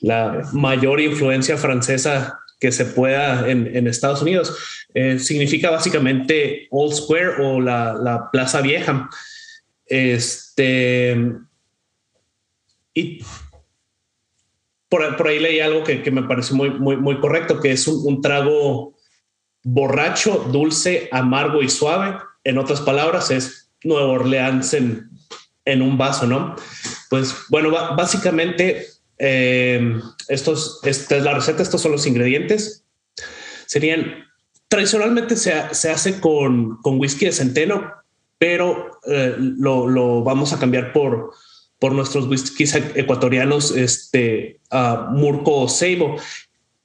la 0.00 0.42
mayor 0.52 1.00
influencia 1.00 1.56
francesa 1.56 2.40
que 2.58 2.72
se 2.72 2.86
pueda 2.86 3.48
en, 3.48 3.86
Estados 3.86 4.20
Unidos. 4.20 4.58
Eh, 4.94 5.20
significa 5.20 5.70
básicamente 5.70 6.66
Old 6.72 6.92
Square 6.92 7.34
o 7.38 7.60
la, 7.60 8.30
Plaza 8.32 8.62
Vieja. 8.62 9.08
Este 9.86 11.16
y 12.94 13.24
por, 14.88 15.28
ahí 15.28 15.38
leí 15.38 15.60
algo 15.60 15.84
que, 15.84 16.10
me 16.10 16.24
pareció 16.24 16.56
muy, 16.56 16.70
muy, 16.70 16.96
muy 16.96 17.20
correcto, 17.20 17.60
que 17.60 17.70
es 17.70 17.86
un 17.86 18.20
trago 18.20 18.96
borracho, 19.62 20.48
dulce, 20.50 21.08
amargo 21.12 21.62
y 21.62 21.68
suave 21.68 22.16
en 22.44 22.58
otras 22.58 22.80
palabras, 22.80 23.30
es 23.30 23.70
Nueva 23.84 24.08
Orleans 24.08 24.74
en, 24.74 25.10
en 25.64 25.82
un 25.82 25.98
vaso, 25.98 26.26
¿no? 26.26 26.56
Pues 27.10 27.34
bueno, 27.48 27.70
básicamente 27.70 28.86
eh, 29.18 30.00
estos, 30.28 30.80
esta 30.84 31.16
es 31.16 31.22
la 31.22 31.34
receta, 31.34 31.62
estos 31.62 31.80
son 31.80 31.92
los 31.92 32.06
ingredientes. 32.06 32.84
Serían, 33.66 34.24
tradicionalmente 34.68 35.36
se, 35.36 35.52
se 35.72 35.90
hace 35.90 36.20
con, 36.20 36.78
con, 36.82 36.98
whisky 36.98 37.26
de 37.26 37.32
centeno, 37.32 37.92
pero 38.38 38.98
eh, 39.06 39.36
lo, 39.38 39.86
lo, 39.86 40.22
vamos 40.22 40.52
a 40.52 40.58
cambiar 40.58 40.92
por, 40.92 41.32
por 41.78 41.92
nuestros 41.92 42.26
whiskies 42.26 42.74
ecuatorianos, 42.94 43.70
este, 43.76 44.60
uh, 44.70 45.10
Murco 45.12 45.62
o 45.62 45.68
Seibo. 45.68 46.16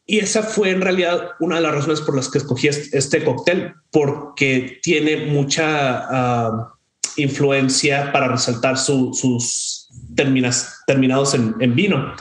Y 0.09 0.19
esa 0.19 0.41
fue 0.41 0.71
en 0.71 0.79
realidad 0.79 1.31
una 1.41 1.57
de 1.57 1.61
las 1.61 1.75
razones 1.75 1.99
por 1.99 2.15
las 2.15 2.29
que 2.29 2.37
escogí 2.37 2.69
este 2.69 3.25
cóctel, 3.25 3.73
porque 3.91 4.79
tiene 4.81 5.25
mucha 5.25 5.97
ah, 6.09 6.73
influencia 7.17 8.13
para 8.13 8.29
resaltar 8.29 8.77
sus 8.77 9.89
terminados 10.15 11.33
en, 11.33 11.75
vino. 11.75 12.15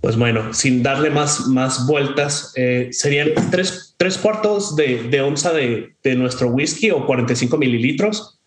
Pues 0.00 0.16
bueno, 0.16 0.54
sin 0.54 0.82
darle 0.82 1.10
más, 1.10 1.48
más 1.48 1.86
vueltas, 1.86 2.54
eh, 2.56 2.88
serían 2.92 3.32
tres, 3.50 4.18
cuartos 4.22 4.74
de, 4.74 5.20
onza 5.20 5.52
de, 5.52 5.94
de, 6.02 6.14
nuestro 6.14 6.48
whisky 6.48 6.90
o 6.90 7.04
45 7.04 7.58
mililitros, 7.58 8.40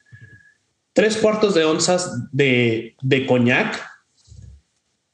tres 0.93 1.18
cuartos 1.18 1.53
de 1.53 1.65
onzas 1.65 2.32
de, 2.32 2.95
de 3.01 3.28
coñac, 3.28 3.80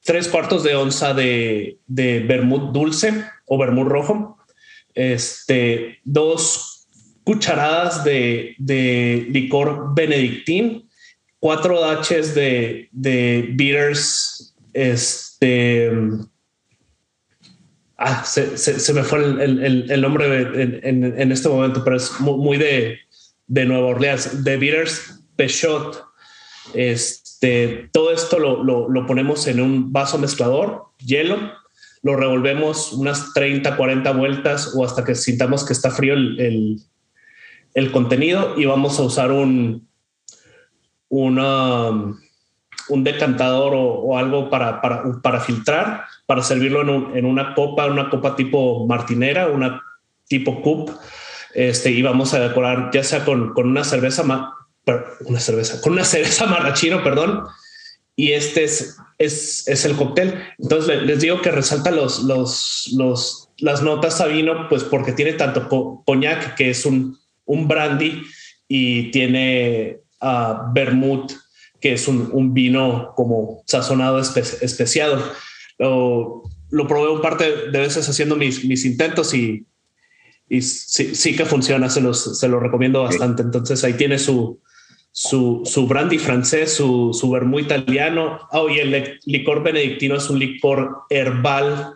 tres 0.03 0.27
cuartos 0.27 0.63
de 0.63 0.75
onza 0.75 1.13
de, 1.13 1.79
de 1.87 2.19
vermut 2.19 2.71
dulce 2.73 3.25
o 3.45 3.57
vermut 3.57 3.87
rojo, 3.87 4.37
este, 4.93 5.99
dos 6.03 6.87
cucharadas 7.23 8.03
de, 8.03 8.55
licor 9.29 9.95
benedictín, 9.95 10.89
cuatro 11.39 11.79
daches 11.79 12.35
de, 12.35 12.89
de 12.91 13.49
bitters, 13.53 14.55
este, 14.73 15.91
ah, 17.97 18.23
se, 18.25 18.93
me 18.93 19.03
fue 19.03 19.19
el, 19.19 20.01
nombre 20.01 20.79
en, 20.83 21.31
este 21.31 21.47
momento, 21.47 21.83
pero 21.83 21.95
es 21.95 22.19
muy, 22.19 22.57
de, 22.57 22.99
de 23.47 23.65
Nueva 23.65 23.87
Orleans, 23.87 24.43
de 24.43 24.57
bitters 24.57 25.21
Pechot, 25.37 26.03
este, 26.73 27.22
este, 27.43 27.89
todo 27.91 28.13
esto 28.13 28.39
lo, 28.39 29.05
ponemos 29.05 29.47
en 29.47 29.59
un 29.59 29.91
vaso 29.91 30.17
mezclador, 30.17 30.85
hielo, 30.99 31.37
lo 32.01 32.15
revolvemos 32.15 32.93
unas 32.93 33.33
30, 33.33 33.75
40 33.75 34.11
vueltas 34.13 34.73
o 34.75 34.85
hasta 34.85 35.03
que 35.03 35.13
sintamos 35.13 35.65
que 35.65 35.73
está 35.73 35.91
frío 35.91 36.13
el, 36.13 36.79
contenido 37.91 38.53
y 38.57 38.63
vamos 38.63 38.97
a 38.97 39.03
usar 39.03 39.31
un, 39.31 39.89
un 41.09 41.33
decantador 43.03 43.73
o, 43.75 44.17
algo 44.17 44.49
para, 44.49 44.81
para, 44.81 45.39
filtrar, 45.41 46.05
para 46.25 46.43
servirlo 46.43 47.13
en, 47.13 47.25
una 47.25 47.53
copa, 47.55 47.87
una 47.87 48.09
copa 48.09 48.37
tipo 48.37 48.87
martinera, 48.87 49.47
una 49.47 49.81
tipo 50.29 50.61
cup, 50.61 50.91
este, 51.53 51.91
y 51.91 52.01
vamos 52.01 52.33
a 52.33 52.39
decorar 52.39 52.89
ya 52.93 53.03
sea 53.03 53.25
con, 53.25 53.51
una 53.57 53.83
cerveza 53.83 54.23
una 55.25 55.39
cerveza, 55.39 55.81
con 55.81 55.93
una 55.93 56.03
cerveza 56.03 56.45
marrachino, 56.45 57.03
perdón, 57.03 57.43
y 58.15 58.34
este 58.34 58.63
es, 58.63 58.97
es, 59.17 59.67
es 59.67 59.86
el 59.86 59.95
cóctel. 59.95 60.39
Entonces 60.59 61.01
les 61.03 61.21
digo 61.21 61.41
que 61.41 61.51
resalta 61.51 61.91
los, 61.91 62.23
los, 62.23 62.91
los, 62.95 63.49
las 63.57 63.81
notas 63.81 64.21
a 64.21 64.27
vino, 64.27 64.67
pues 64.69 64.84
porque 64.84 65.13
tiene 65.13 65.34
tanto 65.34 65.67
coñac, 66.05 66.55
que 66.55 66.69
es 66.69 66.86
un, 66.86 67.17
un 67.45 67.67
brandy, 67.67 68.23
y 68.67 69.11
tiene 69.11 69.99
uh, 70.21 70.73
vermouth, 70.73 71.31
que 71.79 71.93
es 71.93 72.07
un, 72.07 72.29
un, 72.31 72.53
vino 72.53 73.13
como 73.15 73.63
sazonado 73.67 74.19
especiado. 74.19 75.23
Lo, 75.77 76.43
lo, 76.69 76.88
probé 76.88 77.11
un 77.11 77.21
par 77.21 77.38
de 77.38 77.79
veces 77.79 78.07
haciendo 78.07 78.36
mis, 78.36 78.63
mis 78.63 78.86
intentos 78.86 79.34
y, 79.34 79.65
y 80.47 80.61
sí, 80.61 81.13
sí, 81.13 81.36
que 81.36 81.45
funciona, 81.45 81.89
se 81.89 81.99
los, 81.99 82.39
se 82.39 82.47
lo 82.47 82.59
recomiendo 82.59 83.03
bastante. 83.03 83.41
Entonces 83.41 83.84
ahí 83.84 83.93
tiene 83.93 84.17
su, 84.17 84.61
su, 85.14 85.61
su 85.64 85.88
brandy 85.88 86.18
francés, 86.18 86.74
su, 86.74 87.14
su 87.14 87.30
vermú 87.30 87.59
italiano. 87.59 88.39
Oh, 88.51 88.68
y 88.68 88.80
el 88.80 89.20
licor 89.26 89.64
benedictino 89.64 90.16
es 90.16 90.30
un 90.30 90.39
licor 90.39 91.03
herbal. 91.09 91.93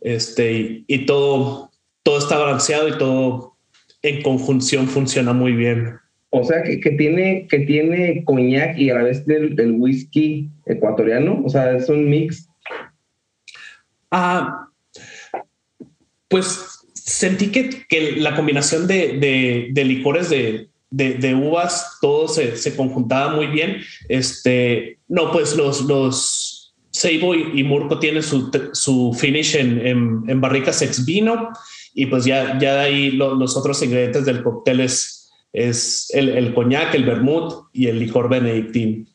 Este, 0.00 0.82
y, 0.86 1.04
todo, 1.04 1.70
todo 2.02 2.18
está 2.18 2.38
balanceado 2.38 2.88
y 2.88 2.96
todo 2.96 3.56
en 4.00 4.22
conjunción 4.22 4.88
funciona 4.88 5.34
muy 5.34 5.52
bien. 5.52 5.98
O 6.30 6.42
sea, 6.42 6.62
que, 6.62 6.80
que 6.80 6.92
tiene, 6.92 7.46
que 7.50 7.60
tiene 7.60 8.24
coñac 8.24 8.78
y 8.78 8.90
a 8.90 8.94
la 8.94 9.02
vez 9.02 9.26
del, 9.26 9.54
del, 9.54 9.72
whisky 9.72 10.48
ecuatoriano. 10.64 11.42
O 11.44 11.50
sea, 11.50 11.76
es 11.76 11.88
un 11.90 12.08
mix. 12.08 12.48
Ah, 14.10 14.68
pues 16.28 16.80
sentí 16.94 17.50
que, 17.50 17.68
que 17.88 18.12
la 18.16 18.34
combinación 18.34 18.86
de, 18.86 19.18
de, 19.18 19.68
de 19.72 19.84
licores 19.84 20.30
de, 20.30 20.68
de, 20.90 21.34
uvas, 21.34 21.98
todo 22.00 22.28
se, 22.28 22.56
se, 22.56 22.74
conjuntaba 22.74 23.34
muy 23.34 23.46
bien. 23.48 23.78
Este, 24.08 24.98
no, 25.08 25.30
pues 25.32 25.56
los, 25.56 25.82
los 25.82 26.74
Seibo 26.90 27.34
y, 27.34 27.62
Murco 27.64 27.98
tienen 27.98 28.22
su, 28.22 28.50
su 28.72 29.16
finish 29.18 29.56
en, 29.56 30.24
en, 30.28 30.40
barricas 30.40 30.82
ex 30.82 31.04
vino 31.04 31.50
y 31.94 32.06
pues 32.06 32.24
ya, 32.24 32.58
ya 32.58 32.74
de 32.74 32.80
ahí 32.80 33.10
los 33.10 33.56
otros 33.56 33.82
ingredientes 33.82 34.24
del 34.24 34.42
cóctel 34.42 34.80
es, 34.80 35.30
es 35.52 36.10
el, 36.14 36.30
el 36.30 36.54
coñac, 36.54 36.94
el 36.94 37.04
vermut 37.04 37.52
y 37.72 37.86
el 37.86 37.98
licor 37.98 38.28
benedictín. 38.28 39.06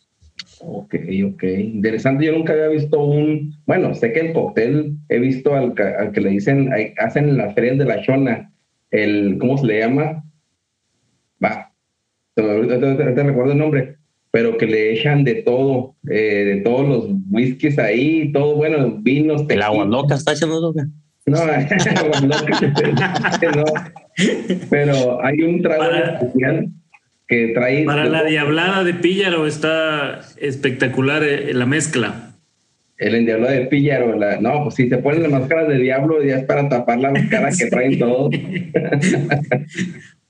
Ok, 0.66 0.96
ok. 1.26 1.44
Interesante. 1.44 2.26
Yo 2.26 2.32
nunca 2.32 2.54
había 2.54 2.70
visto 2.70 3.00
un. 3.04 3.54
Bueno, 3.66 3.94
sé 3.94 4.14
que 4.14 4.22
el 4.22 4.34
cóctel 4.34 4.96
he 5.10 5.20
visto 5.20 5.54
al, 5.56 5.74
al 6.00 6.12
que 6.12 6.22
le 6.22 6.30
dicen, 6.30 6.70
hacen 6.98 7.38
las 7.38 7.54
ferias 7.54 7.78
de 7.78 7.86
la 7.86 7.98
Shona, 7.98 8.54
el, 8.92 9.38
¿cómo 9.40 9.58
se 9.58 9.66
le 9.66 9.80
llama? 9.80 10.24
Va, 11.42 11.74
te, 12.36 12.42
recuerdo 13.24 13.52
el 13.52 13.58
nombre, 13.58 13.98
pero 14.32 14.58
que 14.58 14.66
le 14.66 14.94
echan 14.94 15.24
de 15.24 15.36
todo, 15.36 15.96
eh, 16.10 16.44
de 16.46 16.62
todos 16.62 16.88
los 16.88 17.10
whiskies 17.30 17.78
ahí, 17.78 18.32
todo, 18.32 18.56
bueno, 18.56 18.98
vinos. 19.00 19.44
¿El 19.48 19.62
agua 19.62 19.86
loca 19.86 20.16
está 20.16 20.34
echando 20.34 20.60
loca? 20.60 20.88
No, 21.26 21.38
agua 21.40 22.22
no. 22.22 23.64
Pero 24.70 25.24
hay 25.24 25.42
un 25.42 25.62
trago 25.62 25.84
especial 25.84 26.70
que 27.28 27.48
trae. 27.54 27.86
Para 27.86 28.06
la 28.06 28.24
diablada 28.24 28.84
de 28.84 28.94
Píllaro 28.94 29.48
está 29.48 30.22
espectacular 30.38 31.24
eh, 31.24 31.54
la 31.54 31.66
mezcla. 31.66 32.34
el 32.98 33.16
endiablo 33.16 33.48
de 33.50 33.68
Píllaro. 33.68 34.18
La, 34.18 34.42
no, 34.42 34.64
pues 34.64 34.76
si 34.76 34.90
se 34.90 34.98
ponen 34.98 35.24
las 35.24 35.32
máscaras 35.32 35.68
de 35.68 35.78
diablo 35.78 36.24
ya 36.24 36.38
es 36.38 36.46
para 36.46 36.68
tapar 36.68 37.00
la 37.00 37.14
cara 37.30 37.50
que 37.58 37.68
traen 37.68 38.00
todos. 38.00 38.34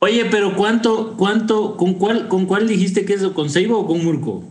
Oye, 0.03 0.25
pero 0.25 0.53
¿cuánto, 0.57 1.15
cuánto, 1.15 1.77
con 1.77 1.93
cuál, 1.93 2.27
con 2.27 2.45
cuál 2.45 2.67
dijiste 2.67 3.05
que 3.05 3.13
eso, 3.13 3.33
con 3.33 3.49
Seibo 3.49 3.79
o 3.79 3.87
con 3.87 4.03
Murko? 4.03 4.43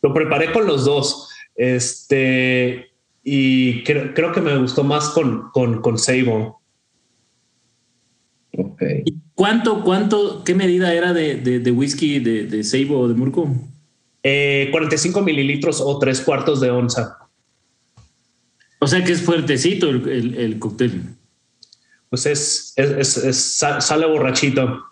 Lo 0.00 0.14
preparé 0.14 0.52
con 0.52 0.66
los 0.66 0.86
dos. 0.86 1.28
Este, 1.54 2.92
y 3.22 3.84
creo, 3.84 4.14
creo 4.14 4.32
que 4.32 4.40
me 4.40 4.56
gustó 4.56 4.84
más 4.84 5.10
con, 5.10 5.50
con, 5.52 5.82
con 5.82 5.98
Seibo. 5.98 6.62
Okay. 8.56 9.04
¿Cuánto, 9.34 9.84
cuánto, 9.84 10.44
qué 10.44 10.54
medida 10.54 10.94
era 10.94 11.12
de, 11.12 11.34
de, 11.34 11.58
de 11.58 11.70
whisky 11.70 12.18
de, 12.18 12.44
de 12.44 12.64
Seibo 12.64 12.98
o 13.00 13.08
de 13.08 13.14
Murko? 13.14 13.54
Eh, 14.22 14.68
45 14.70 15.20
mililitros 15.20 15.82
o 15.82 15.98
tres 15.98 16.22
cuartos 16.22 16.62
de 16.62 16.70
onza. 16.70 17.18
O 18.78 18.86
sea 18.86 19.04
que 19.04 19.12
es 19.12 19.20
fuertecito 19.20 19.90
el, 19.90 20.08
el, 20.08 20.34
el 20.36 20.58
cóctel. 20.58 21.15
Pues 22.10 22.26
es, 22.26 22.72
es, 22.76 22.90
es, 22.90 23.16
es 23.24 23.36
sa- 23.56 23.80
sale 23.80 24.06
borrachito. 24.06 24.82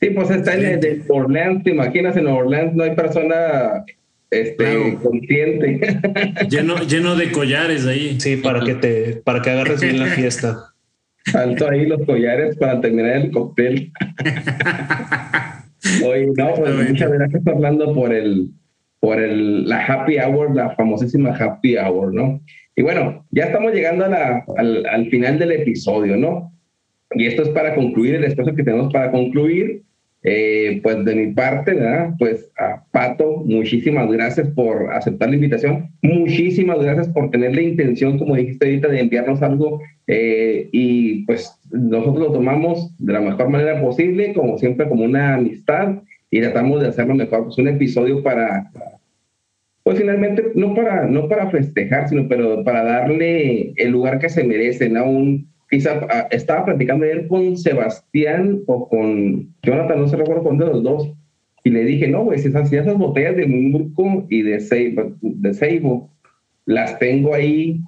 Sí, 0.00 0.10
pues 0.10 0.30
está 0.30 0.54
en 0.54 0.80
de 0.80 1.02
Orleans, 1.08 1.62
te 1.64 1.70
imaginas, 1.70 2.16
en 2.16 2.26
Orleans 2.26 2.74
no 2.74 2.84
hay 2.84 2.94
persona 2.94 3.84
este, 4.30 4.56
Claro. 4.56 5.00
consciente. 5.02 6.00
Lleno, 6.50 6.76
lleno 6.82 7.16
de 7.16 7.30
collares 7.32 7.86
ahí. 7.86 8.20
Sí, 8.20 8.36
para 8.36 8.60
que 8.64 8.74
te, 8.74 9.16
para 9.24 9.40
que 9.40 9.50
agarres 9.50 9.80
bien 9.80 9.98
la 10.00 10.06
fiesta. 10.06 10.56
Alto 11.34 11.70
ahí 11.70 11.86
los 11.86 12.04
collares 12.04 12.56
para 12.56 12.80
terminar 12.80 13.16
el 13.16 13.30
cóctel. 13.30 13.92
Oye, 16.04 16.26
no, 16.36 16.54
pues 16.54 16.88
muchas 16.90 17.12
gracias 17.12 17.42
Orlando 17.46 17.94
por 17.94 18.12
el, 18.12 18.50
por 19.00 19.20
el, 19.20 19.68
la 19.68 19.84
happy 19.84 20.18
hour, 20.18 20.54
la 20.54 20.70
famosísima 20.74 21.30
happy 21.36 21.76
hour, 21.78 22.12
¿no? 22.12 22.40
Y 22.74 22.82
bueno, 22.82 23.24
ya 23.30 23.44
estamos 23.44 23.72
llegando 23.72 24.04
a 24.04 24.08
la- 24.08 24.44
al, 24.56 24.84
al 24.86 25.08
final 25.10 25.38
del 25.38 25.52
episodio, 25.52 26.16
¿no? 26.16 26.52
Y 27.14 27.26
esto 27.26 27.42
es 27.42 27.48
para 27.50 27.74
concluir 27.74 28.16
el 28.16 28.24
espacio 28.24 28.54
que 28.54 28.64
tenemos 28.64 28.92
para 28.92 29.10
concluir. 29.10 29.82
Eh, 30.28 30.80
pues 30.82 31.04
de 31.04 31.14
mi 31.14 31.32
parte, 31.34 31.72
¿verdad? 31.72 32.14
Pues 32.18 32.50
a 32.58 32.84
Pato, 32.90 33.44
muchísimas 33.44 34.10
gracias 34.10 34.48
por 34.50 34.92
aceptar 34.92 35.28
la 35.28 35.36
invitación. 35.36 35.90
Muchísimas 36.02 36.80
gracias 36.80 37.08
por 37.10 37.30
tener 37.30 37.54
la 37.54 37.62
intención, 37.62 38.18
como 38.18 38.34
dijiste 38.34 38.66
ahorita, 38.66 38.88
de 38.88 39.00
enviarnos 39.00 39.40
algo. 39.42 39.80
eh, 40.08 40.68
y 40.72 41.24
pues 41.26 41.56
nosotros 41.70 42.18
lo 42.18 42.32
tomamos 42.32 42.96
de 42.98 43.12
la 43.12 43.20
mejor 43.20 43.50
manera 43.50 43.80
posible, 43.80 44.32
como 44.32 44.58
siempre, 44.58 44.88
como 44.88 45.04
una 45.04 45.34
amistad. 45.34 46.02
Y 46.28 46.40
tratamos 46.40 46.82
de 46.82 46.88
hacerlo 46.88 47.14
mejor. 47.14 47.44
Pues 47.44 47.58
un 47.58 47.68
episodio 47.68 48.20
para, 48.24 48.68
pues 49.84 49.98
finalmente, 49.98 50.42
no 50.56 50.74
para, 50.74 51.06
no 51.06 51.28
para 51.28 51.50
festejar, 51.50 52.08
sino 52.08 52.26
pero 52.26 52.64
para 52.64 52.82
darle 52.82 53.72
el 53.76 53.90
lugar 53.92 54.18
que 54.18 54.28
se 54.28 54.42
merece, 54.42 54.88
¿no? 54.88 55.08
Un, 55.08 55.46
quizá 55.70 56.06
ah, 56.10 56.28
estaba 56.30 56.64
platicando 56.64 57.04
ayer 57.04 57.26
con 57.28 57.56
Sebastián 57.56 58.62
o 58.66 58.88
con 58.88 59.54
Jonathan, 59.62 60.00
no 60.00 60.08
se 60.08 60.16
recuerdo 60.16 60.44
con 60.44 60.58
de 60.58 60.66
los 60.66 60.82
dos, 60.82 61.12
y 61.64 61.70
le 61.70 61.84
dije, 61.84 62.06
no, 62.06 62.24
güey, 62.24 62.38
si 62.38 62.48
esas, 62.48 62.72
esas 62.72 62.96
botellas 62.96 63.36
de 63.36 63.46
Murco 63.46 64.26
y 64.30 64.42
de 64.42 64.60
Seibo, 64.60 65.16
de 65.20 65.52
Seibo 65.52 66.10
las 66.64 66.98
tengo 66.98 67.34
ahí 67.34 67.80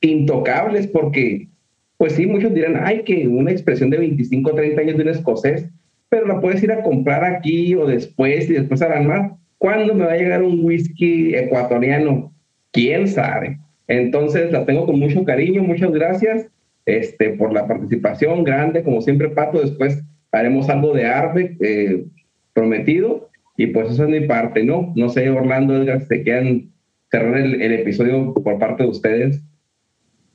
intocables 0.00 0.88
porque, 0.88 1.48
pues 1.96 2.14
sí, 2.14 2.26
muchos 2.26 2.52
dirán, 2.52 2.80
ay, 2.82 3.02
que 3.04 3.28
una 3.28 3.52
expresión 3.52 3.90
de 3.90 3.98
25 3.98 4.50
o 4.50 4.54
30 4.54 4.80
años 4.80 4.96
de 4.96 5.02
un 5.04 5.08
escocés, 5.10 5.70
pero 6.08 6.26
la 6.26 6.40
puedes 6.40 6.62
ir 6.62 6.72
a 6.72 6.82
comprar 6.82 7.24
aquí 7.24 7.74
o 7.74 7.86
después 7.86 8.50
y 8.50 8.54
después 8.54 8.82
harán 8.82 9.06
más. 9.06 9.32
¿Cuándo 9.58 9.94
me 9.94 10.04
va 10.04 10.12
a 10.12 10.16
llegar 10.16 10.42
un 10.42 10.64
whisky 10.64 11.34
ecuatoriano? 11.34 12.32
¿Quién 12.72 13.06
sabe? 13.08 13.58
Entonces 13.86 14.50
la 14.50 14.66
tengo 14.66 14.86
con 14.86 14.98
mucho 14.98 15.24
cariño, 15.24 15.62
muchas 15.62 15.92
gracias 15.92 16.50
este, 16.86 17.30
por 17.30 17.52
la 17.52 17.66
participación 17.66 18.44
grande, 18.44 18.82
como 18.82 19.00
siempre 19.00 19.30
Pato, 19.30 19.60
después 19.60 20.02
haremos 20.32 20.68
algo 20.68 20.92
de 20.92 21.06
Arbe 21.06 21.56
eh, 21.60 22.06
prometido 22.52 23.30
y 23.56 23.68
pues 23.68 23.90
eso 23.90 24.04
es 24.04 24.10
mi 24.10 24.26
parte, 24.26 24.64
¿no? 24.64 24.92
No 24.96 25.08
sé, 25.08 25.30
Orlando, 25.30 25.76
Edgar, 25.76 26.00
si 26.02 26.08
te 26.08 26.22
quieran 26.22 26.72
cerrar 27.10 27.38
el, 27.38 27.62
el 27.62 27.72
episodio 27.72 28.34
por 28.34 28.58
parte 28.58 28.82
de 28.82 28.88
ustedes. 28.88 29.42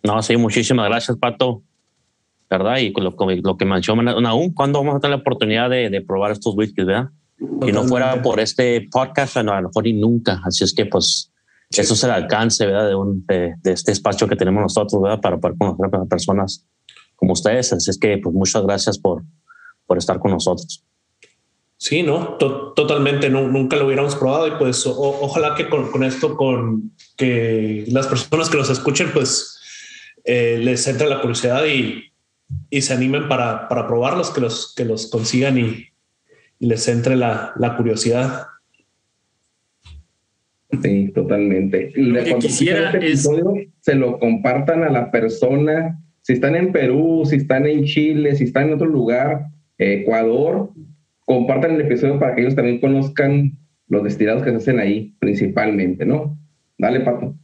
No, 0.03 0.21
sí, 0.21 0.37
muchísimas 0.37 0.87
gracias, 0.87 1.17
Pato. 1.17 1.63
¿Verdad? 2.49 2.77
Y 2.79 2.91
con 2.93 3.03
lo, 3.03 3.15
lo 3.43 3.57
que 3.57 3.65
mencionan 3.65 4.25
aún, 4.25 4.53
¿cuándo 4.53 4.79
vamos 4.79 4.95
a 4.95 4.99
tener 4.99 5.17
la 5.17 5.21
oportunidad 5.21 5.69
de, 5.69 5.91
de 5.91 6.01
probar 6.01 6.31
estos 6.31 6.55
whiskies, 6.57 6.87
verdad? 6.87 7.09
Si 7.37 7.71
no 7.71 7.83
fuera 7.83 8.21
por 8.23 8.39
este 8.39 8.87
podcast, 8.91 9.37
no, 9.37 9.53
a 9.53 9.61
lo 9.61 9.69
mejor 9.69 9.85
y 9.85 9.93
nunca. 9.93 10.41
Así 10.43 10.63
es 10.63 10.73
que, 10.73 10.87
pues, 10.87 11.28
eso 11.71 11.93
es 11.93 12.03
el 12.03 12.11
alcance, 12.11 12.65
¿verdad? 12.65 12.87
De, 12.87 12.95
un, 12.95 13.25
de, 13.27 13.55
de 13.61 13.71
este 13.71 13.91
espacio 13.91 14.27
que 14.27 14.35
tenemos 14.35 14.61
nosotros, 14.61 15.01
¿verdad? 15.01 15.21
Para 15.21 15.37
poder 15.37 15.57
conocer 15.57 15.89
a 15.95 16.05
personas 16.05 16.65
como 17.15 17.33
ustedes. 17.33 17.71
Así 17.73 17.91
es 17.91 17.97
que, 17.97 18.17
pues, 18.17 18.33
muchas 18.33 18.63
gracias 18.63 18.97
por, 18.97 19.23
por 19.85 19.97
estar 19.97 20.19
con 20.19 20.31
nosotros. 20.31 20.83
Sí, 21.77 22.03
no, 22.03 22.35
To- 22.37 22.73
totalmente, 22.73 23.29
no, 23.29 23.47
nunca 23.47 23.77
lo 23.77 23.85
hubiéramos 23.85 24.15
probado 24.15 24.47
y 24.47 24.51
pues 24.57 24.83
ojalá 24.85 25.55
que 25.55 25.69
con, 25.69 25.89
con 25.91 26.03
esto, 26.03 26.35
con 26.35 26.91
que 27.15 27.85
las 27.87 28.07
personas 28.07 28.49
que 28.49 28.57
los 28.57 28.69
escuchen, 28.69 29.11
pues 29.13 29.61
eh, 30.25 30.59
les 30.61 30.85
entre 30.87 31.07
la 31.07 31.21
curiosidad 31.21 31.63
y, 31.65 32.11
y 32.69 32.81
se 32.81 32.93
animen 32.93 33.29
para, 33.29 33.69
para 33.69 33.87
probarlos, 33.87 34.29
que 34.31 34.41
los, 34.41 34.73
que 34.75 34.83
los 34.83 35.07
consigan 35.07 35.57
y, 35.57 35.87
y 36.59 36.67
les 36.67 36.85
entre 36.89 37.15
la, 37.15 37.53
la 37.55 37.77
curiosidad. 37.77 38.47
Sí, 40.83 41.11
totalmente. 41.15 41.91
Y 41.95 42.01
Lo 42.03 42.23
que 42.23 42.35
quisiera 42.35 42.85
este 42.91 42.97
es- 42.99 43.25
episodio, 43.25 43.53
se 43.79 43.95
lo 43.95 44.19
compartan 44.19 44.83
a 44.83 44.89
la 44.89 45.09
persona. 45.11 45.99
Si 46.21 46.33
están 46.33 46.55
en 46.55 46.71
Perú, 46.71 47.23
si 47.25 47.37
están 47.37 47.65
en 47.65 47.85
Chile, 47.85 48.35
si 48.35 48.43
están 48.45 48.67
en 48.67 48.73
otro 48.75 48.87
lugar, 48.87 49.47
eh, 49.79 50.01
Ecuador, 50.01 50.71
compartan 51.25 51.71
el 51.75 51.81
episodio 51.81 52.19
para 52.19 52.35
que 52.35 52.41
ellos 52.41 52.55
también 52.55 52.79
conozcan 52.79 53.57
los 53.87 54.03
destilados 54.03 54.43
que 54.43 54.51
se 54.51 54.57
hacen 54.57 54.79
ahí, 54.79 55.15
principalmente, 55.19 56.05
¿no? 56.05 56.37
Dale, 56.77 56.99
Pato. 57.01 57.35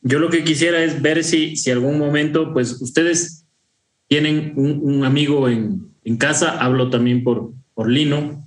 Yo 0.00 0.18
lo 0.18 0.28
que 0.30 0.42
quisiera 0.42 0.82
es 0.82 1.00
ver 1.00 1.22
si, 1.22 1.54
si 1.54 1.70
algún 1.70 1.96
momento, 1.98 2.52
pues 2.52 2.82
ustedes 2.82 3.46
tienen 4.08 4.52
un, 4.56 4.80
un 4.82 5.04
amigo 5.04 5.48
en, 5.48 5.86
en 6.02 6.16
casa, 6.16 6.58
hablo 6.58 6.90
también 6.90 7.22
por, 7.22 7.52
por 7.74 7.88
Lino, 7.88 8.41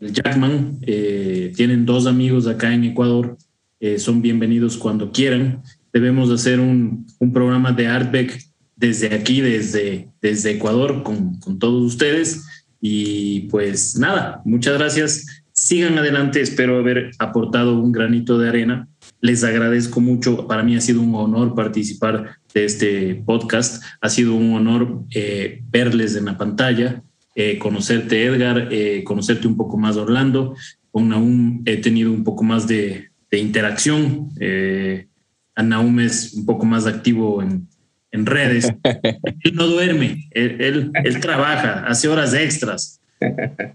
el 0.00 0.12
Jackman, 0.12 0.78
eh, 0.82 1.52
tienen 1.54 1.84
dos 1.84 2.06
amigos 2.06 2.46
acá 2.46 2.72
en 2.72 2.84
Ecuador, 2.84 3.36
eh, 3.80 3.98
son 3.98 4.22
bienvenidos 4.22 4.76
cuando 4.76 5.12
quieran. 5.12 5.62
Debemos 5.92 6.30
hacer 6.30 6.58
un, 6.58 7.06
programa 7.32 7.72
de 7.72 7.86
Artbeck 7.86 8.38
desde 8.76 9.14
aquí, 9.14 9.40
desde, 9.40 10.08
desde 10.22 10.52
Ecuador, 10.52 11.02
con, 11.02 11.38
con 11.38 11.58
todos 11.58 11.82
ustedes. 11.82 12.46
Y 12.80 13.42
pues 13.48 13.98
nada, 13.98 14.40
muchas 14.44 14.78
gracias. 14.78 15.26
Sigan 15.52 15.98
adelante, 15.98 16.40
espero 16.40 16.78
haber 16.78 17.10
aportado 17.18 17.78
un 17.78 17.92
granito 17.92 18.38
de 18.38 18.48
arena. 18.48 18.88
Les 19.20 19.44
agradezco 19.44 20.00
mucho. 20.00 20.46
Para 20.46 20.62
mí 20.62 20.76
ha 20.76 20.80
sido 20.80 21.02
un 21.02 21.14
honor 21.14 21.54
participar 21.54 22.38
de 22.54 22.64
este 22.64 23.22
podcast. 23.26 23.82
Ha 24.00 24.08
sido 24.08 24.34
un 24.34 24.54
honor 24.54 25.04
eh, 25.14 25.62
verles 25.70 26.16
en 26.16 26.24
la 26.26 26.38
pantalla, 26.38 27.02
eh, 27.34 27.58
conocerte 27.58 28.24
Edgar, 28.24 28.68
eh, 28.70 29.02
conocerte 29.04 29.46
un 29.46 29.56
poco 29.56 29.76
más 29.76 29.96
Orlando. 29.96 30.54
Con 30.90 31.08
Naum 31.08 31.62
he 31.66 31.76
tenido 31.76 32.12
un 32.12 32.24
poco 32.24 32.42
más 32.42 32.66
de, 32.66 33.10
de 33.30 33.38
interacción. 33.38 34.30
Eh, 34.40 35.06
a 35.54 36.02
es 36.02 36.34
un 36.34 36.46
poco 36.46 36.64
más 36.64 36.86
activo 36.86 37.42
en, 37.42 37.68
en 38.12 38.26
redes. 38.26 38.72
él 38.84 39.54
no 39.54 39.66
duerme, 39.66 40.28
él, 40.30 40.56
él, 40.60 40.90
él 41.04 41.20
trabaja, 41.20 41.86
hace 41.86 42.08
horas 42.08 42.34
extras. 42.34 43.00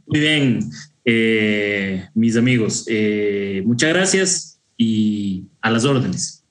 Muy 0.08 0.20
bien, 0.20 0.60
eh, 1.04 2.06
mis 2.16 2.36
amigos, 2.36 2.86
eh, 2.90 3.62
muchas 3.66 3.94
gracias 3.94 4.60
y 4.78 5.46
a 5.62 5.70
las 5.70 5.86
órdenes. 5.86 6.44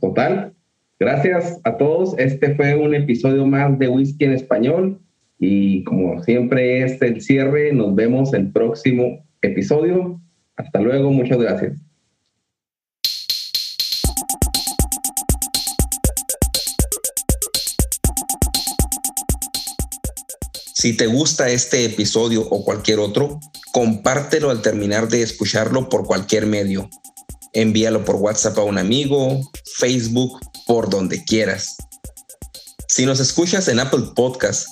Total. 0.00 0.52
Gracias 0.98 1.60
a 1.64 1.76
todos. 1.76 2.14
Este 2.16 2.54
fue 2.54 2.74
un 2.76 2.94
episodio 2.94 3.44
más 3.44 3.78
de 3.78 3.88
Whisky 3.88 4.24
en 4.24 4.32
Español. 4.32 5.00
Y 5.44 5.82
como 5.82 6.22
siempre 6.22 6.84
es 6.84 7.02
el 7.02 7.20
cierre, 7.20 7.72
nos 7.72 7.96
vemos 7.96 8.32
el 8.32 8.52
próximo 8.52 9.26
episodio. 9.42 10.20
Hasta 10.54 10.80
luego, 10.80 11.10
muchas 11.10 11.36
gracias. 11.36 11.80
Si 20.74 20.96
te 20.96 21.08
gusta 21.08 21.50
este 21.50 21.86
episodio 21.86 22.42
o 22.48 22.64
cualquier 22.64 23.00
otro, 23.00 23.40
compártelo 23.72 24.48
al 24.48 24.62
terminar 24.62 25.08
de 25.08 25.22
escucharlo 25.22 25.88
por 25.88 26.06
cualquier 26.06 26.46
medio. 26.46 26.88
Envíalo 27.52 28.04
por 28.04 28.14
WhatsApp 28.14 28.58
a 28.58 28.62
un 28.62 28.78
amigo, 28.78 29.40
Facebook, 29.76 30.38
por 30.68 30.88
donde 30.88 31.24
quieras. 31.24 31.76
Si 32.86 33.06
nos 33.06 33.18
escuchas 33.18 33.66
en 33.66 33.80
Apple 33.80 34.04
Podcast 34.14 34.71